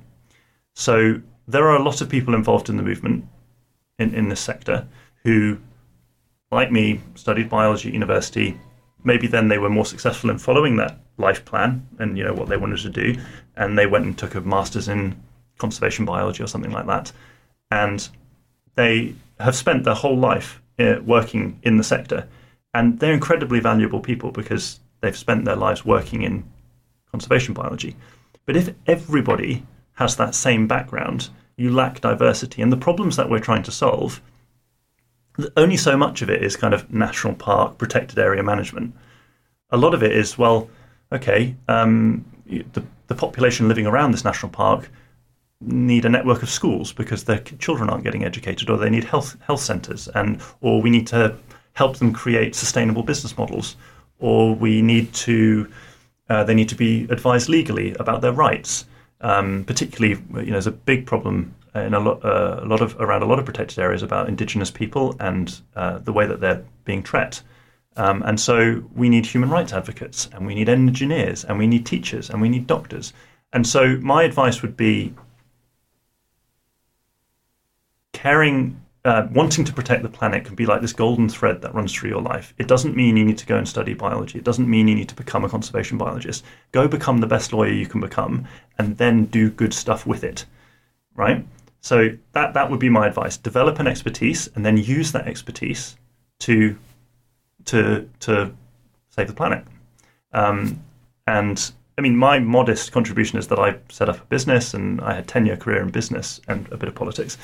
So 0.74 1.20
there 1.46 1.66
are 1.68 1.76
a 1.76 1.82
lot 1.82 2.00
of 2.00 2.08
people 2.08 2.34
involved 2.34 2.68
in 2.68 2.76
the 2.76 2.82
movement 2.82 3.26
in, 3.98 4.14
in 4.14 4.28
this 4.28 4.40
sector 4.40 4.86
who, 5.24 5.58
like 6.50 6.72
me, 6.72 7.00
studied 7.14 7.50
biology 7.50 7.88
at 7.88 7.94
university. 7.94 8.58
Maybe 9.04 9.26
then 9.26 9.48
they 9.48 9.58
were 9.58 9.70
more 9.70 9.86
successful 9.86 10.30
in 10.30 10.38
following 10.38 10.76
that 10.76 10.98
life 11.18 11.44
plan 11.44 11.86
and 11.98 12.16
you 12.16 12.24
know 12.24 12.32
what 12.32 12.48
they 12.48 12.56
wanted 12.56 12.78
to 12.78 12.90
do, 12.90 13.20
and 13.56 13.76
they 13.76 13.86
went 13.86 14.04
and 14.06 14.16
took 14.16 14.34
a 14.34 14.40
master's 14.40 14.88
in 14.88 15.20
conservation 15.58 16.04
biology 16.04 16.42
or 16.42 16.46
something 16.46 16.72
like 16.72 16.86
that 16.86 17.12
and 17.72 18.08
they 18.74 19.14
have 19.40 19.56
spent 19.56 19.84
their 19.84 19.94
whole 19.94 20.16
life 20.16 20.60
uh, 20.78 20.96
working 21.04 21.58
in 21.62 21.78
the 21.78 21.84
sector, 21.94 22.28
and 22.74 22.98
they're 22.98 23.14
incredibly 23.14 23.60
valuable 23.60 24.00
people 24.00 24.30
because 24.30 24.80
they've 25.00 25.16
spent 25.16 25.44
their 25.44 25.56
lives 25.56 25.84
working 25.84 26.22
in 26.22 26.44
conservation 27.10 27.54
biology. 27.54 27.96
But 28.44 28.56
if 28.56 28.74
everybody 28.86 29.64
has 29.94 30.16
that 30.16 30.34
same 30.34 30.66
background, 30.66 31.30
you 31.56 31.70
lack 31.70 32.00
diversity, 32.00 32.60
and 32.62 32.70
the 32.70 32.84
problems 32.88 33.16
that 33.16 33.30
we're 33.30 33.46
trying 33.48 33.62
to 33.64 33.72
solve, 33.72 34.20
only 35.56 35.78
so 35.78 35.96
much 35.96 36.20
of 36.20 36.28
it 36.28 36.42
is 36.42 36.56
kind 36.56 36.74
of 36.74 36.92
national 36.92 37.34
park 37.34 37.78
protected 37.78 38.18
area 38.18 38.42
management. 38.42 38.94
A 39.70 39.78
lot 39.78 39.94
of 39.94 40.02
it 40.02 40.12
is 40.12 40.36
well, 40.36 40.68
okay, 41.10 41.54
um, 41.68 42.24
the 42.46 42.82
the 43.06 43.14
population 43.14 43.68
living 43.68 43.86
around 43.86 44.12
this 44.12 44.24
national 44.24 44.52
park 44.52 44.90
need 45.64 46.04
a 46.04 46.08
network 46.08 46.42
of 46.42 46.48
schools 46.48 46.92
because 46.92 47.24
their 47.24 47.38
children 47.38 47.90
aren't 47.90 48.04
getting 48.04 48.24
educated, 48.24 48.70
or 48.70 48.76
they 48.78 48.90
need 48.90 49.04
health 49.04 49.36
health 49.42 49.60
centres, 49.60 50.08
and 50.08 50.40
or 50.60 50.80
we 50.82 50.90
need 50.90 51.06
to 51.08 51.36
help 51.74 51.96
them 51.96 52.12
create 52.12 52.54
sustainable 52.54 53.02
business 53.02 53.36
models, 53.36 53.76
or 54.18 54.54
we 54.54 54.82
need 54.82 55.12
to 55.14 55.68
uh, 56.28 56.44
they 56.44 56.54
need 56.54 56.68
to 56.68 56.74
be 56.74 57.04
advised 57.10 57.48
legally 57.48 57.94
about 57.94 58.20
their 58.20 58.32
rights. 58.32 58.86
Um, 59.20 59.62
particularly, 59.64 60.20
you 60.34 60.46
know, 60.46 60.52
there's 60.52 60.66
a 60.66 60.72
big 60.72 61.06
problem 61.06 61.54
in 61.74 61.94
a 61.94 62.00
lot, 62.00 62.24
uh, 62.24 62.60
a 62.60 62.66
lot 62.66 62.80
of 62.80 62.96
around 63.00 63.22
a 63.22 63.26
lot 63.26 63.38
of 63.38 63.44
protected 63.44 63.78
areas 63.78 64.02
about 64.02 64.28
Indigenous 64.28 64.70
people 64.70 65.16
and 65.20 65.60
uh, 65.76 65.98
the 65.98 66.12
way 66.12 66.26
that 66.26 66.40
they're 66.40 66.64
being 66.84 67.02
treated. 67.02 67.40
Um, 67.96 68.22
and 68.22 68.40
so 68.40 68.82
we 68.94 69.08
need 69.08 69.26
human 69.26 69.50
rights 69.50 69.72
advocates, 69.72 70.28
and 70.32 70.46
we 70.46 70.54
need 70.54 70.68
engineers, 70.68 71.44
and 71.44 71.58
we 71.58 71.66
need 71.66 71.84
teachers, 71.86 72.30
and 72.30 72.40
we 72.40 72.48
need 72.48 72.66
doctors. 72.66 73.12
And 73.52 73.66
so 73.66 73.98
my 74.00 74.22
advice 74.22 74.62
would 74.62 74.76
be 74.76 75.14
caring, 78.22 78.80
uh, 79.04 79.26
wanting 79.32 79.64
to 79.64 79.72
protect 79.72 80.04
the 80.04 80.08
planet 80.08 80.44
can 80.44 80.54
be 80.54 80.64
like 80.64 80.80
this 80.80 80.92
golden 80.92 81.28
thread 81.28 81.60
that 81.60 81.74
runs 81.74 81.92
through 81.92 82.08
your 82.08 82.22
life. 82.22 82.54
It 82.56 82.68
doesn't 82.68 82.94
mean 82.94 83.16
you 83.16 83.24
need 83.24 83.38
to 83.38 83.46
go 83.46 83.56
and 83.56 83.68
study 83.68 83.94
biology. 83.94 84.38
It 84.38 84.44
doesn't 84.44 84.70
mean 84.70 84.86
you 84.86 84.94
need 84.94 85.08
to 85.08 85.16
become 85.16 85.44
a 85.44 85.48
conservation 85.48 85.98
biologist. 85.98 86.44
Go 86.70 86.86
become 86.86 87.18
the 87.18 87.26
best 87.26 87.52
lawyer 87.52 87.72
you 87.72 87.86
can 87.86 88.00
become, 88.00 88.46
and 88.78 88.96
then 88.96 89.24
do 89.24 89.50
good 89.50 89.74
stuff 89.74 90.06
with 90.06 90.22
it, 90.22 90.46
right? 91.16 91.44
So 91.80 92.10
that 92.30 92.54
that 92.54 92.70
would 92.70 92.78
be 92.78 92.88
my 92.88 93.08
advice. 93.08 93.36
Develop 93.36 93.80
an 93.80 93.88
expertise, 93.88 94.48
and 94.54 94.64
then 94.64 94.76
use 94.76 95.10
that 95.10 95.26
expertise 95.26 95.96
to 96.40 96.78
to 97.64 98.08
to 98.20 98.54
save 99.08 99.26
the 99.26 99.34
planet. 99.34 99.64
Um, 100.32 100.80
and 101.26 101.72
I 101.98 102.02
mean, 102.02 102.16
my 102.16 102.38
modest 102.38 102.92
contribution 102.92 103.36
is 103.40 103.48
that 103.48 103.58
I 103.58 103.78
set 103.88 104.08
up 104.08 104.20
a 104.20 104.26
business 104.26 104.74
and 104.74 105.00
I 105.00 105.14
had 105.14 105.24
a 105.24 105.26
ten 105.26 105.44
year 105.44 105.56
career 105.56 105.82
in 105.82 105.90
business 105.90 106.40
and 106.46 106.70
a 106.70 106.76
bit 106.76 106.88
of 106.88 106.94
politics 106.94 107.36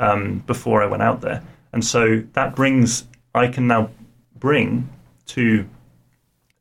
um, 0.00 0.38
before 0.46 0.82
I 0.82 0.86
went 0.86 1.02
out 1.02 1.20
there. 1.20 1.42
And 1.72 1.84
so 1.84 2.22
that 2.34 2.54
brings, 2.54 3.04
I 3.34 3.48
can 3.48 3.66
now 3.66 3.90
bring 4.38 4.88
to 5.26 5.66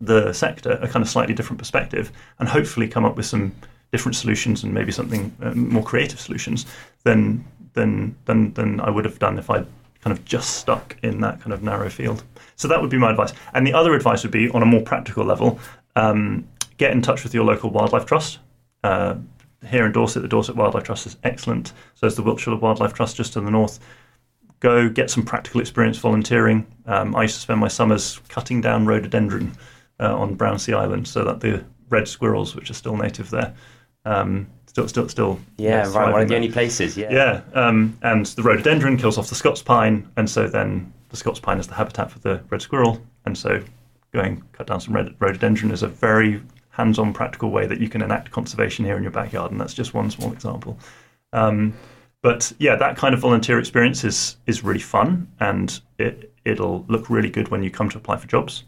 the 0.01 0.33
sector 0.33 0.71
a 0.81 0.87
kind 0.87 1.03
of 1.03 1.09
slightly 1.09 1.33
different 1.33 1.59
perspective 1.59 2.11
and 2.39 2.49
hopefully 2.49 2.87
come 2.87 3.05
up 3.05 3.15
with 3.15 3.25
some 3.25 3.53
different 3.91 4.15
solutions 4.15 4.63
and 4.63 4.73
maybe 4.73 4.91
something 4.91 5.35
uh, 5.41 5.53
more 5.53 5.83
creative 5.83 6.19
solutions 6.19 6.65
than, 7.03 7.45
than, 7.73 8.15
than, 8.25 8.53
than 8.53 8.79
I 8.79 8.89
would 8.89 9.05
have 9.05 9.19
done 9.19 9.37
if 9.37 9.49
I 9.49 9.63
kind 10.01 10.17
of 10.17 10.25
just 10.25 10.57
stuck 10.57 10.97
in 11.03 11.21
that 11.21 11.39
kind 11.39 11.53
of 11.53 11.63
narrow 11.63 11.89
field. 11.89 12.23
So 12.55 12.67
that 12.67 12.81
would 12.81 12.89
be 12.89 12.97
my 12.97 13.11
advice. 13.11 13.33
And 13.53 13.65
the 13.65 13.73
other 13.73 13.93
advice 13.93 14.23
would 14.23 14.31
be 14.31 14.49
on 14.49 14.61
a 14.61 14.65
more 14.65 14.81
practical 14.81 15.23
level 15.23 15.59
um, 15.95 16.47
get 16.77 16.91
in 16.91 17.01
touch 17.01 17.23
with 17.23 17.33
your 17.33 17.45
local 17.45 17.69
wildlife 17.69 18.05
trust. 18.05 18.39
Uh, 18.83 19.15
here 19.67 19.85
in 19.85 19.91
Dorset, 19.91 20.21
the 20.21 20.27
Dorset 20.27 20.55
Wildlife 20.55 20.83
Trust 20.83 21.05
is 21.05 21.17
excellent. 21.23 21.73
So 21.95 22.07
is 22.07 22.15
the 22.15 22.23
Wiltshire 22.23 22.55
Wildlife 22.55 22.93
Trust 22.93 23.15
just 23.15 23.33
to 23.33 23.41
the 23.41 23.51
north. 23.51 23.79
Go 24.59 24.89
get 24.89 25.09
some 25.09 25.23
practical 25.23 25.61
experience 25.61 25.97
volunteering. 25.97 26.65
Um, 26.85 27.15
I 27.15 27.23
used 27.23 27.35
to 27.35 27.41
spend 27.41 27.59
my 27.59 27.67
summers 27.67 28.19
cutting 28.29 28.61
down 28.61 28.85
rhododendron 28.85 29.51
uh, 29.99 30.17
on 30.17 30.35
Brownsea 30.35 30.77
Island 30.77 31.07
so 31.07 31.23
that 31.25 31.39
the 31.39 31.63
red 31.89 32.07
squirrels, 32.07 32.55
which 32.55 32.69
are 32.69 32.73
still 32.73 32.95
native 32.95 33.29
there, 33.29 33.53
um, 34.05 34.47
still, 34.65 34.87
still, 34.87 35.09
still. 35.09 35.39
Yeah, 35.57 35.91
right. 35.93 36.11
One 36.11 36.21
of 36.21 36.27
the 36.27 36.35
only 36.35 36.51
places. 36.51 36.97
Yeah. 36.97 37.11
Yeah, 37.11 37.41
um, 37.53 37.97
and 38.01 38.25
the 38.25 38.43
rhododendron 38.43 38.97
kills 38.97 39.17
off 39.17 39.29
the 39.29 39.35
Scots 39.35 39.61
pine, 39.61 40.09
and 40.17 40.29
so 40.29 40.47
then 40.47 40.91
the 41.09 41.17
Scots 41.17 41.39
pine 41.39 41.59
is 41.59 41.67
the 41.67 41.75
habitat 41.75 42.11
for 42.11 42.19
the 42.19 42.41
red 42.49 42.61
squirrel, 42.61 43.01
and 43.25 43.37
so 43.37 43.61
going 44.13 44.43
cut 44.51 44.67
down 44.67 44.79
some 44.79 44.95
red, 44.95 45.13
rhododendron 45.19 45.71
is 45.71 45.83
a 45.83 45.87
very 45.87 46.41
hands-on 46.73 47.13
practical 47.13 47.51
way 47.51 47.67
that 47.67 47.79
you 47.79 47.87
can 47.87 48.01
enact 48.01 48.31
conservation 48.31 48.83
here 48.83 48.97
in 48.97 49.03
your 49.03 49.11
backyard 49.11 49.51
and 49.51 49.61
that's 49.61 49.75
just 49.75 49.93
one 49.93 50.09
small 50.09 50.33
example. 50.33 50.77
Um, 51.31 51.73
but 52.23 52.51
yeah 52.57 52.75
that 52.75 52.97
kind 52.97 53.13
of 53.13 53.19
volunteer 53.19 53.59
experience 53.59 54.03
is 54.03 54.37
is 54.47 54.63
really 54.63 54.79
fun 54.79 55.27
and 55.39 55.79
it, 55.99 56.33
it'll 56.45 56.83
look 56.87 57.09
really 57.09 57.29
good 57.29 57.49
when 57.49 57.61
you 57.61 57.69
come 57.69 57.89
to 57.89 57.97
apply 57.97 58.17
for 58.17 58.27
jobs. 58.27 58.63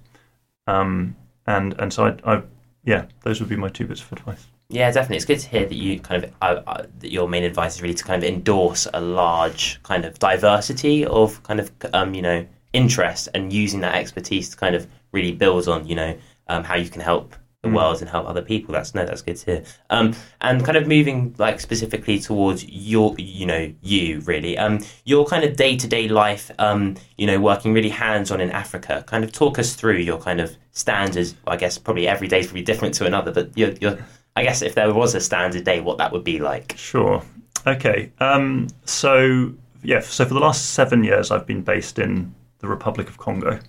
Um, 0.68 1.16
and 1.48 1.74
and 1.80 1.92
so 1.92 2.06
I, 2.06 2.36
I, 2.36 2.44
yeah 2.84 3.06
those 3.24 3.40
would 3.40 3.50
be 3.50 3.56
my 3.56 3.70
two 3.70 3.88
bits 3.88 4.02
of 4.02 4.12
advice. 4.12 4.46
Yeah 4.70 4.92
definitely. 4.92 5.18
It's 5.18 5.26
good 5.26 5.40
to 5.40 5.50
hear 5.50 5.66
that 5.66 5.76
you 5.76 6.00
kind 6.00 6.24
of 6.24 6.32
uh, 6.44 6.62
uh, 6.68 6.86
that 7.00 7.12
your 7.12 7.28
main 7.28 7.44
advice 7.44 7.76
is 7.76 7.82
really 7.82 7.96
to 7.96 8.04
kind 8.04 8.24
of 8.24 8.30
endorse 8.30 8.88
a 8.94 9.02
large 9.02 9.82
kind 9.82 10.06
of 10.06 10.20
diversity 10.20 11.06
of 11.08 11.42
kind 11.42 11.60
of 11.60 11.72
um, 11.94 12.14
you 12.14 12.22
know 12.22 12.46
interest 12.74 13.30
and 13.34 13.52
using 13.52 13.80
that 13.80 13.96
expertise 13.96 14.50
to 14.50 14.58
kind 14.58 14.76
of 14.76 14.86
really 15.12 15.32
build 15.32 15.68
on 15.68 15.88
you 15.88 15.96
know 15.96 16.16
um, 16.50 16.64
how 16.64 16.76
you 16.76 16.90
can 16.90 17.02
help 17.02 17.36
the 17.66 17.72
mm. 17.72 17.76
world 17.76 18.02
and 18.02 18.10
help 18.10 18.28
other 18.28 18.42
people. 18.42 18.74
That's 18.74 18.96
no, 18.96 19.06
that's 19.06 19.22
good 19.22 19.38
to 19.38 19.46
hear. 19.46 19.64
Um, 19.90 20.14
and 20.42 20.64
kind 20.64 20.78
of 20.78 20.88
moving 20.88 21.36
like 21.38 21.60
specifically 21.60 22.20
towards 22.20 22.64
your, 22.66 23.16
you 23.18 23.46
know, 23.46 23.74
you 23.82 24.22
really, 24.22 24.58
um, 24.58 24.80
your 25.04 25.26
kind 25.26 25.44
of 25.44 25.56
day 25.58 25.76
to 25.76 25.88
day 25.88 26.08
life, 26.08 26.52
um, 26.60 26.96
you 27.18 27.28
know, 27.28 27.40
working 27.40 27.74
really 27.74 27.90
hands 27.90 28.32
on 28.32 28.40
in 28.40 28.52
Africa. 28.52 29.04
Kind 29.08 29.24
of 29.24 29.32
talk 29.32 29.60
us 29.60 29.76
through 29.76 29.98
your 29.98 30.20
kind 30.20 30.40
of 30.40 30.56
standards. 30.72 31.36
I 31.48 31.58
guess 31.58 31.78
probably 31.78 32.08
every 32.08 32.28
day 32.28 32.40
is 32.40 32.48
probably 32.48 32.64
different 32.64 32.94
to 32.96 33.06
another, 33.06 33.32
but 33.32 33.58
your, 33.58 33.72
your, 33.82 33.98
I 34.36 34.44
guess 34.44 34.62
if 34.62 34.76
there 34.76 34.94
was 34.94 35.16
a 35.16 35.20
standard 35.20 35.64
day, 35.64 35.82
what 35.82 35.98
that 35.98 36.12
would 36.12 36.24
be 36.24 36.40
like. 36.40 36.76
Sure. 36.78 37.22
Okay. 37.68 38.12
Um, 38.20 38.68
so 38.86 39.54
yeah, 39.84 40.00
so 40.00 40.26
for 40.26 40.34
the 40.34 40.40
last 40.40 40.72
seven 40.72 41.04
years, 41.04 41.32
I've 41.32 41.46
been 41.46 41.62
based 41.62 42.00
in 42.00 42.34
the 42.60 42.68
Republic 42.68 43.10
of 43.10 43.18
Congo. 43.18 43.60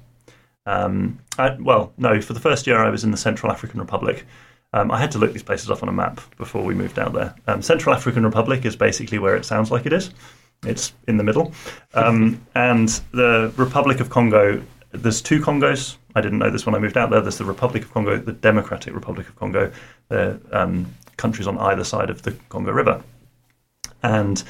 Um, 0.67 1.19
I, 1.39 1.57
well, 1.59 1.93
no, 1.97 2.21
for 2.21 2.33
the 2.33 2.41
first 2.41 2.67
year 2.67 2.79
I 2.79 2.91
was 2.91 3.05
in 3.05 3.11
the 3.11 3.17
Central 3.17 3.51
African 3.51 3.81
Republic. 3.81 4.27
Um, 4.73 4.91
I 4.91 4.99
had 4.99 5.11
to 5.13 5.19
look 5.19 5.33
these 5.33 5.43
places 5.43 5.71
up 5.71 5.83
on 5.83 5.89
a 5.89 5.93
map 5.93 6.21
before 6.37 6.63
we 6.63 6.75
moved 6.75 6.99
out 6.99 7.13
there. 7.13 7.35
Um, 7.47 7.63
Central 7.63 7.95
African 7.95 8.25
Republic 8.25 8.65
is 8.65 8.77
basically 8.77 9.19
where 9.19 9.37
it 9.37 9.45
sounds 9.45 9.71
like 9.71 9.87
it 9.87 9.93
is. 9.93 10.11
It's 10.65 10.93
in 11.07 11.17
the 11.17 11.25
middle. 11.25 11.53
Um, 11.95 12.45
and 12.55 12.89
the 13.13 13.53
Republic 13.57 14.01
of 14.01 14.11
Congo, 14.11 14.63
there's 14.91 15.23
two 15.23 15.41
Congos. 15.41 15.97
I 16.15 16.21
didn't 16.21 16.39
know 16.39 16.51
this 16.51 16.67
when 16.67 16.75
I 16.75 16.79
moved 16.79 16.97
out 16.97 17.11
there. 17.11 17.21
There's 17.21 17.39
the 17.39 17.45
Republic 17.45 17.85
of 17.85 17.93
Congo, 17.93 18.19
the 18.19 18.33
Democratic 18.33 18.95
Republic 18.95 19.29
of 19.29 19.37
Congo. 19.37 19.71
They're 20.09 20.39
um, 20.53 20.93
countries 21.17 21.47
on 21.47 21.59
either 21.59 21.85
side 21.85 22.11
of 22.11 22.23
the 22.23 22.33
Congo 22.49 22.73
River. 22.73 23.03
And 24.03 24.43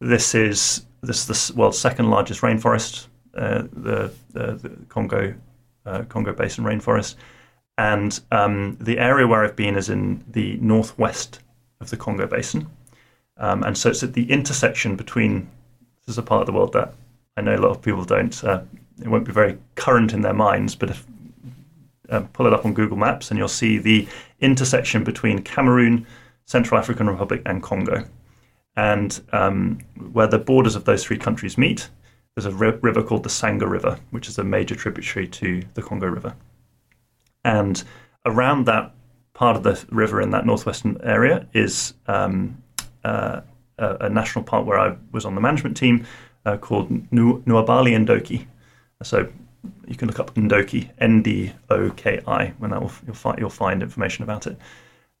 this 0.00 0.34
is 0.34 0.84
this 1.02 1.28
is 1.28 1.50
the 1.50 1.58
world's 1.58 1.78
second 1.78 2.10
largest 2.10 2.40
rainforest. 2.40 3.06
Uh, 3.34 3.64
the, 3.72 4.10
the, 4.32 4.54
the 4.54 4.70
Congo 4.88 5.34
uh, 5.86 6.02
Congo 6.08 6.32
Basin 6.32 6.64
rainforest. 6.64 7.14
And 7.78 8.18
um, 8.32 8.76
the 8.80 8.98
area 8.98 9.26
where 9.26 9.44
I've 9.44 9.56
been 9.56 9.76
is 9.76 9.88
in 9.88 10.24
the 10.30 10.56
northwest 10.56 11.40
of 11.80 11.90
the 11.90 11.96
Congo 11.96 12.26
Basin. 12.26 12.68
Um, 13.36 13.62
and 13.62 13.76
so 13.76 13.90
it's 13.90 14.02
at 14.02 14.14
the 14.14 14.30
intersection 14.30 14.96
between, 14.96 15.48
this 16.06 16.14
is 16.14 16.18
a 16.18 16.22
part 16.22 16.40
of 16.40 16.46
the 16.46 16.52
world 16.52 16.72
that 16.72 16.94
I 17.36 17.42
know 17.42 17.54
a 17.54 17.58
lot 17.58 17.70
of 17.70 17.82
people 17.82 18.04
don't, 18.04 18.42
uh, 18.44 18.62
it 19.02 19.08
won't 19.08 19.26
be 19.26 19.32
very 19.32 19.58
current 19.74 20.14
in 20.14 20.22
their 20.22 20.32
minds, 20.32 20.74
but 20.74 20.90
if, 20.90 21.06
uh, 22.08 22.20
pull 22.32 22.46
it 22.46 22.54
up 22.54 22.64
on 22.64 22.72
Google 22.72 22.96
Maps 22.96 23.30
and 23.30 23.36
you'll 23.36 23.48
see 23.48 23.76
the 23.76 24.08
intersection 24.40 25.04
between 25.04 25.42
Cameroon, 25.42 26.06
Central 26.46 26.78
African 26.78 27.08
Republic, 27.08 27.42
and 27.44 27.62
Congo. 27.62 28.06
And 28.76 29.20
um, 29.32 29.80
where 30.12 30.26
the 30.26 30.38
borders 30.38 30.76
of 30.76 30.84
those 30.84 31.04
three 31.04 31.18
countries 31.18 31.58
meet, 31.58 31.90
there's 32.36 32.46
a 32.46 32.56
ri- 32.56 32.78
river 32.82 33.02
called 33.02 33.22
the 33.22 33.30
Sangha 33.30 33.68
River, 33.68 33.98
which 34.10 34.28
is 34.28 34.38
a 34.38 34.44
major 34.44 34.76
tributary 34.76 35.26
to 35.26 35.62
the 35.74 35.82
Congo 35.82 36.06
River. 36.06 36.36
And 37.44 37.82
around 38.26 38.66
that 38.66 38.92
part 39.32 39.56
of 39.56 39.62
the 39.62 39.82
river 39.90 40.20
in 40.20 40.30
that 40.30 40.44
northwestern 40.44 40.98
area 41.02 41.46
is 41.54 41.94
um, 42.06 42.62
uh, 43.04 43.40
a, 43.78 43.96
a, 44.00 44.08
national 44.10 44.44
park 44.44 44.66
where 44.66 44.78
I 44.78 44.96
was 45.12 45.24
on 45.24 45.34
the 45.34 45.40
management 45.40 45.76
team 45.76 46.06
uh, 46.44 46.56
called 46.58 46.90
nu- 47.10 47.42
Nouabalé 47.42 47.96
Ndoki. 48.04 48.46
So 49.02 49.28
you 49.86 49.94
can 49.94 50.08
look 50.08 50.20
up 50.20 50.34
Ndoki, 50.34 50.90
N 50.98 51.22
D 51.22 51.52
O 51.70 51.90
K 51.90 52.20
I, 52.26 52.52
when 52.58 52.70
that 52.70 52.80
will, 52.82 52.92
you'll, 53.06 53.14
find, 53.14 53.38
you'll 53.38 53.50
find 53.50 53.82
information 53.82 54.24
about 54.24 54.46
it. 54.46 54.58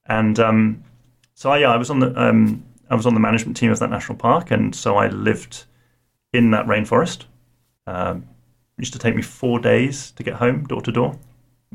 And 0.06 0.38
um, 0.38 0.84
so 1.34 1.50
I, 1.50 1.58
yeah, 1.58 1.70
I 1.70 1.76
was 1.76 1.90
on 1.90 2.00
the 2.00 2.20
um, 2.20 2.64
I 2.88 2.94
was 2.94 3.06
on 3.06 3.14
the 3.14 3.20
management 3.20 3.56
team 3.56 3.70
of 3.70 3.78
that 3.80 3.90
national 3.90 4.16
park, 4.18 4.50
and 4.50 4.74
so 4.74 4.96
I 4.96 5.08
lived 5.08 5.64
in 6.36 6.50
that 6.52 6.66
rainforest. 6.66 7.24
Um, 7.86 8.28
it 8.78 8.82
used 8.82 8.92
to 8.92 8.98
take 8.98 9.16
me 9.16 9.22
four 9.22 9.58
days 9.58 10.10
to 10.12 10.22
get 10.22 10.34
home, 10.34 10.64
door 10.64 10.82
to 10.82 10.92
door. 10.92 11.18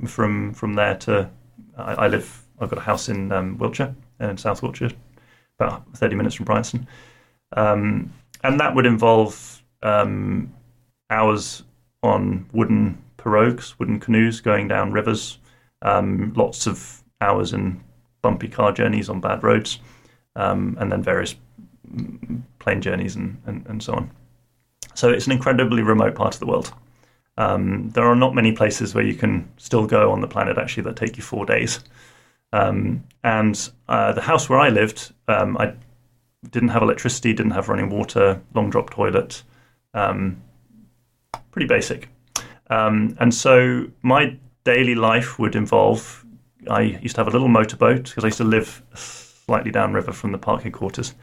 From 0.07 0.53
from 0.53 0.73
there 0.73 0.95
to, 0.99 1.29
I, 1.77 1.93
I 1.93 2.07
live. 2.07 2.45
I've 2.59 2.69
got 2.69 2.79
a 2.79 2.83
house 2.83 3.09
in 3.09 3.31
um, 3.31 3.57
Wiltshire, 3.57 3.95
in 4.19 4.37
South 4.37 4.61
Wiltshire, 4.61 4.91
about 5.59 5.83
thirty 5.95 6.15
minutes 6.15 6.35
from 6.35 6.45
Bryanston, 6.45 6.87
um, 7.57 8.13
and 8.43 8.59
that 8.59 8.75
would 8.75 8.85
involve 8.85 9.63
um, 9.83 10.53
hours 11.09 11.63
on 12.03 12.47
wooden 12.53 13.01
pirogues, 13.17 13.75
wooden 13.79 13.99
canoes 13.99 14.41
going 14.41 14.67
down 14.67 14.91
rivers, 14.91 15.39
um, 15.81 16.33
lots 16.35 16.67
of 16.67 17.03
hours 17.19 17.53
in 17.53 17.83
bumpy 18.21 18.47
car 18.47 18.71
journeys 18.71 19.09
on 19.09 19.19
bad 19.19 19.43
roads, 19.43 19.79
um, 20.35 20.77
and 20.79 20.91
then 20.91 21.03
various 21.03 21.35
plane 22.59 22.81
journeys 22.81 23.15
and, 23.15 23.41
and, 23.45 23.65
and, 23.67 23.83
so 23.83 23.93
on. 23.93 24.11
So 24.93 25.09
it's 25.09 25.25
an 25.25 25.31
incredibly 25.31 25.81
remote 25.81 26.15
part 26.15 26.33
of 26.33 26.39
the 26.39 26.45
world. 26.45 26.73
Um, 27.37 27.89
there 27.91 28.05
are 28.05 28.15
not 28.15 28.35
many 28.35 28.51
places 28.51 28.93
where 28.93 29.03
you 29.03 29.13
can 29.13 29.49
still 29.57 29.87
go 29.87 30.11
on 30.11 30.21
the 30.21 30.27
planet 30.27 30.57
actually 30.57 30.83
that 30.83 30.95
take 30.95 31.17
you 31.17 31.23
four 31.23 31.45
days. 31.45 31.79
Um, 32.53 33.03
and 33.23 33.69
uh, 33.87 34.11
the 34.11 34.21
house 34.21 34.49
where 34.49 34.59
I 34.59 34.69
lived, 34.69 35.13
um, 35.27 35.57
I 35.57 35.73
didn't 36.49 36.69
have 36.69 36.81
electricity, 36.81 37.33
didn't 37.33 37.53
have 37.53 37.69
running 37.69 37.89
water, 37.89 38.41
long 38.53 38.69
drop 38.69 38.89
toilet, 38.89 39.43
um, 39.93 40.41
pretty 41.51 41.67
basic. 41.67 42.09
Um, 42.69 43.15
and 43.19 43.33
so 43.33 43.87
my 44.01 44.37
daily 44.63 44.95
life 44.95 45.39
would 45.39 45.55
involve 45.55 46.21
I 46.69 46.81
used 46.81 47.15
to 47.15 47.21
have 47.21 47.27
a 47.27 47.31
little 47.31 47.47
motorboat 47.47 48.03
because 48.03 48.23
I 48.23 48.27
used 48.27 48.37
to 48.37 48.43
live 48.43 48.83
slightly 48.93 49.71
downriver 49.71 50.11
from 50.11 50.31
the 50.31 50.37
park 50.37 50.63
headquarters. 50.63 51.13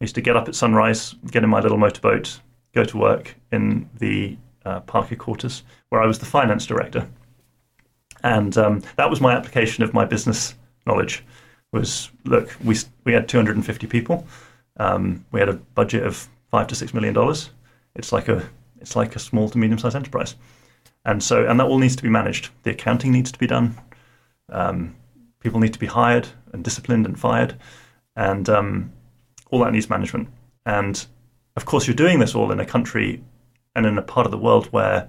I 0.00 0.04
used 0.04 0.14
to 0.16 0.20
get 0.20 0.36
up 0.36 0.48
at 0.48 0.54
sunrise, 0.54 1.14
get 1.30 1.44
in 1.44 1.50
my 1.50 1.60
little 1.60 1.78
motorboat, 1.78 2.40
go 2.74 2.84
to 2.84 2.96
work 2.96 3.34
in 3.50 3.88
the 3.98 4.36
uh, 4.64 4.80
park 4.80 5.08
headquarters 5.08 5.62
where 5.88 6.02
I 6.02 6.06
was 6.06 6.18
the 6.18 6.26
finance 6.26 6.66
director. 6.66 7.08
And 8.22 8.56
um, 8.56 8.82
that 8.96 9.10
was 9.10 9.20
my 9.20 9.34
application 9.34 9.82
of 9.82 9.94
my 9.94 10.04
business 10.04 10.54
knowledge. 10.86 11.24
Was 11.72 12.10
look, 12.24 12.54
we 12.62 12.76
we 13.04 13.12
had 13.12 13.28
250 13.28 13.86
people. 13.86 14.26
Um, 14.76 15.24
we 15.32 15.40
had 15.40 15.48
a 15.48 15.54
budget 15.54 16.04
of 16.04 16.28
five 16.50 16.66
to 16.68 16.74
six 16.74 16.92
million 16.92 17.14
dollars. 17.14 17.50
It's 17.96 18.12
like 18.12 18.28
a 18.28 18.48
it's 18.80 18.94
like 18.94 19.16
a 19.16 19.18
small 19.18 19.48
to 19.48 19.58
medium 19.58 19.78
sized 19.78 19.96
enterprise, 19.96 20.36
and 21.04 21.22
so 21.22 21.46
and 21.46 21.58
that 21.58 21.66
all 21.66 21.78
needs 21.78 21.96
to 21.96 22.02
be 22.02 22.10
managed. 22.10 22.50
The 22.62 22.70
accounting 22.70 23.10
needs 23.10 23.32
to 23.32 23.38
be 23.38 23.46
done. 23.46 23.76
Um, 24.50 24.94
people 25.40 25.60
need 25.60 25.72
to 25.72 25.78
be 25.78 25.86
hired 25.86 26.28
and 26.52 26.62
disciplined 26.62 27.06
and 27.06 27.18
fired, 27.18 27.56
and 28.16 28.48
um, 28.48 28.92
all 29.50 29.60
that 29.60 29.72
needs 29.72 29.88
management. 29.88 30.28
And 30.66 31.04
of 31.56 31.64
course, 31.64 31.86
you're 31.86 31.96
doing 31.96 32.18
this 32.18 32.34
all 32.34 32.50
in 32.52 32.60
a 32.60 32.66
country 32.66 33.22
and 33.74 33.86
in 33.86 33.98
a 33.98 34.02
part 34.02 34.26
of 34.26 34.30
the 34.30 34.38
world 34.38 34.66
where 34.66 35.08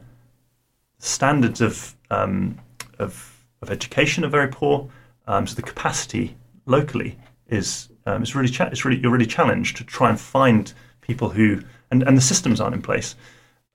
standards 0.99 1.61
of 1.61 1.95
um, 2.09 2.59
of, 2.99 3.45
of, 3.61 3.69
education 3.69 4.23
are 4.23 4.29
very 4.29 4.47
poor. 4.47 4.89
Um, 5.27 5.47
so 5.47 5.55
the 5.55 5.61
capacity 5.61 6.35
locally 6.65 7.17
is 7.47 7.89
um, 8.05 8.21
it's 8.21 8.35
really 8.35 8.49
cha- 8.49 8.67
it's 8.67 8.85
really 8.85 8.99
you're 9.01 9.11
really 9.11 9.25
challenged 9.25 9.77
to 9.77 9.83
try 9.83 10.09
and 10.09 10.19
find 10.19 10.73
people 11.01 11.29
who 11.29 11.61
and, 11.91 12.03
and 12.03 12.15
the 12.17 12.21
systems 12.21 12.61
aren't 12.61 12.75
in 12.75 12.81
place. 12.81 13.15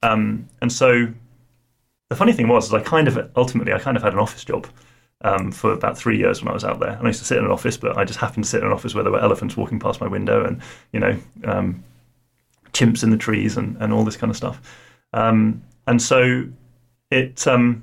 Um, 0.03 0.49
and 0.63 0.73
so 0.73 1.09
the 2.09 2.17
funny 2.17 2.33
thing 2.33 2.49
was, 2.49 2.67
is 2.67 2.75
I 2.75 2.81
kind 2.81 3.09
of 3.09 3.31
ultimately 3.37 3.73
I 3.73 3.79
kind 3.79 3.97
of 3.97 4.03
had 4.03 4.13
an 4.13 4.19
office 4.19 4.45
job 4.45 4.67
um, 5.23 5.51
for 5.51 5.73
about 5.73 5.99
three 5.99 6.17
years 6.17 6.43
when 6.43 6.49
I 6.49 6.55
was 6.55 6.65
out 6.65 6.81
there. 6.81 6.91
And 6.91 7.03
I 7.03 7.09
used 7.09 7.21
to 7.21 7.25
sit 7.25 7.39
in 7.39 7.45
an 7.45 7.51
office, 7.51 7.77
but 7.77 7.97
I 7.97 8.05
just 8.05 8.19
happened 8.19 8.45
to 8.45 8.51
sit 8.51 8.61
in 8.61 8.67
an 8.67 8.73
office 8.73 8.95
where 8.95 9.03
there 9.03 9.13
were 9.13 9.21
elephants 9.21 9.57
walking 9.57 9.79
past 9.81 10.01
my 10.01 10.07
window 10.07 10.45
and, 10.45 10.63
you 10.93 11.01
know, 11.01 11.19
um, 11.45 11.83
chimps 12.79 13.03
in 13.03 13.11
the 13.11 13.17
trees 13.17 13.57
and, 13.57 13.77
and 13.81 13.93
all 13.93 14.05
this 14.05 14.17
kind 14.17 14.31
of 14.31 14.37
stuff. 14.37 14.61
Um, 15.13 15.63
and 15.87 16.01
so 16.01 16.45
it, 17.11 17.47
um, 17.47 17.83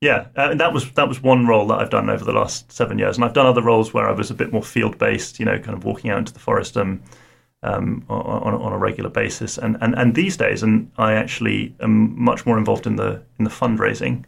yeah, 0.00 0.26
uh, 0.36 0.54
that 0.54 0.72
was 0.72 0.90
that 0.92 1.08
was 1.08 1.22
one 1.22 1.46
role 1.46 1.66
that 1.68 1.78
I've 1.80 1.90
done 1.90 2.10
over 2.10 2.24
the 2.24 2.32
last 2.32 2.70
seven 2.70 2.98
years, 2.98 3.16
and 3.16 3.24
I've 3.24 3.32
done 3.32 3.46
other 3.46 3.62
roles 3.62 3.94
where 3.94 4.08
I 4.08 4.12
was 4.12 4.30
a 4.30 4.34
bit 4.34 4.52
more 4.52 4.62
field 4.62 4.98
based, 4.98 5.38
you 5.40 5.46
know, 5.46 5.58
kind 5.58 5.76
of 5.76 5.84
walking 5.84 6.10
out 6.10 6.18
into 6.18 6.34
the 6.34 6.38
forest 6.38 6.76
um, 6.76 7.02
um, 7.62 8.04
on, 8.08 8.54
on 8.54 8.72
a 8.72 8.78
regular 8.78 9.08
basis. 9.08 9.58
And, 9.58 9.78
and 9.80 9.94
and 9.96 10.14
these 10.14 10.36
days, 10.36 10.62
and 10.62 10.90
I 10.98 11.14
actually 11.14 11.74
am 11.80 12.22
much 12.22 12.44
more 12.44 12.58
involved 12.58 12.86
in 12.86 12.96
the 12.96 13.22
in 13.38 13.44
the 13.44 13.50
fundraising 13.50 14.24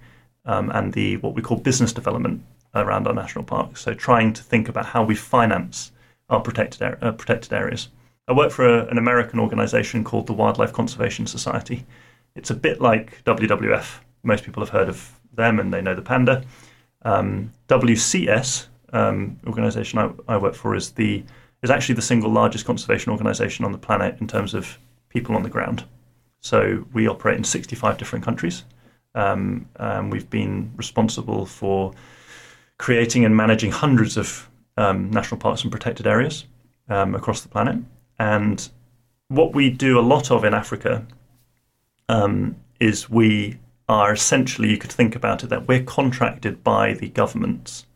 um, 0.46 0.70
and 0.70 0.92
the 0.94 1.18
what 1.18 1.34
we 1.34 1.42
call 1.42 1.58
business 1.58 1.92
development 1.92 2.42
around 2.74 3.06
our 3.06 3.14
national 3.14 3.44
parks. 3.44 3.82
So 3.82 3.92
trying 3.92 4.32
to 4.34 4.42
think 4.42 4.68
about 4.68 4.86
how 4.86 5.04
we 5.04 5.14
finance 5.14 5.92
our 6.30 6.40
protected 6.40 6.82
uh, 6.82 7.12
protected 7.12 7.52
areas. 7.52 7.88
I 8.28 8.32
work 8.32 8.52
for 8.52 8.68
a, 8.68 8.86
an 8.86 8.98
American 8.98 9.40
organisation 9.40 10.04
called 10.04 10.26
the 10.26 10.34
Wildlife 10.34 10.72
Conservation 10.72 11.26
Society. 11.26 11.84
It's 12.36 12.50
a 12.50 12.54
bit 12.54 12.80
like 12.80 13.24
WWF. 13.24 14.00
Most 14.22 14.44
people 14.44 14.62
have 14.62 14.68
heard 14.68 14.88
of 14.88 15.18
them 15.32 15.58
and 15.58 15.72
they 15.72 15.80
know 15.80 15.94
the 15.94 16.02
panda. 16.02 16.44
Um, 17.02 17.52
WCS 17.68 18.66
um, 18.92 19.38
organisation 19.46 19.98
I, 19.98 20.10
I 20.28 20.36
work 20.36 20.54
for 20.54 20.74
is 20.74 20.92
the 20.92 21.22
is 21.62 21.70
actually 21.70 21.94
the 21.96 22.02
single 22.02 22.30
largest 22.30 22.64
conservation 22.64 23.10
organisation 23.10 23.64
on 23.64 23.72
the 23.72 23.78
planet 23.78 24.20
in 24.20 24.28
terms 24.28 24.54
of 24.54 24.78
people 25.08 25.34
on 25.34 25.42
the 25.42 25.48
ground. 25.48 25.84
So 26.40 26.86
we 26.92 27.08
operate 27.08 27.36
in 27.36 27.44
65 27.44 27.98
different 27.98 28.24
countries. 28.24 28.64
Um, 29.14 29.66
we've 30.10 30.30
been 30.30 30.70
responsible 30.76 31.46
for 31.46 31.92
creating 32.78 33.24
and 33.24 33.36
managing 33.36 33.72
hundreds 33.72 34.16
of 34.16 34.48
um, 34.76 35.10
national 35.10 35.40
parks 35.40 35.62
and 35.62 35.72
protected 35.72 36.06
areas 36.06 36.44
um, 36.88 37.16
across 37.16 37.40
the 37.40 37.48
planet. 37.48 37.78
And 38.18 38.68
what 39.28 39.54
we 39.54 39.70
do 39.70 39.98
a 39.98 40.00
lot 40.00 40.30
of 40.30 40.44
in 40.44 40.54
Africa 40.54 41.06
um, 42.08 42.56
is 42.80 43.10
we 43.10 43.58
are 43.88 44.12
essentially, 44.12 44.70
you 44.70 44.78
could 44.78 44.92
think 44.92 45.16
about 45.16 45.42
it, 45.42 45.48
that 45.48 45.66
we're 45.66 45.82
contracted 45.82 46.62
by 46.62 46.94
the 46.94 47.08
governments 47.08 47.86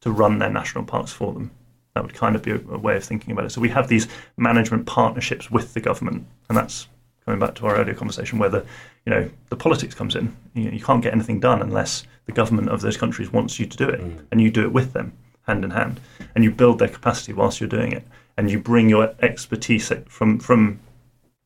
to 0.00 0.10
run 0.10 0.38
their 0.38 0.50
national 0.50 0.84
parks 0.84 1.12
for 1.12 1.32
them. 1.32 1.50
That 1.94 2.02
would 2.02 2.14
kind 2.14 2.36
of 2.36 2.42
be 2.42 2.50
a, 2.50 2.56
a 2.56 2.78
way 2.78 2.96
of 2.96 3.04
thinking 3.04 3.32
about 3.32 3.46
it. 3.46 3.50
So 3.50 3.60
we 3.60 3.70
have 3.70 3.88
these 3.88 4.08
management 4.36 4.86
partnerships 4.86 5.50
with 5.50 5.72
the 5.72 5.80
government, 5.80 6.26
and 6.48 6.56
that's 6.58 6.88
coming 7.24 7.40
back 7.40 7.54
to 7.56 7.66
our 7.66 7.76
earlier 7.76 7.94
conversation, 7.94 8.38
where 8.38 8.50
the 8.50 8.64
you 9.06 9.10
know 9.10 9.30
the 9.48 9.56
politics 9.56 9.94
comes 9.94 10.14
in. 10.14 10.36
You, 10.54 10.70
you 10.70 10.80
can't 10.80 11.02
get 11.02 11.14
anything 11.14 11.40
done 11.40 11.62
unless 11.62 12.04
the 12.26 12.32
government 12.32 12.68
of 12.68 12.82
those 12.82 12.96
countries 12.96 13.32
wants 13.32 13.58
you 13.58 13.66
to 13.66 13.76
do 13.76 13.88
it, 13.88 14.00
mm. 14.00 14.18
and 14.30 14.40
you 14.42 14.50
do 14.50 14.62
it 14.62 14.72
with 14.72 14.92
them, 14.92 15.12
hand 15.46 15.64
in 15.64 15.70
hand, 15.70 16.00
and 16.34 16.44
you 16.44 16.50
build 16.50 16.78
their 16.78 16.88
capacity 16.88 17.32
whilst 17.32 17.60
you're 17.60 17.68
doing 17.68 17.92
it, 17.92 18.06
and 18.36 18.50
you 18.50 18.58
bring 18.58 18.88
your 18.88 19.14
expertise 19.20 19.92
from 20.08 20.38
from 20.38 20.80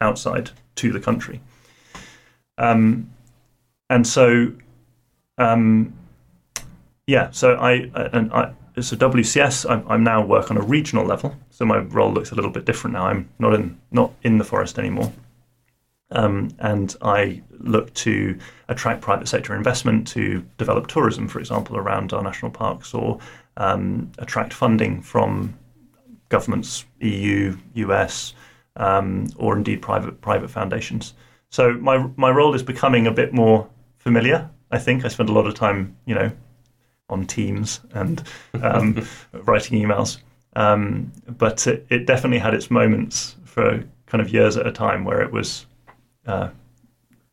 outside 0.00 0.50
to 0.76 0.92
the 0.92 1.00
country. 1.00 1.40
Um, 2.58 3.10
and 3.88 4.06
so, 4.06 4.52
um, 5.38 5.92
yeah, 7.06 7.30
so 7.30 7.54
I 7.54 7.90
and 8.12 8.32
I 8.32 8.52
so 8.78 8.96
WCS, 8.96 9.84
I'm, 9.88 10.04
now 10.04 10.24
work 10.24 10.50
on 10.50 10.56
a 10.56 10.62
regional 10.62 11.04
level. 11.04 11.36
So 11.50 11.64
my 11.64 11.78
role 11.78 12.12
looks 12.12 12.30
a 12.30 12.34
little 12.34 12.50
bit 12.50 12.64
different 12.64 12.94
now. 12.94 13.06
I'm 13.06 13.28
not 13.38 13.54
in 13.54 13.78
not 13.90 14.12
in 14.22 14.38
the 14.38 14.44
forest 14.44 14.78
anymore. 14.78 15.12
Um, 16.12 16.48
and 16.58 16.96
I 17.02 17.42
look 17.58 17.92
to 17.94 18.36
attract 18.68 19.00
private 19.00 19.28
sector 19.28 19.54
investment 19.54 20.08
to 20.08 20.44
develop 20.58 20.88
tourism, 20.88 21.28
for 21.28 21.38
example, 21.38 21.76
around 21.76 22.12
our 22.12 22.22
national 22.22 22.50
parks, 22.50 22.94
or 22.94 23.18
um, 23.56 24.10
attract 24.18 24.52
funding 24.52 25.02
from 25.02 25.56
governments, 26.30 26.86
EU, 27.00 27.56
US, 27.74 28.34
um, 28.76 29.28
or 29.36 29.56
indeed 29.56 29.82
private 29.82 30.20
private 30.22 30.50
foundations. 30.50 31.14
So 31.50 31.74
my 31.74 32.08
my 32.16 32.30
role 32.30 32.54
is 32.54 32.62
becoming 32.62 33.06
a 33.06 33.12
bit 33.12 33.34
more 33.34 33.68
familiar 33.98 34.48
I 34.70 34.78
think 34.78 35.04
I 35.04 35.08
spent 35.08 35.28
a 35.28 35.32
lot 35.32 35.46
of 35.46 35.54
time, 35.54 35.96
you 36.06 36.14
know, 36.14 36.30
on 37.08 37.26
Teams 37.26 37.80
and 37.92 38.22
um, 38.62 39.06
writing 39.32 39.80
emails. 39.82 40.18
Um, 40.54 41.12
but 41.26 41.66
it, 41.66 41.86
it, 41.90 42.06
definitely 42.06 42.38
had 42.38 42.54
its 42.54 42.70
moments 42.70 43.36
for 43.44 43.84
kind 44.06 44.20
of 44.20 44.32
years 44.32 44.56
at 44.56 44.66
a 44.66 44.72
time 44.72 45.04
where 45.04 45.22
it 45.22 45.32
was 45.32 45.66
uh, 46.26 46.48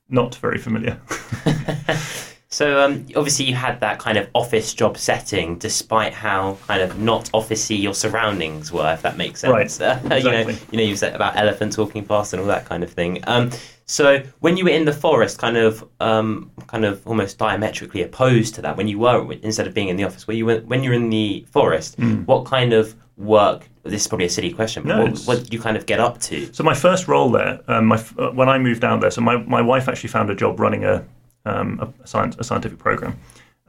not 0.09 0.35
very 0.35 0.57
familiar. 0.57 0.99
so 2.49 2.79
um, 2.79 3.05
obviously 3.15 3.45
you 3.45 3.55
had 3.55 3.81
that 3.81 3.99
kind 3.99 4.17
of 4.17 4.29
office 4.33 4.73
job 4.73 4.97
setting, 4.97 5.57
despite 5.57 6.13
how 6.13 6.57
kind 6.67 6.81
of 6.81 6.97
not 6.99 7.25
officey 7.33 7.81
your 7.81 7.93
surroundings 7.93 8.71
were, 8.71 8.93
if 8.93 9.01
that 9.01 9.17
makes 9.17 9.41
sense. 9.41 9.79
Right. 9.79 9.81
Uh, 9.81 9.99
exactly. 10.15 10.21
you 10.21 10.31
know, 10.31 10.59
you 10.71 10.77
know, 10.77 10.83
you 10.83 10.95
said 10.95 11.13
about 11.13 11.35
elephants 11.35 11.77
walking 11.77 12.05
past 12.05 12.33
and 12.33 12.41
all 12.41 12.47
that 12.47 12.65
kind 12.65 12.83
of 12.83 12.91
thing. 12.91 13.21
Um, 13.27 13.51
so 13.85 14.23
when 14.39 14.55
you 14.55 14.65
were 14.65 14.69
in 14.69 14.85
the 14.85 14.93
forest, 14.93 15.39
kind 15.39 15.57
of, 15.57 15.87
um, 15.99 16.51
kind 16.67 16.85
of 16.85 17.05
almost 17.05 17.37
diametrically 17.37 18.01
opposed 18.01 18.55
to 18.55 18.61
that, 18.61 18.77
when 18.77 18.87
you 18.87 18.99
were 18.99 19.31
instead 19.41 19.67
of 19.67 19.73
being 19.73 19.89
in 19.89 19.97
the 19.97 20.05
office, 20.05 20.25
where 20.27 20.35
you 20.35 20.45
were, 20.45 20.59
when 20.61 20.83
you're 20.83 20.93
in 20.93 21.09
the 21.09 21.45
forest, 21.51 21.97
mm. 21.97 22.25
what 22.27 22.45
kind 22.45 22.71
of 22.71 22.95
work? 23.17 23.67
This 23.83 24.01
is 24.01 24.07
probably 24.07 24.25
a 24.25 24.29
silly 24.29 24.51
question, 24.51 24.83
but 24.83 24.89
no, 24.89 25.03
what, 25.03 25.19
what, 25.23 25.37
did 25.39 25.53
you 25.53 25.59
kind 25.59 25.77
of 25.77 25.85
get 25.85 25.99
up 25.99 26.19
to? 26.21 26.53
So 26.53 26.63
my 26.63 26.73
first 26.73 27.07
role 27.07 27.31
there, 27.31 27.61
um, 27.69 27.85
my, 27.85 28.03
uh, 28.17 28.31
when 28.31 28.49
I 28.49 28.57
moved 28.57 28.83
out 28.83 28.99
there, 28.99 29.11
so 29.11 29.21
my, 29.21 29.37
my 29.37 29.61
wife 29.61 29.87
actually 29.87 30.09
found 30.09 30.29
a 30.29 30.35
job 30.35 30.59
running 30.59 30.83
a 30.83 31.05
um, 31.47 31.79
a, 31.79 32.07
science, 32.07 32.35
a 32.39 32.43
scientific 32.43 32.79
program. 32.79 33.17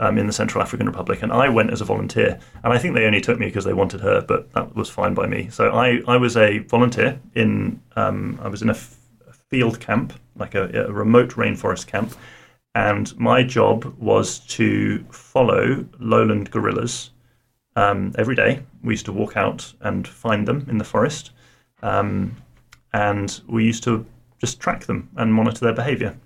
Um, 0.01 0.17
in 0.17 0.29
the 0.29 0.33
Central 0.33 0.63
African 0.63 0.87
Republic, 0.87 1.25
and 1.25 1.33
I 1.33 1.49
went 1.49 1.73
as 1.73 1.81
a 1.81 1.85
volunteer. 1.85 2.39
And 2.63 2.73
I 2.73 2.79
think 2.79 2.95
they 2.95 3.05
only 3.05 3.21
took 3.21 3.41
me 3.41 3.47
because 3.47 3.65
they 3.65 3.73
wanted 3.73 4.01
her, 4.01 4.21
but 4.21 4.53
that 4.53 4.77
was 4.77 4.89
fine 4.89 5.13
by 5.13 5.27
me. 5.27 5.49
So 5.51 5.71
I, 5.71 6.01
I 6.07 6.17
was 6.17 6.37
a 6.37 6.59
volunteer 6.59 7.19
in 7.35 7.83
um, 7.97 8.39
I 8.41 8.47
was 8.47 8.63
in 8.63 8.71
a 8.71 8.77
field 9.51 9.81
camp, 9.81 10.13
like 10.37 10.55
a, 10.55 10.87
a 10.87 10.93
remote 10.93 11.31
rainforest 11.31 11.89
camp. 11.89 12.15
And 12.75 13.19
my 13.19 13.43
job 13.43 13.93
was 13.99 14.39
to 14.57 15.03
follow 15.11 15.85
lowland 15.99 16.51
gorillas 16.51 17.11
um, 17.75 18.13
every 18.17 18.35
day. 18.35 18.63
We 18.83 18.93
used 18.95 19.07
to 19.07 19.13
walk 19.13 19.37
out 19.37 19.73
and 19.81 20.07
find 20.07 20.47
them 20.47 20.67
in 20.69 20.79
the 20.79 20.85
forest. 20.85 21.33
Um, 21.83 22.37
and 22.93 23.41
we 23.49 23.65
used 23.65 23.85
to 23.85 24.07
just 24.39 24.61
track 24.61 24.85
them 24.85 25.09
and 25.17 25.35
monitor 25.35 25.65
their 25.65 25.75
behavior. 25.75 26.17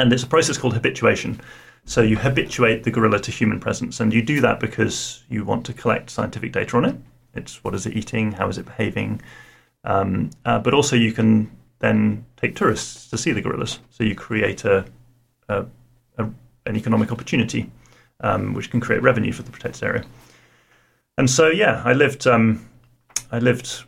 And 0.00 0.12
it's 0.12 0.22
a 0.22 0.26
process 0.26 0.56
called 0.56 0.74
habituation. 0.74 1.40
So 1.84 2.00
you 2.00 2.16
habituate 2.16 2.84
the 2.84 2.90
gorilla 2.90 3.20
to 3.20 3.30
human 3.30 3.60
presence, 3.60 4.00
and 4.00 4.12
you 4.12 4.22
do 4.22 4.40
that 4.40 4.60
because 4.60 5.24
you 5.28 5.44
want 5.44 5.66
to 5.66 5.72
collect 5.72 6.10
scientific 6.10 6.52
data 6.52 6.76
on 6.76 6.84
it. 6.84 6.96
It's 7.34 7.62
what 7.62 7.74
is 7.74 7.86
it 7.86 7.96
eating, 7.96 8.32
how 8.32 8.48
is 8.48 8.58
it 8.58 8.66
behaving, 8.66 9.20
um, 9.84 10.30
uh, 10.44 10.58
but 10.58 10.74
also 10.74 10.96
you 10.96 11.12
can 11.12 11.50
then 11.78 12.24
take 12.36 12.56
tourists 12.56 13.08
to 13.10 13.18
see 13.18 13.32
the 13.32 13.40
gorillas. 13.40 13.78
So 13.90 14.04
you 14.04 14.14
create 14.14 14.64
a, 14.64 14.84
a, 15.48 15.66
a 16.18 16.28
an 16.66 16.76
economic 16.76 17.12
opportunity, 17.12 17.70
um, 18.20 18.54
which 18.54 18.70
can 18.70 18.80
create 18.80 19.02
revenue 19.02 19.32
for 19.32 19.42
the 19.42 19.50
protected 19.50 19.82
area. 19.82 20.04
And 21.18 21.28
so, 21.28 21.48
yeah, 21.48 21.82
I 21.84 21.92
lived 21.92 22.26
um, 22.26 22.68
I 23.30 23.38
lived 23.38 23.84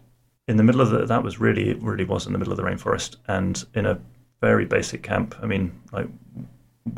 in 0.46 0.56
the 0.56 0.62
middle 0.62 0.80
of 0.80 0.90
the. 0.90 1.06
That 1.06 1.22
was 1.22 1.40
really 1.40 1.74
really 1.74 2.04
was 2.04 2.26
in 2.26 2.32
the 2.32 2.38
middle 2.38 2.52
of 2.52 2.58
the 2.58 2.64
rainforest, 2.64 3.16
and 3.28 3.64
in 3.74 3.86
a 3.86 3.98
very 4.42 4.66
basic 4.66 5.02
camp. 5.02 5.34
I 5.42 5.46
mean, 5.46 5.72
like 5.92 6.08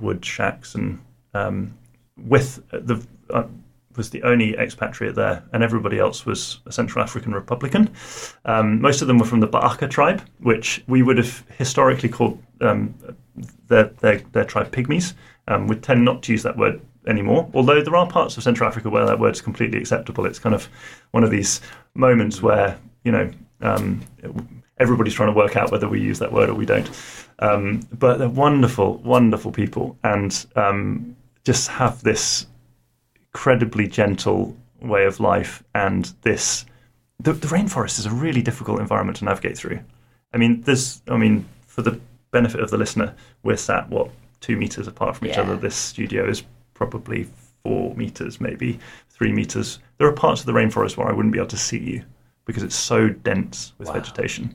wood 0.00 0.24
shacks 0.24 0.74
and 0.74 0.98
um, 1.34 1.78
with 2.16 2.60
the. 2.70 3.04
Uh, 3.30 3.44
was 3.96 4.10
the 4.10 4.24
only 4.24 4.56
expatriate 4.58 5.14
there, 5.14 5.44
and 5.52 5.62
everybody 5.62 6.00
else 6.00 6.26
was 6.26 6.58
a 6.66 6.72
Central 6.72 7.00
African 7.00 7.32
Republican. 7.32 7.88
Um, 8.44 8.80
most 8.80 9.02
of 9.02 9.06
them 9.06 9.18
were 9.18 9.24
from 9.24 9.38
the 9.38 9.46
Ba'aka 9.46 9.88
tribe, 9.88 10.20
which 10.40 10.82
we 10.88 11.04
would 11.04 11.16
have 11.16 11.44
historically 11.58 12.08
called 12.08 12.42
um, 12.60 12.92
their, 13.68 13.84
their, 14.00 14.18
their, 14.32 14.44
tribe 14.44 14.72
pygmies. 14.72 15.14
Um, 15.46 15.68
we 15.68 15.76
tend 15.76 16.04
not 16.04 16.24
to 16.24 16.32
use 16.32 16.42
that 16.42 16.56
word 16.56 16.80
anymore, 17.06 17.48
although 17.54 17.82
there 17.82 17.94
are 17.94 18.08
parts 18.08 18.36
of 18.36 18.42
Central 18.42 18.68
Africa 18.68 18.90
where 18.90 19.06
that 19.06 19.20
word 19.20 19.34
is 19.34 19.40
completely 19.40 19.78
acceptable. 19.78 20.26
It's 20.26 20.38
kind 20.38 20.56
of 20.56 20.68
one 21.12 21.22
of 21.22 21.30
these 21.30 21.60
moments 21.94 22.42
where, 22.42 22.78
you 23.04 23.12
know, 23.12 23.30
um, 23.60 24.00
everybody's 24.78 25.14
trying 25.14 25.32
to 25.32 25.36
work 25.36 25.56
out 25.56 25.70
whether 25.70 25.88
we 25.88 26.00
use 26.00 26.18
that 26.18 26.32
word 26.32 26.48
or 26.48 26.54
we 26.54 26.66
don't. 26.66 26.90
Um, 27.38 27.80
but 27.92 28.18
they're 28.18 28.28
wonderful, 28.28 28.98
wonderful 28.98 29.52
people, 29.52 29.96
and 30.04 30.46
um, 30.56 31.16
just 31.44 31.68
have 31.68 32.02
this 32.02 32.46
incredibly 33.16 33.86
gentle 33.88 34.56
way 34.80 35.04
of 35.04 35.18
life 35.18 35.64
and 35.74 36.12
this 36.22 36.66
the, 37.20 37.32
the 37.32 37.46
rainforest 37.46 37.98
is 37.98 38.06
a 38.06 38.10
really 38.10 38.42
difficult 38.42 38.80
environment 38.80 39.16
to 39.18 39.24
navigate 39.24 39.56
through. 39.56 39.80
I 40.32 40.36
mean, 40.36 40.60
there's 40.62 41.02
I 41.08 41.16
mean, 41.16 41.46
for 41.66 41.82
the 41.82 41.98
benefit 42.30 42.60
of 42.60 42.70
the 42.70 42.78
listener, 42.78 43.14
we're 43.42 43.56
sat 43.56 43.88
what 43.88 44.10
two 44.40 44.56
meters 44.56 44.86
apart 44.86 45.16
from 45.16 45.28
each 45.28 45.34
yeah. 45.34 45.42
other. 45.42 45.56
This 45.56 45.74
studio 45.74 46.28
is 46.28 46.42
probably 46.74 47.28
four 47.62 47.94
meters, 47.94 48.40
maybe 48.40 48.78
three 49.08 49.32
meters. 49.32 49.78
There 49.98 50.08
are 50.08 50.12
parts 50.12 50.40
of 50.40 50.46
the 50.46 50.52
rainforest 50.52 50.96
where 50.96 51.08
I 51.08 51.12
wouldn't 51.12 51.32
be 51.32 51.38
able 51.38 51.48
to 51.48 51.56
see 51.56 51.78
you 51.78 52.04
because 52.44 52.62
it's 52.62 52.74
so 52.74 53.08
dense 53.08 53.72
with 53.78 53.88
wow. 53.88 53.94
vegetation. 53.94 54.54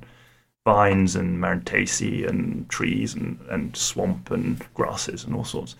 Vines 0.66 1.16
and 1.16 1.42
marantaceae 1.42 2.28
and 2.28 2.70
trees 2.70 3.16
and, 3.16 3.40
and 3.50 3.76
swamp 3.76 4.30
and 4.32 4.66
grasses 4.74 5.24
and 5.24 5.36
all 5.36 5.46
sorts 5.46 5.76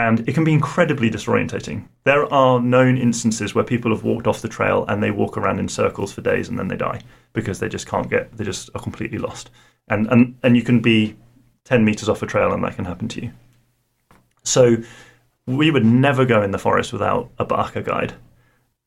and 0.00 0.26
it 0.26 0.32
can 0.32 0.44
be 0.44 0.52
incredibly 0.52 1.10
disorientating. 1.10 1.86
There 2.04 2.32
are 2.32 2.58
known 2.60 2.96
instances 2.96 3.54
where 3.54 3.64
people 3.64 3.90
have 3.90 4.02
walked 4.02 4.26
off 4.26 4.40
the 4.40 4.48
trail 4.48 4.86
and 4.88 5.02
they 5.02 5.10
walk 5.10 5.36
around 5.36 5.58
in 5.58 5.68
circles 5.68 6.10
for 6.10 6.22
days 6.22 6.48
and 6.48 6.58
then 6.58 6.68
they 6.68 6.76
die 6.76 7.02
because 7.34 7.58
they 7.58 7.68
just 7.68 7.86
can't 7.86 8.08
get, 8.08 8.34
they 8.36 8.44
just 8.44 8.70
are 8.74 8.80
completely 8.80 9.18
lost. 9.18 9.50
And, 9.88 10.06
and, 10.06 10.38
and 10.42 10.56
you 10.56 10.62
can 10.62 10.80
be 10.80 11.16
10 11.64 11.84
meters 11.84 12.08
off 12.08 12.22
a 12.22 12.26
trail 12.26 12.52
and 12.52 12.64
that 12.64 12.76
can 12.76 12.86
happen 12.86 13.08
to 13.08 13.22
you. 13.22 13.32
So 14.42 14.76
we 15.44 15.70
would 15.70 15.84
never 15.84 16.24
go 16.24 16.42
in 16.42 16.50
the 16.50 16.58
forest 16.58 16.92
without 16.92 17.30
a 17.38 17.44
Ba'aka 17.44 17.84
guide. 17.84 18.14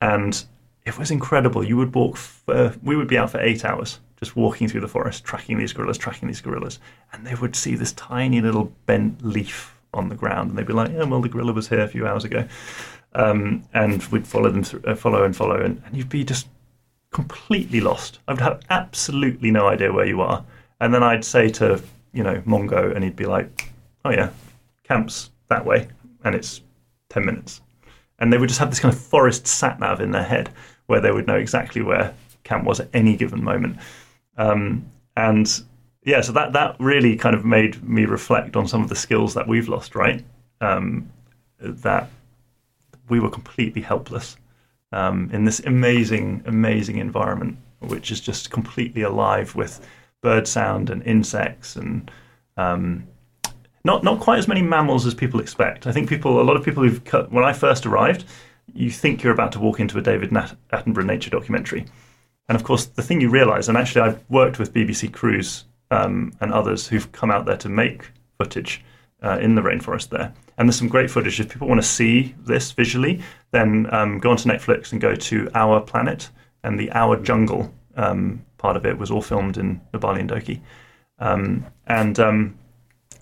And 0.01 0.43
it 0.83 0.97
was 0.97 1.11
incredible. 1.11 1.63
You 1.63 1.77
would 1.77 1.93
walk, 1.93 2.17
for, 2.17 2.75
we 2.81 2.95
would 2.95 3.07
be 3.07 3.19
out 3.19 3.29
for 3.29 3.39
eight 3.39 3.63
hours 3.63 3.99
just 4.23 4.35
walking 4.35 4.67
through 4.67 4.81
the 4.81 4.87
forest, 4.87 5.23
tracking 5.23 5.57
these 5.57 5.73
gorillas, 5.73 5.97
tracking 5.97 6.27
these 6.27 6.41
gorillas. 6.41 6.79
And 7.11 7.27
they 7.27 7.35
would 7.35 7.55
see 7.55 7.75
this 7.75 7.91
tiny 7.93 8.39
little 8.39 8.71
bent 8.85 9.23
leaf 9.23 9.77
on 9.93 10.09
the 10.09 10.15
ground, 10.15 10.49
and 10.49 10.57
they'd 10.57 10.65
be 10.65 10.73
like, 10.73 10.91
"Yeah, 10.91 11.03
well, 11.03 11.21
the 11.21 11.29
gorilla 11.29 11.53
was 11.53 11.67
here 11.67 11.81
a 11.81 11.87
few 11.87 12.07
hours 12.07 12.23
ago," 12.23 12.45
um, 13.13 13.63
and 13.73 14.01
we'd 14.05 14.27
follow 14.27 14.49
them 14.49 14.63
through, 14.63 14.81
uh, 14.87 14.95
follow 14.95 15.23
and 15.23 15.35
follow, 15.35 15.57
and, 15.57 15.81
and 15.85 15.95
you'd 15.95 16.09
be 16.09 16.23
just 16.23 16.47
completely 17.11 17.79
lost. 17.79 18.19
I 18.27 18.33
would 18.33 18.41
have 18.41 18.61
absolutely 18.69 19.51
no 19.51 19.67
idea 19.67 19.93
where 19.93 20.05
you 20.05 20.21
are, 20.21 20.43
and 20.79 20.93
then 20.93 21.03
I'd 21.03 21.25
say 21.25 21.49
to 21.49 21.81
you 22.13 22.23
know 22.23 22.41
Mongo, 22.45 22.95
and 22.95 23.03
he'd 23.03 23.15
be 23.15 23.25
like, 23.25 23.69
"Oh 24.05 24.09
yeah, 24.09 24.29
camp's 24.83 25.29
that 25.49 25.65
way, 25.65 25.87
and 26.23 26.33
it's 26.33 26.61
ten 27.09 27.25
minutes," 27.25 27.61
and 28.19 28.31
they 28.31 28.37
would 28.37 28.49
just 28.49 28.59
have 28.59 28.69
this 28.71 28.79
kind 28.79 28.93
of 28.93 28.99
forest 28.99 29.45
sat 29.45 29.79
nav 29.79 30.01
in 30.01 30.11
their 30.11 30.23
head 30.23 30.49
where 30.87 31.01
they 31.01 31.11
would 31.11 31.27
know 31.27 31.35
exactly 31.35 31.81
where 31.81 32.13
camp 32.43 32.65
was 32.65 32.79
at 32.79 32.89
any 32.93 33.15
given 33.15 33.43
moment. 33.43 33.77
Um, 34.37 34.91
and 35.15 35.61
yeah, 36.03 36.21
so 36.21 36.31
that 36.33 36.53
that 36.53 36.75
really 36.79 37.15
kind 37.15 37.35
of 37.35 37.45
made 37.45 37.83
me 37.83 38.05
reflect 38.05 38.55
on 38.55 38.67
some 38.67 38.81
of 38.81 38.89
the 38.89 38.95
skills 38.95 39.33
that 39.35 39.47
we've 39.47 39.69
lost. 39.69 39.95
Right, 39.95 40.23
um, 40.61 41.09
that 41.59 42.09
we 43.09 43.19
were 43.19 43.29
completely 43.29 43.81
helpless 43.81 44.37
um, 44.91 45.29
in 45.33 45.45
this 45.45 45.59
amazing, 45.61 46.43
amazing 46.45 46.97
environment, 46.97 47.57
which 47.79 48.11
is 48.11 48.21
just 48.21 48.51
completely 48.51 49.01
alive 49.01 49.55
with 49.55 49.85
bird 50.21 50.47
sound 50.47 50.89
and 50.89 51.03
insects 51.03 51.75
and 51.75 52.09
um, 52.55 53.05
not 53.83 54.03
not 54.03 54.19
quite 54.19 54.39
as 54.39 54.47
many 54.47 54.61
mammals 54.61 55.05
as 55.05 55.13
people 55.13 55.39
expect. 55.41 55.87
I 55.87 55.91
think 55.91 56.07
people, 56.07 56.39
a 56.39 56.43
lot 56.43 56.55
of 56.55 56.63
people 56.63 56.83
who've 56.83 57.03
cut, 57.03 57.31
when 57.31 57.43
I 57.43 57.51
first 57.51 57.85
arrived, 57.85 58.23
you 58.73 58.89
think 58.89 59.21
you're 59.21 59.33
about 59.33 59.51
to 59.53 59.59
walk 59.59 59.79
into 59.79 59.97
a 59.97 60.01
David 60.01 60.29
Attenborough 60.29 61.05
nature 61.05 61.29
documentary. 61.29 61.85
And 62.49 62.55
of 62.55 62.63
course, 62.63 62.85
the 62.85 63.01
thing 63.01 63.21
you 63.21 63.29
realise, 63.29 63.67
and 63.67 63.77
actually, 63.77 64.01
I've 64.01 64.23
worked 64.29 64.59
with 64.59 64.73
BBC 64.73 65.11
crews 65.11 65.65
um, 65.91 66.33
and 66.41 66.51
others 66.51 66.87
who've 66.87 67.11
come 67.11 67.31
out 67.31 67.45
there 67.45 67.57
to 67.57 67.69
make 67.69 68.09
footage 68.37 68.83
uh, 69.21 69.37
in 69.39 69.55
the 69.55 69.61
rainforest 69.61 70.09
there. 70.09 70.33
And 70.57 70.67
there's 70.67 70.77
some 70.77 70.89
great 70.89 71.09
footage. 71.09 71.39
If 71.39 71.49
people 71.49 71.67
want 71.67 71.81
to 71.81 71.87
see 71.87 72.35
this 72.39 72.71
visually, 72.71 73.21
then 73.51 73.87
um, 73.91 74.19
go 74.19 74.31
onto 74.31 74.49
Netflix 74.49 74.91
and 74.91 75.01
go 75.01 75.15
to 75.15 75.49
Our 75.55 75.79
Planet, 75.79 76.29
and 76.63 76.79
the 76.79 76.91
Our 76.91 77.17
Jungle 77.17 77.73
um, 77.95 78.45
part 78.57 78.77
of 78.77 78.85
it 78.85 78.97
was 78.97 79.11
all 79.11 79.21
filmed 79.21 79.57
in 79.57 79.81
Nouabalé 79.93 80.27
Ndoki. 80.27 80.61
Um, 81.19 81.65
and 81.87 82.19
um, 82.19 82.57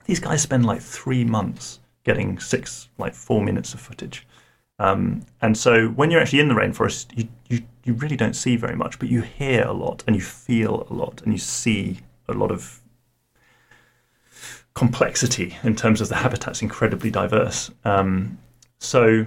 these 0.06 0.20
guys 0.20 0.42
spend 0.42 0.66
like 0.66 0.82
three 0.82 1.24
months 1.24 1.80
getting 2.04 2.40
six, 2.40 2.90
like 2.98 3.14
four 3.14 3.44
minutes 3.44 3.74
of 3.74 3.80
footage. 3.80 4.28
Um, 4.80 5.24
and 5.42 5.56
so 5.56 5.90
when 5.90 6.10
you're 6.10 6.22
actually 6.22 6.40
in 6.40 6.48
the 6.48 6.56
rainforest, 6.56 7.16
you, 7.16 7.28
you, 7.84 7.94
really 7.94 8.16
don't 8.16 8.36
see 8.36 8.56
very 8.56 8.76
much, 8.76 9.00
but 9.00 9.10
you 9.10 9.22
hear 9.22 9.64
a 9.64 9.74
lot 9.74 10.04
and 10.08 10.16
you 10.16 10.22
feel 10.22 10.88
a 10.90 10.94
lot 10.94 11.22
and 11.24 11.34
you 11.34 11.40
see 11.40 12.00
a 12.28 12.34
lot 12.34 12.52
of 12.52 12.82
complexity 14.74 15.58
in 15.64 15.76
terms 15.76 16.02
of 16.02 16.10
the 16.10 16.16
habitat's 16.16 16.62
incredibly 16.62 17.12
diverse. 17.12 17.72
Um, 17.84 18.38
so 18.80 19.26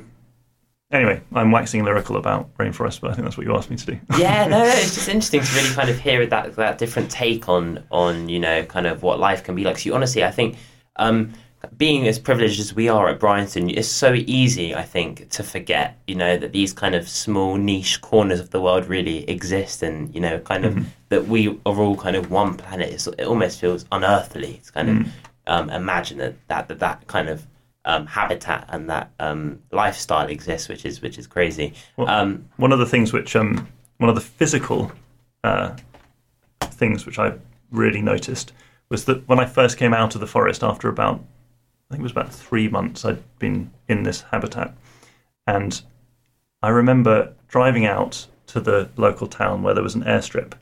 anyway, 0.91 1.21
I'm 1.33 1.51
waxing 1.51 1.85
lyrical 1.85 2.17
about 2.17 2.57
rainforest, 2.57 3.01
but 3.01 3.11
I 3.11 3.15
think 3.15 3.25
that's 3.25 3.37
what 3.37 3.47
you 3.47 3.55
asked 3.55 3.71
me 3.71 3.77
to 3.77 3.87
do. 3.87 4.01
yeah, 4.19 4.47
no, 4.47 4.59
no, 4.59 4.65
it's 4.65 4.95
just 4.95 5.09
interesting 5.09 5.43
to 5.43 5.55
really 5.55 5.75
kind 5.75 5.91
of 5.91 5.99
hear 5.99 6.25
that 6.27 6.57
that 6.57 6.79
different 6.79 7.11
take 7.11 7.49
on 7.49 7.85
on 7.91 8.29
you 8.29 8.39
know 8.39 8.65
kind 8.65 8.87
of 8.87 9.03
what 9.03 9.19
life 9.19 9.45
can 9.45 9.55
be 9.55 9.65
like. 9.65 9.79
So 9.79 9.89
you, 9.91 9.95
honestly, 9.95 10.25
I 10.25 10.31
think 10.31 10.57
um, 10.97 11.33
being 11.77 12.07
as 12.07 12.19
privileged 12.19 12.61
as 12.61 12.75
we 12.75 12.89
are 12.89 13.09
at 13.09 13.21
Bryanston, 13.21 13.71
it's 13.71 13.89
so 13.89 14.15
easy, 14.15 14.75
I 14.75 14.83
think, 14.83 15.31
to 15.31 15.43
forget, 15.43 15.99
you 16.07 16.15
know, 16.15 16.37
that 16.37 16.53
these 16.53 16.73
kind 16.73 16.95
of 16.95 17.09
small 17.09 17.57
niche 17.57 18.01
corners 18.01 18.41
of 18.41 18.51
the 18.51 18.61
world 18.61 18.87
really 18.87 19.29
exist, 19.29 19.83
and 19.83 20.15
you 20.15 20.21
know, 20.21 20.39
kind 20.41 20.65
of 20.65 20.75
mm-hmm. 20.75 20.89
that 21.09 21.27
we 21.27 21.49
are 21.67 21.81
all 21.81 21.97
kind 21.97 22.17
of 22.17 22.31
one 22.31 22.57
planet. 22.57 22.93
It's, 22.93 23.07
it 23.07 23.25
almost 23.25 23.61
feels 23.61 23.85
unearthly. 23.93 24.61
to 24.65 24.73
kind 24.73 24.89
mm. 24.89 25.01
of 25.03 25.13
um, 25.47 25.71
imagine 25.71 26.19
that, 26.19 26.35
that 26.49 26.69
that 26.69 26.79
that 26.81 27.07
kind 27.07 27.29
of 27.29 27.47
um, 27.85 28.07
habitat 28.07 28.67
and 28.69 28.89
that 28.91 29.11
um, 29.21 29.61
lifestyle 29.71 30.29
exists, 30.29 30.69
which 30.69 30.85
is 30.85 31.03
which 31.03 31.19
is 31.19 31.27
crazy. 31.27 31.75
Well, 31.97 32.09
um, 32.09 32.49
one 32.57 32.73
of 32.73 32.79
the 32.79 32.87
things 32.87 33.13
which 33.13 33.37
um, 33.37 33.69
one 33.99 34.09
of 34.09 34.15
the 34.15 34.21
physical 34.21 34.93
uh, 35.43 35.77
things 36.61 37.07
which 37.07 37.19
I 37.19 37.35
really 37.71 38.03
noticed 38.03 38.53
was 38.89 39.05
that 39.07 39.27
when 39.29 39.41
I 39.41 39.47
first 39.47 39.77
came 39.77 39.95
out 39.95 40.15
of 40.15 40.21
the 40.21 40.27
forest 40.27 40.63
after 40.63 40.89
about 40.89 41.23
think 41.95 42.03
it 42.03 42.03
was 42.03 42.13
about 42.13 42.35
three 42.35 42.69
months 42.69 43.05
I'd 43.05 43.23
been 43.39 43.71
in 43.89 44.03
this 44.03 44.23
habitat, 44.23 44.77
and 45.47 45.81
I 46.63 46.69
remember 46.69 47.35
driving 47.49 47.87
out 47.87 48.27
to 48.49 48.61
the 48.61 48.91
local 48.97 49.27
town 49.27 49.63
where 49.63 49.75
there 49.75 49.83
was 49.83 49.95
an 49.95 50.05
airstrip, 50.05 50.55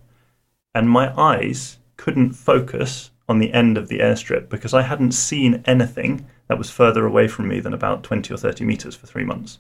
and 0.75 0.89
my 0.89 1.13
eyes 1.21 1.79
couldn't 1.97 2.33
focus 2.33 3.11
on 3.29 3.39
the 3.39 3.53
end 3.53 3.79
of 3.79 3.89
the 3.89 4.01
airstrip 4.01 4.49
because 4.49 4.75
I 4.75 4.83
hadn't 4.83 5.13
seen 5.13 5.63
anything 5.67 6.27
that 6.49 6.59
was 6.59 6.71
further 6.71 7.07
away 7.07 7.29
from 7.29 7.49
me 7.49 7.61
than 7.61 7.73
about 7.73 8.03
20 8.03 8.33
or 8.35 8.37
30 8.37 8.65
meters 8.65 8.95
for 8.95 9.07
three 9.07 9.25
months. 9.25 9.59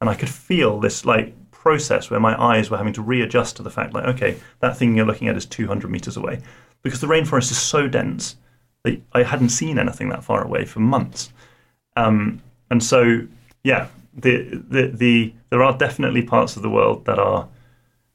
And 0.00 0.08
I 0.08 0.14
could 0.14 0.28
feel 0.28 0.80
this 0.80 1.04
like 1.04 1.34
process 1.50 2.08
where 2.08 2.20
my 2.20 2.40
eyes 2.40 2.70
were 2.70 2.78
having 2.78 2.94
to 2.94 3.02
readjust 3.02 3.56
to 3.56 3.62
the 3.62 3.70
fact 3.70 3.92
like, 3.92 4.06
okay, 4.06 4.36
that 4.60 4.76
thing 4.76 4.96
you're 4.96 5.04
looking 5.04 5.28
at 5.28 5.36
is 5.36 5.44
200 5.44 5.90
meters 5.90 6.16
away. 6.16 6.40
Because 6.82 7.00
the 7.00 7.06
rainforest 7.06 7.50
is 7.50 7.58
so 7.58 7.86
dense 7.88 8.36
I 8.84 9.22
hadn't 9.22 9.50
seen 9.50 9.78
anything 9.78 10.08
that 10.08 10.24
far 10.24 10.42
away 10.42 10.64
for 10.64 10.80
months. 10.80 11.32
Um, 11.96 12.42
and 12.70 12.82
so, 12.82 13.26
yeah, 13.62 13.88
the, 14.14 14.62
the, 14.68 14.86
the, 14.88 15.34
there 15.50 15.62
are 15.62 15.76
definitely 15.76 16.22
parts 16.22 16.56
of 16.56 16.62
the 16.62 16.70
world 16.70 17.04
that 17.04 17.18
are 17.18 17.48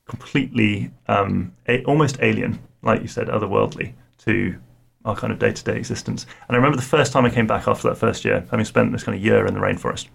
completely 0.05 0.91
um, 1.07 1.53
a, 1.67 1.83
almost 1.83 2.17
alien, 2.21 2.59
like 2.81 3.01
you 3.01 3.07
said, 3.07 3.27
otherworldly 3.27 3.93
to 4.19 4.55
our 5.03 5.15
kind 5.15 5.31
of 5.31 5.39
day 5.39 5.51
to 5.51 5.63
day 5.63 5.77
existence. 5.77 6.25
And 6.47 6.55
I 6.55 6.57
remember 6.57 6.77
the 6.77 6.83
first 6.83 7.11
time 7.11 7.25
I 7.25 7.29
came 7.29 7.47
back 7.47 7.67
after 7.67 7.87
that 7.89 7.95
first 7.95 8.25
year, 8.25 8.45
having 8.49 8.65
spent 8.65 8.91
this 8.91 9.03
kind 9.03 9.15
of 9.15 9.23
year 9.23 9.45
in 9.45 9.53
the 9.53 9.59
rainforest. 9.59 10.07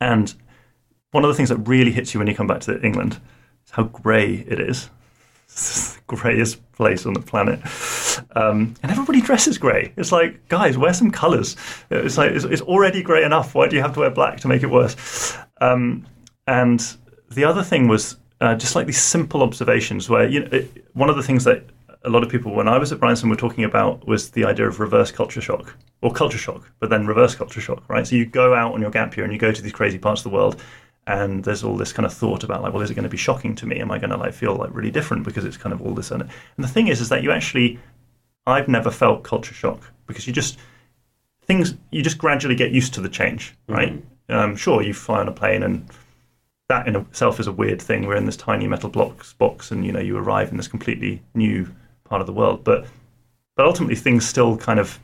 And 0.00 0.34
one 1.12 1.24
of 1.24 1.28
the 1.28 1.34
things 1.34 1.48
that 1.48 1.56
really 1.58 1.92
hits 1.92 2.12
you 2.12 2.20
when 2.20 2.26
you 2.26 2.34
come 2.34 2.46
back 2.46 2.60
to 2.62 2.80
England 2.84 3.20
is 3.64 3.70
how 3.70 3.84
grey 3.84 4.44
it 4.46 4.60
is. 4.60 4.90
Greyest 6.06 6.60
place 6.72 7.06
on 7.06 7.14
the 7.14 7.20
planet. 7.20 7.60
Um, 8.36 8.74
and 8.82 8.92
everybody 8.92 9.20
dresses 9.20 9.58
grey. 9.58 9.92
It's 9.96 10.12
like, 10.12 10.48
guys, 10.48 10.78
wear 10.78 10.92
some 10.92 11.10
colours. 11.10 11.56
It's 11.90 12.16
like, 12.16 12.32
it's, 12.32 12.44
it's, 12.44 12.62
already 12.62 13.02
grey 13.02 13.24
enough. 13.24 13.54
Why 13.54 13.68
do 13.68 13.76
you 13.76 13.82
have 13.82 13.94
to 13.94 14.00
wear 14.00 14.10
black 14.10 14.38
to 14.40 14.48
make 14.48 14.62
it 14.62 14.70
worse? 14.70 15.36
Um, 15.60 16.06
and 16.46 16.96
the 17.30 17.44
other 17.44 17.62
thing 17.62 17.88
was 17.88 18.16
uh, 18.40 18.54
just 18.54 18.76
like 18.76 18.86
these 18.86 19.00
simple 19.00 19.42
observations 19.42 20.08
where, 20.08 20.28
you 20.28 20.40
know, 20.40 20.48
it, 20.52 20.86
one 20.94 21.10
of 21.10 21.16
the 21.16 21.22
things 21.22 21.44
that 21.44 21.64
a 22.04 22.10
lot 22.10 22.22
of 22.22 22.30
people, 22.30 22.54
when 22.54 22.68
I 22.68 22.78
was 22.78 22.92
at 22.92 23.00
Bryanston, 23.00 23.28
were 23.28 23.36
talking 23.36 23.64
about 23.64 24.06
was 24.06 24.30
the 24.30 24.44
idea 24.44 24.68
of 24.68 24.78
reverse 24.78 25.10
culture 25.10 25.40
shock 25.40 25.74
or 26.02 26.12
culture 26.12 26.38
shock, 26.38 26.70
but 26.78 26.88
then 26.88 27.06
reverse 27.06 27.34
culture 27.34 27.60
shock, 27.60 27.88
right? 27.88 28.06
So 28.06 28.14
you 28.14 28.26
go 28.26 28.54
out 28.54 28.74
on 28.74 28.80
your 28.80 28.90
gap 28.90 29.16
year 29.16 29.24
and 29.24 29.32
you 29.32 29.38
go 29.38 29.50
to 29.50 29.62
these 29.62 29.72
crazy 29.72 29.98
parts 29.98 30.20
of 30.20 30.30
the 30.30 30.36
world, 30.36 30.62
and 31.06 31.44
there's 31.44 31.62
all 31.62 31.76
this 31.76 31.92
kind 31.92 32.06
of 32.06 32.12
thought 32.12 32.42
about 32.42 32.62
like, 32.62 32.72
well, 32.72 32.82
is 32.82 32.90
it 32.90 32.94
going 32.94 33.04
to 33.04 33.08
be 33.08 33.16
shocking 33.16 33.54
to 33.56 33.66
me? 33.66 33.80
Am 33.80 33.90
I 33.90 33.98
going 33.98 34.10
to 34.10 34.16
like 34.16 34.34
feel 34.34 34.56
like 34.56 34.74
really 34.74 34.90
different 34.90 35.24
because 35.24 35.44
it's 35.44 35.56
kind 35.56 35.72
of 35.72 35.80
all 35.80 35.94
this 35.94 36.10
and 36.10 36.22
and 36.22 36.30
the 36.64 36.68
thing 36.68 36.88
is, 36.88 37.00
is 37.00 37.08
that 37.08 37.22
you 37.22 37.30
actually, 37.30 37.78
I've 38.46 38.68
never 38.68 38.90
felt 38.90 39.22
culture 39.22 39.54
shock 39.54 39.80
because 40.06 40.26
you 40.26 40.32
just 40.32 40.58
things 41.42 41.74
you 41.90 42.02
just 42.02 42.18
gradually 42.18 42.56
get 42.56 42.72
used 42.72 42.94
to 42.94 43.00
the 43.00 43.08
change, 43.08 43.54
right? 43.68 43.92
Mm-hmm. 43.92 44.34
Um, 44.34 44.56
sure, 44.56 44.82
you 44.82 44.92
fly 44.92 45.20
on 45.20 45.28
a 45.28 45.32
plane 45.32 45.62
and 45.62 45.88
that 46.68 46.88
in 46.88 46.96
itself 46.96 47.38
is 47.38 47.46
a 47.46 47.52
weird 47.52 47.80
thing. 47.80 48.06
We're 48.06 48.16
in 48.16 48.26
this 48.26 48.36
tiny 48.36 48.66
metal 48.66 48.90
blocks 48.90 49.32
box, 49.34 49.70
and 49.70 49.84
you 49.84 49.92
know 49.92 50.00
you 50.00 50.16
arrive 50.16 50.50
in 50.50 50.56
this 50.56 50.68
completely 50.68 51.22
new 51.34 51.68
part 52.04 52.20
of 52.20 52.26
the 52.26 52.32
world. 52.32 52.64
But 52.64 52.86
but 53.56 53.66
ultimately, 53.66 53.96
things 53.96 54.26
still 54.26 54.56
kind 54.56 54.80
of 54.80 54.98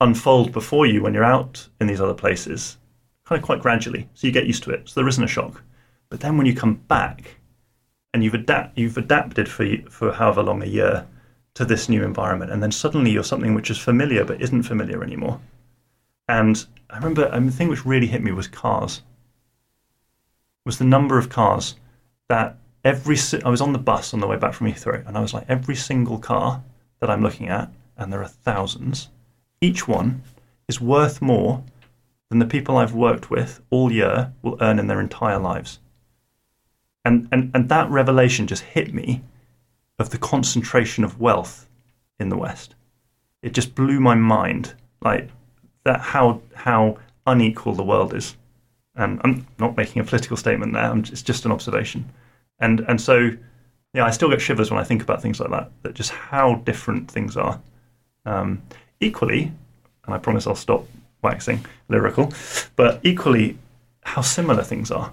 unfold 0.00 0.52
before 0.52 0.86
you 0.86 1.02
when 1.02 1.14
you're 1.14 1.24
out 1.24 1.68
in 1.80 1.86
these 1.86 2.00
other 2.00 2.14
places, 2.14 2.78
kind 3.24 3.38
of 3.40 3.44
quite 3.44 3.60
gradually. 3.60 4.08
So 4.14 4.26
you 4.26 4.32
get 4.32 4.46
used 4.46 4.62
to 4.64 4.70
it. 4.70 4.88
So 4.88 5.00
there 5.00 5.08
isn't 5.08 5.24
a 5.24 5.28
shock. 5.28 5.62
But 6.08 6.20
then 6.20 6.36
when 6.36 6.46
you 6.46 6.54
come 6.54 6.74
back 6.74 7.36
and 8.12 8.22
you've 8.22 8.34
adapt 8.34 8.78
you've 8.78 8.98
adapted 8.98 9.48
for 9.48 9.66
for 9.90 10.12
however 10.12 10.42
long 10.42 10.62
a 10.62 10.66
year 10.66 11.06
to 11.54 11.64
this 11.64 11.88
new 11.88 12.04
environment, 12.04 12.52
and 12.52 12.62
then 12.62 12.72
suddenly 12.72 13.10
you're 13.10 13.24
something 13.24 13.54
which 13.54 13.70
is 13.70 13.78
familiar 13.78 14.24
but 14.24 14.40
isn't 14.40 14.64
familiar 14.64 15.02
anymore. 15.02 15.40
And 16.28 16.64
I 16.90 16.96
remember 16.96 17.28
I 17.28 17.38
mean, 17.38 17.46
the 17.46 17.52
thing 17.52 17.68
which 17.68 17.86
really 17.86 18.06
hit 18.06 18.22
me 18.22 18.32
was 18.32 18.46
cars. 18.46 19.02
Was 20.64 20.78
the 20.78 20.84
number 20.84 21.18
of 21.18 21.28
cars 21.28 21.76
that 22.28 22.56
every 22.84 23.16
I 23.44 23.48
was 23.48 23.60
on 23.60 23.72
the 23.72 23.78
bus 23.78 24.14
on 24.14 24.20
the 24.20 24.26
way 24.26 24.36
back 24.36 24.54
from 24.54 24.68
Heathrow, 24.68 25.06
and 25.06 25.16
I 25.16 25.20
was 25.20 25.34
like, 25.34 25.46
every 25.48 25.76
single 25.76 26.18
car 26.18 26.62
that 27.00 27.10
I'm 27.10 27.22
looking 27.22 27.48
at, 27.48 27.70
and 27.96 28.12
there 28.12 28.22
are 28.22 28.28
thousands, 28.28 29.08
each 29.60 29.88
one 29.88 30.22
is 30.68 30.80
worth 30.80 31.20
more 31.20 31.62
than 32.30 32.38
the 32.38 32.46
people 32.46 32.76
I've 32.76 32.94
worked 32.94 33.30
with 33.30 33.60
all 33.70 33.92
year 33.92 34.32
will 34.42 34.58
earn 34.60 34.78
in 34.78 34.86
their 34.86 35.00
entire 35.00 35.38
lives. 35.38 35.78
And, 37.04 37.28
and, 37.30 37.50
and 37.54 37.68
that 37.68 37.90
revelation 37.90 38.46
just 38.46 38.62
hit 38.62 38.94
me 38.94 39.22
of 39.98 40.10
the 40.10 40.18
concentration 40.18 41.04
of 41.04 41.20
wealth 41.20 41.68
in 42.18 42.28
the 42.28 42.38
West. 42.38 42.74
It 43.42 43.52
just 43.52 43.74
blew 43.74 44.00
my 44.00 44.14
mind, 44.14 44.74
like 45.02 45.28
that 45.84 46.00
how 46.00 46.40
how 46.54 46.96
unequal 47.26 47.74
the 47.74 47.84
world 47.84 48.14
is. 48.14 48.36
And 48.96 49.20
I'm 49.22 49.46
not 49.58 49.76
making 49.76 50.00
a 50.00 50.04
political 50.04 50.36
statement 50.36 50.72
there. 50.72 50.84
I'm, 50.84 51.00
it's 51.00 51.20
just 51.20 51.44
an 51.44 51.52
observation 51.52 52.10
and 52.60 52.80
and 52.88 53.00
so 53.00 53.30
yeah, 53.92 54.04
I 54.04 54.10
still 54.10 54.28
get 54.28 54.40
shivers 54.40 54.70
when 54.70 54.80
I 54.80 54.84
think 54.84 55.02
about 55.02 55.22
things 55.22 55.38
like 55.38 55.50
that. 55.50 55.70
That 55.82 55.94
just 55.94 56.10
how 56.10 56.56
different 56.56 57.10
things 57.10 57.36
are. 57.36 57.60
Um, 58.26 58.62
equally, 59.00 59.52
and 60.04 60.14
I 60.14 60.18
promise 60.18 60.46
I'll 60.46 60.54
stop 60.56 60.86
waxing 61.24 61.64
lyrical, 61.88 62.32
but 62.76 63.00
equally, 63.02 63.58
how 64.02 64.22
similar 64.22 64.62
things 64.62 64.90
are. 64.90 65.12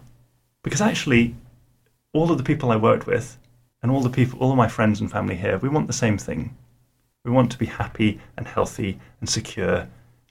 Because 0.64 0.82
actually, 0.82 1.36
all 2.14 2.32
of 2.32 2.38
the 2.38 2.44
people 2.44 2.72
I 2.72 2.76
worked 2.76 3.08
with, 3.08 3.38
and 3.82 3.92
all 3.92 4.02
the 4.02 4.10
people, 4.10 4.38
all 4.40 4.52
of 4.52 4.58
my 4.58 4.68
friends 4.68 5.02
and 5.02 5.10
family 5.10 5.36
here, 5.36 5.58
we 5.58 5.70
want 5.70 5.88
the 5.88 5.94
same 5.94 6.18
thing. 6.18 6.56
We 7.26 7.32
want 7.32 7.52
to 7.52 7.58
be 7.58 7.66
happy 7.66 8.20
and 8.38 8.48
healthy 8.48 9.00
and 9.20 9.28
secure, 9.30 9.78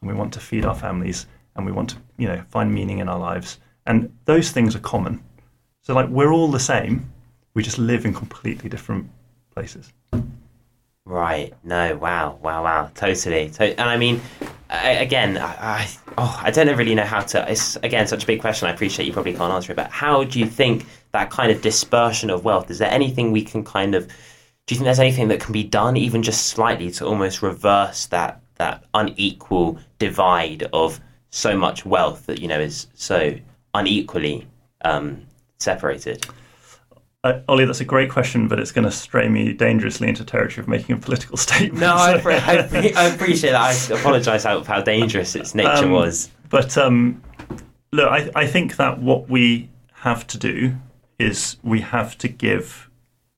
and 0.00 0.10
we 0.10 0.14
want 0.14 0.32
to 0.34 0.40
feed 0.40 0.64
our 0.64 0.74
families, 0.74 1.26
and 1.56 1.66
we 1.66 1.72
want 1.72 1.90
to, 1.90 1.96
you 2.16 2.28
know, 2.28 2.42
find 2.50 2.72
meaning 2.72 2.98
in 2.98 3.08
our 3.08 3.18
lives. 3.18 3.58
And 3.86 4.12
those 4.24 4.50
things 4.50 4.76
are 4.76 4.80
common. 4.80 5.22
So 5.82 5.94
like 5.94 6.08
we're 6.08 6.32
all 6.32 6.50
the 6.50 6.60
same, 6.60 7.10
we 7.54 7.62
just 7.62 7.78
live 7.78 8.04
in 8.04 8.14
completely 8.14 8.68
different 8.68 9.10
places. 9.52 9.92
Right. 11.04 11.52
No. 11.64 11.96
Wow. 11.96 12.38
Wow. 12.42 12.62
Wow. 12.62 12.90
Totally. 12.94 13.50
To- 13.50 13.80
and 13.80 13.88
I 13.88 13.96
mean, 13.96 14.20
I, 14.70 14.90
again, 14.90 15.36
I, 15.36 15.56
I, 15.60 15.88
oh, 16.16 16.40
I 16.42 16.50
don't 16.52 16.76
really 16.76 16.94
know 16.94 17.04
how 17.04 17.20
to. 17.20 17.50
It's 17.50 17.76
again 17.76 18.06
such 18.06 18.22
a 18.22 18.26
big 18.26 18.40
question. 18.40 18.68
I 18.68 18.72
appreciate 18.72 19.06
you 19.06 19.12
probably 19.12 19.34
can't 19.34 19.52
answer 19.52 19.72
it, 19.72 19.76
but 19.76 19.90
how 19.90 20.22
do 20.22 20.38
you 20.38 20.46
think 20.46 20.86
that 21.10 21.30
kind 21.30 21.50
of 21.50 21.60
dispersion 21.60 22.30
of 22.30 22.44
wealth? 22.44 22.70
Is 22.70 22.78
there 22.78 22.90
anything 22.90 23.32
we 23.32 23.42
can 23.42 23.64
kind 23.64 23.96
of? 23.96 24.06
Do 24.06 24.74
you 24.74 24.76
think 24.76 24.84
there's 24.84 25.00
anything 25.00 25.28
that 25.28 25.40
can 25.40 25.52
be 25.52 25.64
done, 25.64 25.96
even 25.96 26.22
just 26.22 26.46
slightly, 26.46 26.90
to 26.92 27.06
almost 27.06 27.42
reverse 27.42 28.06
that 28.06 28.42
that 28.56 28.84
unequal 28.94 29.78
divide 29.98 30.68
of 30.72 31.00
so 31.30 31.56
much 31.56 31.84
wealth 31.84 32.26
that 32.26 32.40
you 32.40 32.46
know 32.46 32.60
is 32.60 32.86
so 32.94 33.34
unequally 33.74 34.46
um, 34.84 35.26
separated? 35.58 36.24
Uh, 37.22 37.40
Ollie, 37.48 37.66
that's 37.66 37.80
a 37.82 37.84
great 37.84 38.10
question, 38.10 38.48
but 38.48 38.58
it's 38.58 38.72
going 38.72 38.86
to 38.86 38.90
stray 38.90 39.28
me 39.28 39.52
dangerously 39.52 40.08
into 40.08 40.24
territory 40.24 40.62
of 40.62 40.68
making 40.68 40.96
a 40.96 40.98
political 40.98 41.36
statement. 41.48 41.80
No, 41.80 41.94
I, 41.94 42.14
I, 42.14 42.92
I 42.96 43.04
appreciate 43.08 43.50
that. 43.50 43.90
I 43.90 43.94
apologise 43.98 44.44
for 44.44 44.64
how 44.64 44.80
dangerous 44.80 45.36
its 45.36 45.54
nature 45.54 45.84
um, 45.84 45.90
was. 45.90 46.30
But 46.48 46.78
um, 46.78 47.22
look, 47.92 48.08
I, 48.08 48.30
I 48.34 48.46
think 48.46 48.76
that 48.76 49.00
what 49.00 49.28
we 49.28 49.68
have 49.92 50.26
to 50.28 50.38
do 50.38 50.76
is 51.18 51.58
we 51.62 51.82
have 51.82 52.16
to 52.18 52.28
give 52.28 52.88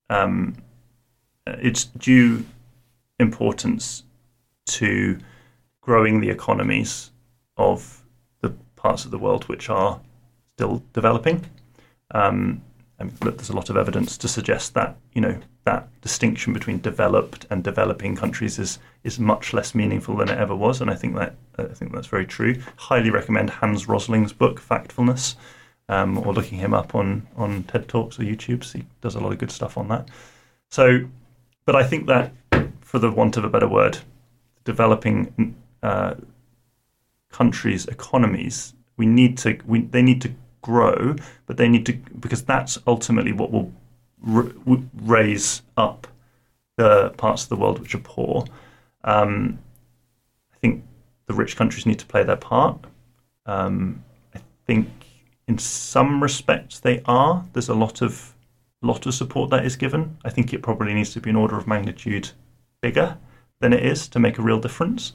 um, 0.08 0.54
its 1.46 1.86
due 1.86 2.44
importance 3.18 4.04
to 4.66 5.18
growing 5.80 6.20
the 6.20 6.30
economies 6.30 7.10
of 7.56 8.04
the 8.40 8.50
parts 8.76 9.04
of 9.04 9.10
the 9.10 9.18
world 9.18 9.48
which 9.48 9.68
are 9.68 10.00
still 10.54 10.84
developing. 10.92 11.44
Um, 12.12 12.62
and 13.02 13.10
there's 13.18 13.50
a 13.50 13.56
lot 13.56 13.68
of 13.68 13.76
evidence 13.76 14.16
to 14.16 14.28
suggest 14.28 14.74
that 14.74 14.96
you 15.12 15.20
know 15.20 15.36
that 15.64 15.88
distinction 16.00 16.52
between 16.52 16.80
developed 16.80 17.46
and 17.50 17.64
developing 17.64 18.16
countries 18.16 18.58
is 18.58 18.78
is 19.04 19.18
much 19.18 19.52
less 19.52 19.74
meaningful 19.74 20.16
than 20.16 20.28
it 20.28 20.38
ever 20.38 20.54
was, 20.54 20.80
and 20.80 20.90
I 20.90 20.94
think 20.94 21.16
that 21.16 21.34
I 21.58 21.64
think 21.64 21.92
that's 21.92 22.06
very 22.06 22.26
true. 22.26 22.56
Highly 22.76 23.10
recommend 23.10 23.50
Hans 23.50 23.88
Rosling's 23.88 24.32
book 24.32 24.60
Factfulness, 24.60 25.34
um, 25.88 26.18
or 26.18 26.32
looking 26.32 26.58
him 26.58 26.72
up 26.72 26.94
on 26.94 27.26
on 27.36 27.64
TED 27.64 27.88
Talks 27.88 28.18
or 28.18 28.22
YouTube. 28.22 28.70
He 28.72 28.84
does 29.00 29.16
a 29.16 29.20
lot 29.20 29.32
of 29.32 29.38
good 29.38 29.50
stuff 29.50 29.76
on 29.76 29.88
that. 29.88 30.08
So, 30.70 31.00
but 31.64 31.76
I 31.76 31.82
think 31.82 32.06
that, 32.06 32.32
for 32.80 32.98
the 32.98 33.10
want 33.10 33.36
of 33.36 33.44
a 33.44 33.50
better 33.50 33.68
word, 33.68 33.98
developing 34.64 35.56
uh, 35.82 36.14
countries' 37.30 37.86
economies. 37.86 38.74
We 38.96 39.06
need 39.06 39.38
to. 39.38 39.58
We, 39.66 39.80
they 39.80 40.02
need 40.02 40.22
to 40.22 40.32
grow, 40.62 41.16
but 41.46 41.56
they 41.56 41.68
need 41.68 41.84
to 41.86 41.92
because 42.18 42.42
that's 42.42 42.78
ultimately 42.86 43.32
what 43.32 43.50
will 43.50 43.72
r- 44.26 44.52
raise 44.94 45.62
up 45.76 46.06
the 46.76 47.10
parts 47.10 47.42
of 47.44 47.48
the 47.50 47.56
world 47.56 47.78
which 47.78 47.94
are 47.94 47.98
poor. 47.98 48.44
Um, 49.04 49.58
I 50.54 50.56
think 50.58 50.84
the 51.26 51.34
rich 51.34 51.56
countries 51.56 51.86
need 51.86 51.98
to 51.98 52.06
play 52.06 52.22
their 52.24 52.36
part. 52.36 52.78
Um, 53.46 54.04
I 54.34 54.40
think 54.66 54.88
in 55.48 55.58
some 55.58 56.22
respects 56.22 56.78
they 56.78 57.02
are. 57.04 57.44
There's 57.52 57.68
a 57.68 57.74
lot 57.74 58.00
of 58.00 58.34
lot 58.82 59.06
of 59.06 59.14
support 59.14 59.50
that 59.50 59.64
is 59.64 59.76
given. 59.76 60.16
I 60.24 60.30
think 60.30 60.52
it 60.52 60.62
probably 60.62 60.92
needs 60.94 61.12
to 61.12 61.20
be 61.20 61.30
an 61.30 61.36
order 61.36 61.56
of 61.56 61.66
magnitude 61.66 62.30
bigger 62.80 63.16
than 63.60 63.72
it 63.72 63.84
is 63.84 64.08
to 64.08 64.18
make 64.18 64.38
a 64.38 64.42
real 64.42 64.58
difference. 64.58 65.12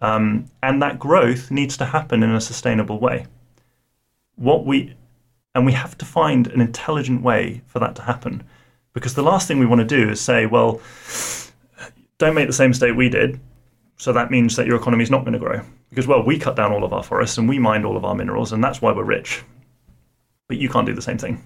Um, 0.00 0.46
and 0.62 0.82
that 0.82 0.98
growth 0.98 1.50
needs 1.50 1.76
to 1.76 1.84
happen 1.84 2.22
in 2.22 2.30
a 2.30 2.40
sustainable 2.40 2.98
way. 2.98 3.26
What 4.36 4.66
we 4.66 4.94
and 5.54 5.64
we 5.64 5.72
have 5.72 5.96
to 5.98 6.04
find 6.04 6.48
an 6.48 6.60
intelligent 6.60 7.22
way 7.22 7.62
for 7.66 7.78
that 7.78 7.94
to 7.96 8.02
happen, 8.02 8.42
because 8.92 9.14
the 9.14 9.22
last 9.22 9.46
thing 9.46 9.58
we 9.58 9.66
want 9.66 9.80
to 9.80 9.86
do 9.86 10.10
is 10.10 10.20
say, 10.20 10.46
well, 10.46 10.80
don't 12.18 12.34
make 12.34 12.48
the 12.48 12.52
same 12.52 12.70
mistake 12.70 12.96
we 12.96 13.08
did. 13.08 13.40
So 13.96 14.12
that 14.12 14.30
means 14.30 14.56
that 14.56 14.66
your 14.66 14.76
economy 14.76 15.04
is 15.04 15.10
not 15.10 15.20
going 15.20 15.34
to 15.34 15.38
grow 15.38 15.62
because 15.94 16.08
well, 16.08 16.24
we 16.24 16.36
cut 16.38 16.56
down 16.56 16.72
all 16.72 16.82
of 16.82 16.92
our 16.92 17.04
forests 17.04 17.38
and 17.38 17.48
we 17.48 17.58
mined 17.58 17.84
all 17.86 17.96
of 17.96 18.04
our 18.04 18.16
minerals, 18.16 18.52
and 18.52 18.62
that's 18.62 18.82
why 18.82 18.92
we're 18.92 19.04
rich. 19.04 19.42
But 20.48 20.56
you 20.56 20.68
can't 20.68 20.86
do 20.86 20.92
the 20.92 21.00
same 21.00 21.18
thing, 21.18 21.42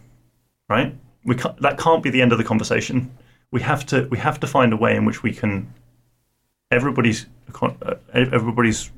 right? 0.68 0.94
We 1.24 1.34
can't, 1.34 1.60
that 1.60 1.78
can't 1.78 2.02
be 2.02 2.08
the 2.08 2.22
end 2.22 2.32
of 2.32 2.38
the 2.38 2.44
conversation. 2.44 3.10
We 3.50 3.60
have 3.60 3.84
to 3.86 4.08
we 4.10 4.16
have 4.18 4.40
to 4.40 4.46
find 4.46 4.72
a 4.72 4.76
way 4.76 4.96
in 4.96 5.04
which 5.04 5.22
we 5.22 5.32
can 5.32 5.72
everybody's 6.70 7.26
uh, 7.60 7.94
everybody's 8.14 8.90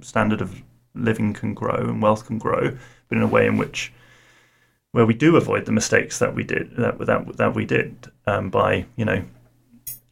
standard 0.00 0.40
of 0.40 0.60
living 0.94 1.32
can 1.32 1.54
grow 1.54 1.76
and 1.76 2.02
wealth 2.02 2.26
can 2.26 2.38
grow, 2.38 2.76
but 3.08 3.16
in 3.16 3.22
a 3.22 3.26
way 3.26 3.46
in 3.46 3.56
which 3.56 3.92
where 4.92 5.06
we 5.06 5.14
do 5.14 5.36
avoid 5.36 5.66
the 5.66 5.72
mistakes 5.72 6.18
that 6.18 6.34
we 6.34 6.42
did 6.42 6.74
that 6.76 6.98
that, 6.98 7.36
that 7.36 7.54
we 7.54 7.64
did 7.64 8.06
um, 8.26 8.50
by 8.50 8.86
you 8.96 9.04
know 9.04 9.22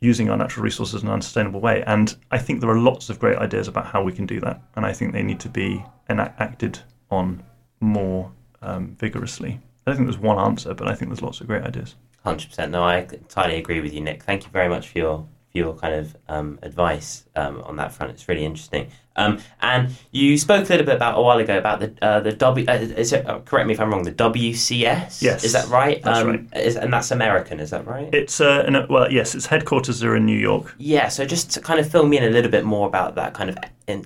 using 0.00 0.28
our 0.28 0.36
natural 0.36 0.62
resources 0.62 1.02
in 1.02 1.08
an 1.08 1.14
unsustainable 1.14 1.60
way. 1.60 1.82
And 1.86 2.14
I 2.30 2.38
think 2.38 2.60
there 2.60 2.70
are 2.70 2.78
lots 2.78 3.08
of 3.08 3.18
great 3.18 3.38
ideas 3.38 3.66
about 3.66 3.86
how 3.86 4.02
we 4.02 4.12
can 4.12 4.26
do 4.26 4.40
that, 4.40 4.62
and 4.76 4.84
I 4.84 4.92
think 4.92 5.12
they 5.12 5.22
need 5.22 5.40
to 5.40 5.48
be 5.48 5.84
enacted 6.08 6.78
on 7.10 7.42
more 7.80 8.30
um, 8.62 8.96
vigorously. 8.98 9.60
I 9.86 9.90
don't 9.90 9.96
think 9.96 10.08
there's 10.08 10.20
one 10.20 10.38
answer, 10.38 10.74
but 10.74 10.88
I 10.88 10.94
think 10.94 11.10
there's 11.10 11.22
lots 11.22 11.40
of 11.40 11.46
great 11.46 11.62
ideas. 11.62 11.94
Hundred 12.24 12.48
percent. 12.48 12.72
No, 12.72 12.82
I 12.82 12.98
entirely 12.98 13.56
agree 13.56 13.80
with 13.80 13.94
you, 13.94 14.00
Nick. 14.00 14.24
Thank 14.24 14.44
you 14.44 14.50
very 14.50 14.68
much 14.68 14.88
for 14.88 14.98
your 14.98 15.28
your 15.57 15.74
kind 15.74 15.94
of 15.94 16.16
um, 16.28 16.59
advice 16.62 17.24
um, 17.34 17.62
on 17.62 17.76
that 17.76 17.92
front. 17.92 18.12
It's 18.12 18.28
really 18.28 18.44
interesting. 18.44 18.90
Um, 19.16 19.40
and 19.61 19.90
you 20.11 20.36
spoke 20.36 20.68
a 20.68 20.68
little 20.68 20.84
bit 20.84 20.96
about 20.96 21.18
a 21.18 21.22
while 21.22 21.38
ago 21.38 21.57
about 21.57 21.80
the 21.80 21.94
uh, 22.02 22.20
the 22.20 22.32
W. 22.32 22.66
Uh, 22.68 22.74
is 22.74 23.12
it, 23.12 23.26
uh, 23.26 23.40
correct 23.40 23.66
me 23.66 23.72
if 23.74 23.80
I'm 23.80 23.90
wrong. 23.90 24.02
The 24.02 24.12
WCS. 24.12 25.22
Yes, 25.22 25.42
is 25.42 25.52
that 25.52 25.68
right? 25.68 26.02
That's 26.02 26.20
um, 26.20 26.28
right. 26.28 26.46
Is, 26.54 26.76
and 26.76 26.92
that's 26.92 27.11
American. 27.11 27.59
Is 27.59 27.70
that 27.70 27.86
right? 27.86 28.12
It's 28.14 28.40
uh, 28.40 28.64
an, 28.66 28.86
well, 28.88 29.11
yes. 29.11 29.34
Its 29.34 29.46
headquarters 29.46 30.04
are 30.04 30.14
in 30.14 30.26
New 30.26 30.38
York. 30.38 30.74
Yeah. 30.78 31.09
So 31.09 31.24
just 31.24 31.50
to 31.52 31.61
kind 31.61 31.80
of 31.80 31.90
fill 31.90 32.07
me 32.07 32.18
in 32.18 32.24
a 32.24 32.30
little 32.30 32.50
bit 32.50 32.64
more 32.64 32.86
about 32.86 33.14
that 33.14 33.32
kind 33.32 33.50
of 33.50 33.59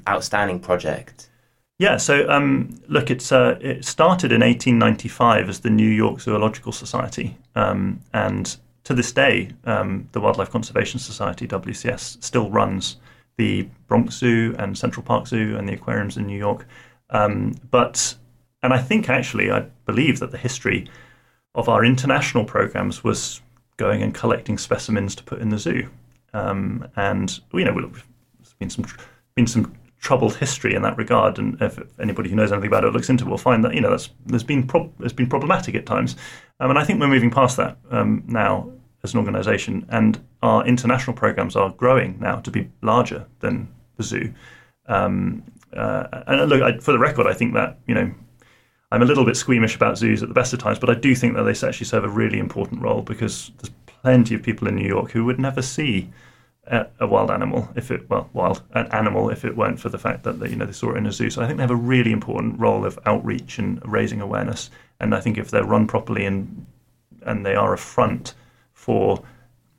outstanding 0.08 0.60
project. 0.60 1.30
Yeah, 1.80 1.96
so 1.96 2.28
um, 2.28 2.78
look, 2.88 3.10
it's 3.10 3.32
uh, 3.32 3.58
it 3.58 3.86
started 3.86 4.32
in 4.32 4.42
1895 4.42 5.48
as 5.48 5.60
the 5.60 5.70
New 5.70 5.88
York 5.88 6.20
Zoological 6.20 6.72
Society, 6.72 7.38
um, 7.54 8.02
and 8.12 8.54
to 8.84 8.94
this 8.94 9.12
day, 9.12 9.50
um, 9.64 10.08
the 10.12 10.20
Wildlife 10.20 10.50
Conservation 10.50 10.98
Society 10.98 11.46
(WCS) 11.46 12.22
still 12.22 12.50
runs 12.50 12.96
the 13.36 13.68
Bronx 13.86 14.16
Zoo 14.16 14.54
and 14.58 14.76
Central 14.76 15.04
Park 15.04 15.26
Zoo 15.26 15.56
and 15.56 15.68
the 15.68 15.74
aquariums 15.74 16.16
in 16.16 16.26
New 16.26 16.38
York. 16.38 16.66
Um, 17.10 17.54
but 17.70 18.14
and 18.62 18.72
I 18.72 18.78
think 18.78 19.08
actually, 19.08 19.50
I 19.50 19.60
believe 19.86 20.18
that 20.18 20.30
the 20.30 20.38
history 20.38 20.88
of 21.54 21.68
our 21.68 21.84
international 21.84 22.44
programs 22.44 23.02
was 23.02 23.40
going 23.76 24.02
and 24.02 24.14
collecting 24.14 24.58
specimens 24.58 25.14
to 25.16 25.24
put 25.24 25.40
in 25.40 25.48
the 25.48 25.58
zoo. 25.58 25.88
Um, 26.32 26.86
and 26.96 27.40
you 27.52 27.64
know, 27.64 27.74
there's 27.80 28.54
been 28.58 28.70
some 28.70 28.84
been 29.34 29.46
some 29.46 29.74
troubled 30.00 30.36
history 30.36 30.74
in 30.74 30.82
that 30.82 30.96
regard. 30.96 31.38
And 31.38 31.60
if 31.60 31.78
anybody 32.00 32.30
who 32.30 32.36
knows 32.36 32.52
anything 32.52 32.68
about 32.68 32.84
it 32.84 32.92
looks 32.92 33.10
into 33.10 33.24
it, 33.24 33.30
will 33.30 33.38
find 33.38 33.62
that 33.64 33.74
you 33.74 33.80
know 33.80 33.90
that's 33.90 34.10
there's 34.26 34.42
been 34.42 34.66
pro- 34.66 34.92
there's 34.98 35.12
been 35.12 35.28
problematic 35.28 35.74
at 35.74 35.86
times. 35.86 36.16
Um, 36.58 36.70
and 36.70 36.78
I 36.78 36.84
think 36.84 37.00
we're 37.00 37.08
moving 37.08 37.30
past 37.30 37.56
that 37.58 37.78
um, 37.90 38.24
now 38.26 38.70
as 39.02 39.14
an 39.14 39.20
organisation, 39.20 39.86
and 39.88 40.22
our 40.42 40.66
international 40.66 41.16
programs 41.16 41.56
are 41.56 41.70
growing 41.70 42.18
now 42.20 42.36
to 42.36 42.50
be 42.50 42.68
larger 42.82 43.26
than 43.40 43.68
the 43.96 44.02
zoo. 44.02 44.34
Um, 44.86 45.42
uh, 45.74 46.22
and 46.26 46.48
look, 46.50 46.62
I, 46.62 46.78
for 46.78 46.92
the 46.92 46.98
record, 46.98 47.26
I 47.26 47.32
think 47.32 47.54
that 47.54 47.78
you 47.86 47.94
know 47.94 48.12
I'm 48.90 49.02
a 49.02 49.06
little 49.06 49.24
bit 49.24 49.36
squeamish 49.36 49.76
about 49.76 49.98
zoos 49.98 50.22
at 50.22 50.28
the 50.28 50.34
best 50.34 50.52
of 50.52 50.58
times, 50.58 50.78
but 50.78 50.90
I 50.90 50.94
do 50.94 51.14
think 51.14 51.34
that 51.34 51.44
they 51.44 51.66
actually 51.66 51.86
serve 51.86 52.04
a 52.04 52.08
really 52.08 52.38
important 52.38 52.82
role 52.82 53.02
because 53.02 53.52
there's 53.58 53.72
plenty 54.02 54.34
of 54.34 54.42
people 54.42 54.66
in 54.66 54.76
New 54.76 54.88
York 54.88 55.10
who 55.10 55.24
would 55.26 55.38
never 55.38 55.62
see 55.62 56.10
a, 56.70 57.06
wild 57.06 57.30
animal 57.30 57.68
if 57.74 57.90
it 57.90 58.08
well 58.08 58.30
wild 58.32 58.62
an 58.74 58.86
animal 58.92 59.28
if 59.28 59.44
it 59.44 59.56
weren't 59.56 59.80
for 59.80 59.88
the 59.88 59.98
fact 59.98 60.22
that 60.22 60.38
they, 60.38 60.48
you 60.48 60.56
know 60.56 60.66
they 60.66 60.72
saw 60.72 60.92
it 60.92 60.96
in 60.96 61.06
a 61.06 61.12
zoo. 61.12 61.30
So 61.30 61.42
I 61.42 61.46
think 61.46 61.56
they 61.56 61.62
have 61.62 61.70
a 61.70 61.76
really 61.76 62.12
important 62.12 62.60
role 62.60 62.84
of 62.84 62.98
outreach 63.06 63.58
and 63.58 63.80
raising 63.84 64.20
awareness. 64.20 64.70
And 65.00 65.14
I 65.14 65.20
think 65.20 65.36
if 65.36 65.50
they're 65.50 65.64
run 65.64 65.86
properly 65.86 66.24
and 66.24 66.66
and 67.22 67.44
they 67.44 67.54
are 67.54 67.72
a 67.72 67.78
front 67.78 68.34
for 68.72 69.22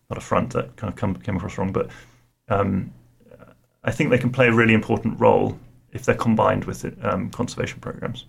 not 0.09 0.17
a 0.17 0.21
front 0.21 0.51
that 0.53 0.75
kind 0.75 0.91
of 0.91 0.99
come, 0.99 1.15
came 1.15 1.37
across 1.37 1.57
wrong, 1.57 1.71
but 1.71 1.89
um, 2.49 2.93
I 3.83 3.91
think 3.91 4.09
they 4.09 4.17
can 4.17 4.29
play 4.29 4.47
a 4.47 4.53
really 4.53 4.73
important 4.73 5.19
role 5.19 5.57
if 5.93 6.05
they're 6.05 6.15
combined 6.15 6.65
with 6.65 6.85
um, 7.03 7.29
conservation 7.31 7.79
programs. 7.79 8.25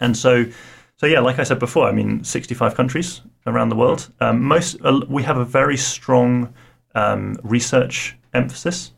And 0.00 0.16
so, 0.16 0.44
so 0.96 1.06
yeah, 1.06 1.20
like 1.20 1.38
I 1.38 1.44
said 1.44 1.58
before, 1.58 1.86
I 1.86 1.92
mean, 1.92 2.24
65 2.24 2.74
countries 2.74 3.22
around 3.46 3.68
the 3.68 3.76
world. 3.76 4.10
Um, 4.20 4.42
most 4.42 4.76
uh, 4.84 5.00
we 5.08 5.22
have 5.22 5.38
a 5.38 5.44
very 5.44 5.76
strong 5.76 6.52
um, 6.94 7.36
research 7.42 8.16
emphasis. 8.34 8.92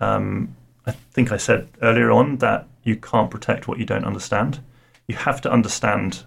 Um, 0.00 0.56
I 0.86 0.92
think 0.92 1.32
I 1.32 1.36
said 1.36 1.68
earlier 1.80 2.10
on 2.10 2.38
that 2.38 2.66
you 2.82 2.96
can't 2.96 3.30
protect 3.30 3.68
what 3.68 3.78
you 3.78 3.84
don't 3.84 4.04
understand. 4.04 4.60
You 5.06 5.16
have 5.16 5.40
to 5.42 5.52
understand 5.52 6.24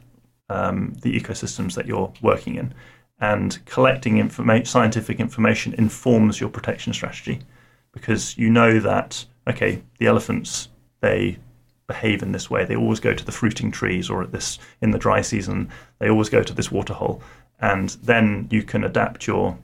um, 0.50 0.94
the 1.02 1.20
ecosystems 1.20 1.76
that 1.76 1.86
you're 1.86 2.14
working 2.22 2.56
in 2.56 2.74
and 3.20 3.64
collecting 3.66 4.16
informa- 4.16 4.68
scientific 4.68 5.20
information 5.20 5.74
informs 5.76 6.40
your 6.40 6.50
protection 6.50 6.94
strategy 6.94 7.40
because 7.94 8.38
you 8.38 8.50
know 8.50 8.80
that 8.80 9.26
okay 9.48 9.82
the 10.00 10.06
elephants 10.06 10.70
they 11.00 11.38
behave 11.88 12.22
in 12.22 12.32
this 12.32 12.50
way 12.50 12.66
they 12.66 12.76
always 12.76 13.00
go 13.00 13.14
to 13.14 13.26
the 13.26 13.32
fruiting 13.32 13.72
trees 13.72 14.10
or 14.10 14.22
at 14.22 14.32
this 14.32 14.60
in 14.82 14.92
the 14.92 14.98
dry 14.98 15.22
season 15.22 15.70
they 16.00 16.10
always 16.10 16.30
go 16.30 16.44
to 16.44 16.54
this 16.54 16.72
waterhole 16.72 17.22
and 17.60 17.90
then 18.04 18.48
you 18.52 18.62
can 18.62 18.84
adapt 18.84 19.28
your 19.28 19.58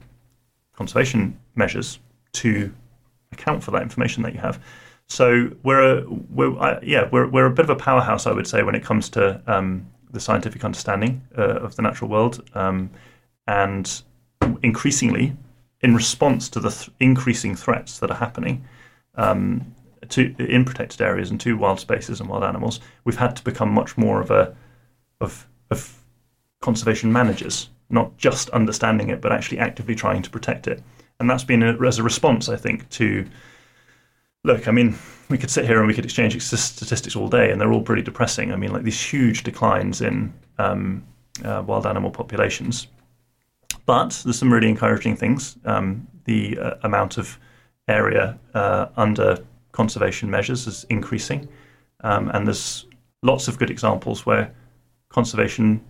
conservation 0.74 1.38
measures 1.54 1.98
to 2.32 2.72
account 3.32 3.62
for 3.62 3.70
that 3.72 3.82
information 3.82 4.22
that 4.22 4.34
you 4.34 4.40
have. 4.40 4.60
So 5.06 5.50
we're 5.62 5.98
a, 5.98 6.10
we're 6.10 6.80
yeah 6.82 7.08
we're 7.10 7.28
we're 7.28 7.46
a 7.46 7.50
bit 7.50 7.64
of 7.64 7.70
a 7.70 7.76
powerhouse 7.76 8.26
I 8.26 8.32
would 8.32 8.46
say 8.46 8.62
when 8.62 8.74
it 8.74 8.82
comes 8.82 9.08
to 9.10 9.42
um, 9.46 9.86
the 10.10 10.20
scientific 10.20 10.64
understanding 10.64 11.22
uh, 11.36 11.56
of 11.56 11.76
the 11.76 11.82
natural 11.82 12.08
world. 12.08 12.48
Um, 12.54 12.90
and 13.46 14.02
increasingly, 14.62 15.36
in 15.80 15.94
response 15.94 16.48
to 16.50 16.60
the 16.60 16.70
th- 16.70 16.90
increasing 17.00 17.56
threats 17.56 17.98
that 17.98 18.10
are 18.10 18.16
happening 18.16 18.64
um, 19.16 19.74
to 20.10 20.34
in 20.38 20.64
protected 20.64 21.00
areas 21.00 21.30
and 21.30 21.40
to 21.40 21.56
wild 21.56 21.80
spaces 21.80 22.20
and 22.20 22.28
wild 22.28 22.44
animals, 22.44 22.80
we've 23.04 23.16
had 23.16 23.34
to 23.36 23.42
become 23.42 23.70
much 23.70 23.98
more 23.98 24.20
of 24.20 24.30
a 24.30 24.54
of, 25.20 25.48
of 25.70 26.02
conservation 26.60 27.12
managers, 27.12 27.68
not 27.92 28.16
just 28.16 28.50
understanding 28.50 29.10
it, 29.10 29.20
but 29.20 29.32
actually 29.32 29.58
actively 29.58 29.94
trying 29.94 30.22
to 30.22 30.30
protect 30.30 30.66
it. 30.66 30.82
And 31.20 31.30
that's 31.30 31.44
been 31.44 31.62
a, 31.62 31.80
as 31.86 31.98
a 31.98 32.02
response, 32.02 32.48
I 32.48 32.56
think, 32.56 32.88
to 32.90 33.26
look. 34.44 34.66
I 34.66 34.72
mean, 34.72 34.96
we 35.28 35.38
could 35.38 35.50
sit 35.50 35.66
here 35.66 35.78
and 35.78 35.86
we 35.86 35.94
could 35.94 36.04
exchange 36.04 36.40
statistics 36.42 37.14
all 37.14 37.28
day, 37.28 37.50
and 37.50 37.60
they're 37.60 37.72
all 37.72 37.82
pretty 37.82 38.02
depressing. 38.02 38.52
I 38.52 38.56
mean, 38.56 38.72
like 38.72 38.82
these 38.82 39.00
huge 39.00 39.44
declines 39.44 40.00
in 40.00 40.32
um, 40.58 41.04
uh, 41.44 41.62
wild 41.64 41.86
animal 41.86 42.10
populations 42.10 42.88
but 43.86 44.20
there's 44.24 44.38
some 44.38 44.52
really 44.52 44.68
encouraging 44.68 45.16
things. 45.16 45.56
Um, 45.64 46.06
the 46.24 46.58
uh, 46.58 46.74
amount 46.82 47.18
of 47.18 47.38
area 47.88 48.38
uh, 48.54 48.86
under 48.96 49.38
conservation 49.72 50.30
measures 50.30 50.66
is 50.66 50.84
increasing, 50.88 51.48
um, 52.04 52.30
and 52.30 52.46
there's 52.46 52.86
lots 53.22 53.48
of 53.48 53.58
good 53.58 53.70
examples 53.70 54.24
where 54.26 54.52
conservation 55.08 55.82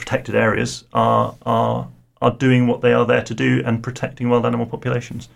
protected 0.00 0.34
areas 0.34 0.84
are 0.92 1.36
are 1.44 1.88
are 2.22 2.30
doing 2.32 2.66
what 2.66 2.80
they 2.80 2.92
are 2.92 3.06
there 3.06 3.22
to 3.22 3.34
do 3.34 3.62
and 3.64 3.82
protecting 3.82 4.28
wild 4.28 4.46
animal 4.46 4.66
populations. 4.66 5.28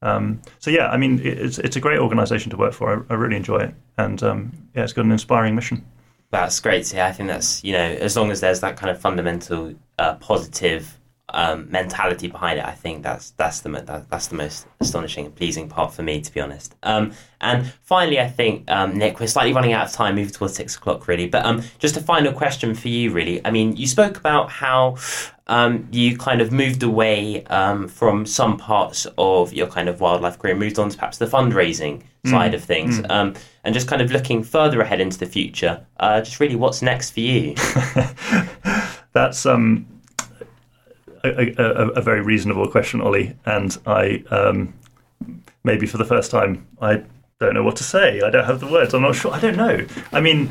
Um, 0.00 0.40
so 0.58 0.70
yeah, 0.70 0.88
I 0.88 0.96
mean, 0.96 1.20
it's 1.22 1.58
it's 1.58 1.76
a 1.76 1.80
great 1.80 1.98
organisation 1.98 2.50
to 2.50 2.56
work 2.56 2.72
for. 2.72 3.04
I, 3.10 3.12
I 3.12 3.16
really 3.16 3.36
enjoy 3.36 3.58
it, 3.58 3.74
and 3.98 4.22
um, 4.22 4.52
yeah, 4.74 4.84
it's 4.84 4.92
got 4.92 5.04
an 5.04 5.12
inspiring 5.12 5.54
mission. 5.54 5.84
That's 6.30 6.58
great 6.60 6.88
hear. 6.88 7.04
I 7.04 7.12
think 7.12 7.28
that's 7.28 7.62
you 7.62 7.72
know, 7.72 7.78
as 7.78 8.16
long 8.16 8.30
as 8.30 8.40
there's 8.40 8.60
that 8.60 8.76
kind 8.76 8.90
of 8.90 9.00
fundamental 9.00 9.74
uh, 9.98 10.14
positive 10.14 10.98
um, 11.32 11.70
mentality 11.70 12.28
behind 12.28 12.58
it. 12.58 12.64
I 12.64 12.72
think 12.72 13.02
that's 13.02 13.30
that's 13.32 13.60
the 13.60 13.70
that, 13.70 14.08
that's 14.08 14.28
the 14.28 14.36
most 14.36 14.66
astonishing 14.80 15.26
and 15.26 15.34
pleasing 15.34 15.68
part 15.68 15.92
for 15.92 16.02
me, 16.02 16.20
to 16.20 16.32
be 16.32 16.40
honest. 16.40 16.74
Um, 16.82 17.12
and 17.40 17.66
finally, 17.82 18.20
I 18.20 18.28
think 18.28 18.70
um, 18.70 18.96
Nick, 18.96 19.18
we're 19.18 19.26
slightly 19.26 19.52
running 19.52 19.72
out 19.72 19.86
of 19.86 19.92
time, 19.92 20.14
moving 20.14 20.32
towards 20.32 20.54
six 20.54 20.76
o'clock, 20.76 21.08
really. 21.08 21.26
But 21.26 21.44
um, 21.44 21.62
just 21.78 21.96
a 21.96 22.00
final 22.00 22.32
question 22.32 22.74
for 22.74 22.88
you, 22.88 23.10
really. 23.10 23.44
I 23.44 23.50
mean, 23.50 23.76
you 23.76 23.86
spoke 23.86 24.16
about 24.16 24.50
how 24.50 24.96
um, 25.48 25.88
you 25.90 26.16
kind 26.16 26.40
of 26.40 26.52
moved 26.52 26.82
away 26.82 27.44
um, 27.46 27.88
from 27.88 28.26
some 28.26 28.56
parts 28.56 29.06
of 29.18 29.52
your 29.52 29.66
kind 29.66 29.88
of 29.88 30.00
wildlife 30.00 30.38
career, 30.38 30.54
moved 30.54 30.78
on 30.78 30.88
to 30.90 30.96
perhaps 30.96 31.18
the 31.18 31.26
fundraising 31.26 32.02
mm. 32.24 32.30
side 32.30 32.54
of 32.54 32.62
things, 32.62 33.00
mm. 33.00 33.10
um, 33.10 33.34
and 33.64 33.74
just 33.74 33.88
kind 33.88 34.00
of 34.00 34.12
looking 34.12 34.42
further 34.42 34.80
ahead 34.80 35.00
into 35.00 35.18
the 35.18 35.26
future. 35.26 35.84
Uh, 35.98 36.20
just 36.20 36.38
really, 36.40 36.56
what's 36.56 36.82
next 36.82 37.10
for 37.10 37.20
you? 37.20 37.54
That's 39.12 39.44
um, 39.44 39.86
a, 41.24 41.54
a, 41.56 41.88
a, 41.90 42.00
very 42.02 42.20
reasonable 42.20 42.68
question, 42.68 43.00
Ollie, 43.00 43.36
and 43.44 43.76
I 43.86 44.24
um, 44.30 44.74
maybe 45.64 45.86
for 45.86 45.98
the 45.98 46.04
first 46.04 46.30
time 46.30 46.66
I 46.80 47.02
don't 47.38 47.54
know 47.54 47.62
what 47.62 47.76
to 47.76 47.84
say. 47.84 48.20
I 48.20 48.30
don't 48.30 48.44
have 48.44 48.60
the 48.60 48.66
words. 48.66 48.94
I'm 48.94 49.02
not 49.02 49.14
sure. 49.14 49.32
I 49.32 49.40
don't 49.40 49.56
know. 49.56 49.84
I 50.12 50.20
mean, 50.20 50.50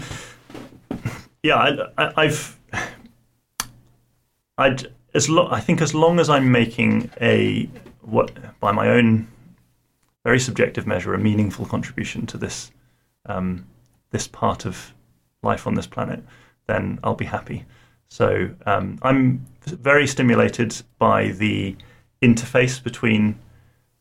yeah, 1.43 1.87
I, 1.97 2.25
have 2.25 2.59
I'd 4.57 4.87
as 5.13 5.29
lo- 5.29 5.49
I 5.49 5.59
think 5.59 5.81
as 5.81 5.93
long 5.93 6.19
as 6.19 6.29
I'm 6.29 6.51
making 6.51 7.09
a 7.19 7.69
what 8.01 8.31
by 8.59 8.71
my 8.71 8.89
own 8.89 9.27
very 10.23 10.39
subjective 10.39 10.85
measure 10.85 11.13
a 11.13 11.19
meaningful 11.19 11.65
contribution 11.65 12.25
to 12.27 12.37
this 12.37 12.71
um, 13.25 13.65
this 14.11 14.27
part 14.27 14.65
of 14.65 14.93
life 15.43 15.65
on 15.65 15.75
this 15.75 15.87
planet, 15.87 16.23
then 16.67 16.99
I'll 17.03 17.15
be 17.15 17.25
happy. 17.25 17.65
So 18.11 18.49
um, 18.65 18.99
I'm 19.03 19.45
very 19.65 20.05
stimulated 20.05 20.75
by 20.99 21.29
the 21.29 21.77
interface 22.21 22.83
between 22.83 23.39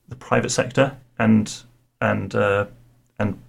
the 0.08 0.16
private 0.16 0.50
sector 0.50 0.98
and 1.20 1.62
and 2.00 2.34
uh, 2.34 2.66
and 3.20 3.40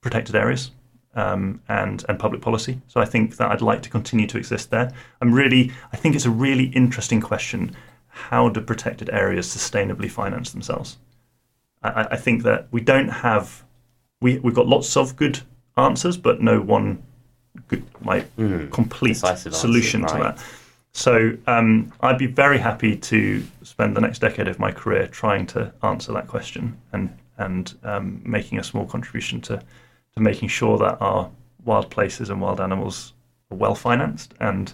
protected 0.00 0.34
areas 0.34 0.72
um, 1.14 1.62
and 1.68 2.04
and 2.08 2.18
public 2.18 2.42
policy. 2.42 2.80
So 2.88 3.00
I 3.00 3.04
think 3.04 3.36
that 3.36 3.52
I'd 3.52 3.62
like 3.62 3.82
to 3.82 3.88
continue 3.88 4.26
to 4.26 4.36
exist 4.36 4.70
there. 4.70 4.90
I'm 5.20 5.32
really 5.32 5.70
I 5.92 5.96
think 5.96 6.16
it's 6.16 6.26
a 6.26 6.30
really 6.30 6.64
interesting 6.64 7.20
question. 7.20 7.76
How 8.08 8.48
do 8.48 8.60
protected 8.60 9.10
areas 9.10 9.46
sustainably 9.46 10.10
finance 10.10 10.50
themselves? 10.50 10.98
I, 11.84 12.08
I 12.10 12.16
think 12.16 12.42
that 12.42 12.66
we 12.72 12.80
don't 12.80 13.10
have 13.10 13.62
we 14.20 14.40
we've 14.40 14.56
got 14.56 14.66
lots 14.66 14.96
of 14.96 15.14
good 15.14 15.38
answers, 15.76 16.16
but 16.16 16.42
no 16.42 16.60
one 16.60 17.04
good 17.68 17.84
like 18.04 18.34
mm, 18.36 18.70
complete 18.70 19.14
solution 19.14 20.02
answer, 20.02 20.18
right. 20.18 20.36
to 20.36 20.40
that. 20.40 20.46
So 20.92 21.36
um, 21.46 21.92
I'd 22.00 22.18
be 22.18 22.26
very 22.26 22.58
happy 22.58 22.96
to 22.96 23.44
spend 23.62 23.96
the 23.96 24.00
next 24.00 24.18
decade 24.18 24.48
of 24.48 24.58
my 24.58 24.72
career 24.72 25.06
trying 25.06 25.46
to 25.48 25.72
answer 25.82 26.12
that 26.12 26.26
question 26.26 26.78
and 26.92 27.16
and 27.38 27.74
um, 27.84 28.20
making 28.24 28.58
a 28.58 28.64
small 28.64 28.86
contribution 28.86 29.40
to 29.42 29.62
to 30.14 30.20
making 30.20 30.48
sure 30.48 30.78
that 30.78 31.00
our 31.00 31.30
wild 31.64 31.90
places 31.90 32.30
and 32.30 32.40
wild 32.40 32.60
animals 32.60 33.12
are 33.50 33.56
well 33.56 33.74
financed 33.74 34.34
and 34.40 34.72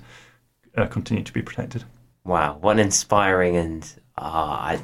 uh, 0.77 0.87
continue 0.87 1.23
to 1.23 1.33
be 1.33 1.43
protected. 1.43 1.85
Wow, 2.25 2.59
what 2.61 2.73
an 2.73 2.81
inspiring 2.81 3.57
and 3.57 3.89
uh, 4.19 4.79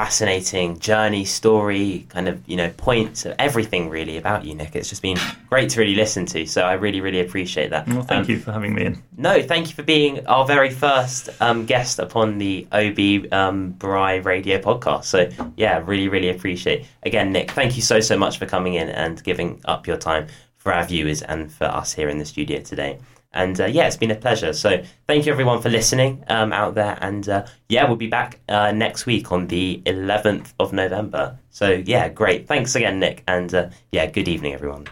fascinating 0.00 0.78
journey, 0.78 1.26
story, 1.26 2.06
kind 2.08 2.26
of, 2.26 2.40
you 2.48 2.56
know, 2.56 2.70
points 2.78 3.26
of 3.26 3.34
everything 3.38 3.90
really 3.90 4.16
about 4.16 4.46
you, 4.46 4.54
Nick. 4.54 4.74
It's 4.74 4.88
just 4.88 5.02
been 5.02 5.18
great 5.50 5.68
to 5.70 5.80
really 5.80 5.94
listen 5.94 6.24
to. 6.24 6.46
So 6.46 6.62
I 6.62 6.72
really, 6.72 7.02
really 7.02 7.20
appreciate 7.20 7.68
that. 7.68 7.86
Well, 7.86 8.00
thank 8.00 8.24
um, 8.24 8.30
you 8.30 8.38
for 8.38 8.50
having 8.50 8.74
me 8.74 8.86
in. 8.86 9.02
No, 9.18 9.42
thank 9.42 9.68
you 9.68 9.74
for 9.74 9.82
being 9.82 10.26
our 10.26 10.46
very 10.46 10.70
first 10.70 11.28
um, 11.42 11.66
guest 11.66 11.98
upon 11.98 12.38
the 12.38 12.66
OB 12.72 13.30
um, 13.30 13.72
Bry 13.72 14.14
Radio 14.16 14.58
podcast. 14.58 15.04
So 15.04 15.28
yeah, 15.56 15.82
really, 15.84 16.08
really 16.08 16.30
appreciate. 16.30 16.86
Again, 17.02 17.30
Nick, 17.30 17.50
thank 17.50 17.76
you 17.76 17.82
so, 17.82 18.00
so 18.00 18.16
much 18.16 18.38
for 18.38 18.46
coming 18.46 18.76
in 18.76 18.88
and 18.88 19.22
giving 19.22 19.60
up 19.66 19.86
your 19.86 19.98
time 19.98 20.28
for 20.56 20.72
our 20.72 20.86
viewers 20.86 21.20
and 21.20 21.52
for 21.52 21.66
us 21.66 21.92
here 21.92 22.08
in 22.08 22.16
the 22.16 22.24
studio 22.24 22.60
today. 22.62 22.98
And 23.32 23.60
uh, 23.60 23.66
yeah, 23.66 23.86
it's 23.86 23.96
been 23.96 24.10
a 24.10 24.16
pleasure. 24.16 24.52
So 24.52 24.82
thank 25.06 25.26
you 25.26 25.32
everyone 25.32 25.62
for 25.62 25.68
listening 25.68 26.24
um, 26.28 26.52
out 26.52 26.74
there. 26.74 26.98
And 27.00 27.28
uh, 27.28 27.46
yeah, 27.68 27.86
we'll 27.86 27.96
be 27.96 28.08
back 28.08 28.40
uh, 28.48 28.72
next 28.72 29.06
week 29.06 29.30
on 29.30 29.46
the 29.46 29.82
11th 29.86 30.52
of 30.58 30.72
November. 30.72 31.38
So 31.50 31.70
yeah, 31.70 32.08
great. 32.08 32.48
Thanks 32.48 32.74
again, 32.74 32.98
Nick. 32.98 33.22
And 33.28 33.54
uh, 33.54 33.70
yeah, 33.92 34.06
good 34.06 34.28
evening, 34.28 34.54
everyone. 34.54 34.86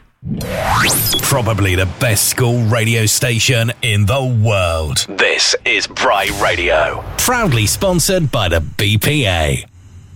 Probably 1.22 1.74
the 1.76 1.88
best 2.00 2.28
school 2.28 2.62
radio 2.64 3.06
station 3.06 3.72
in 3.82 4.06
the 4.06 4.40
world. 4.44 5.06
This 5.08 5.54
is 5.64 5.86
Bry 5.86 6.28
Radio, 6.42 7.04
proudly 7.18 7.66
sponsored 7.66 8.30
by 8.30 8.48
the 8.48 8.60
BPA. 8.60 9.64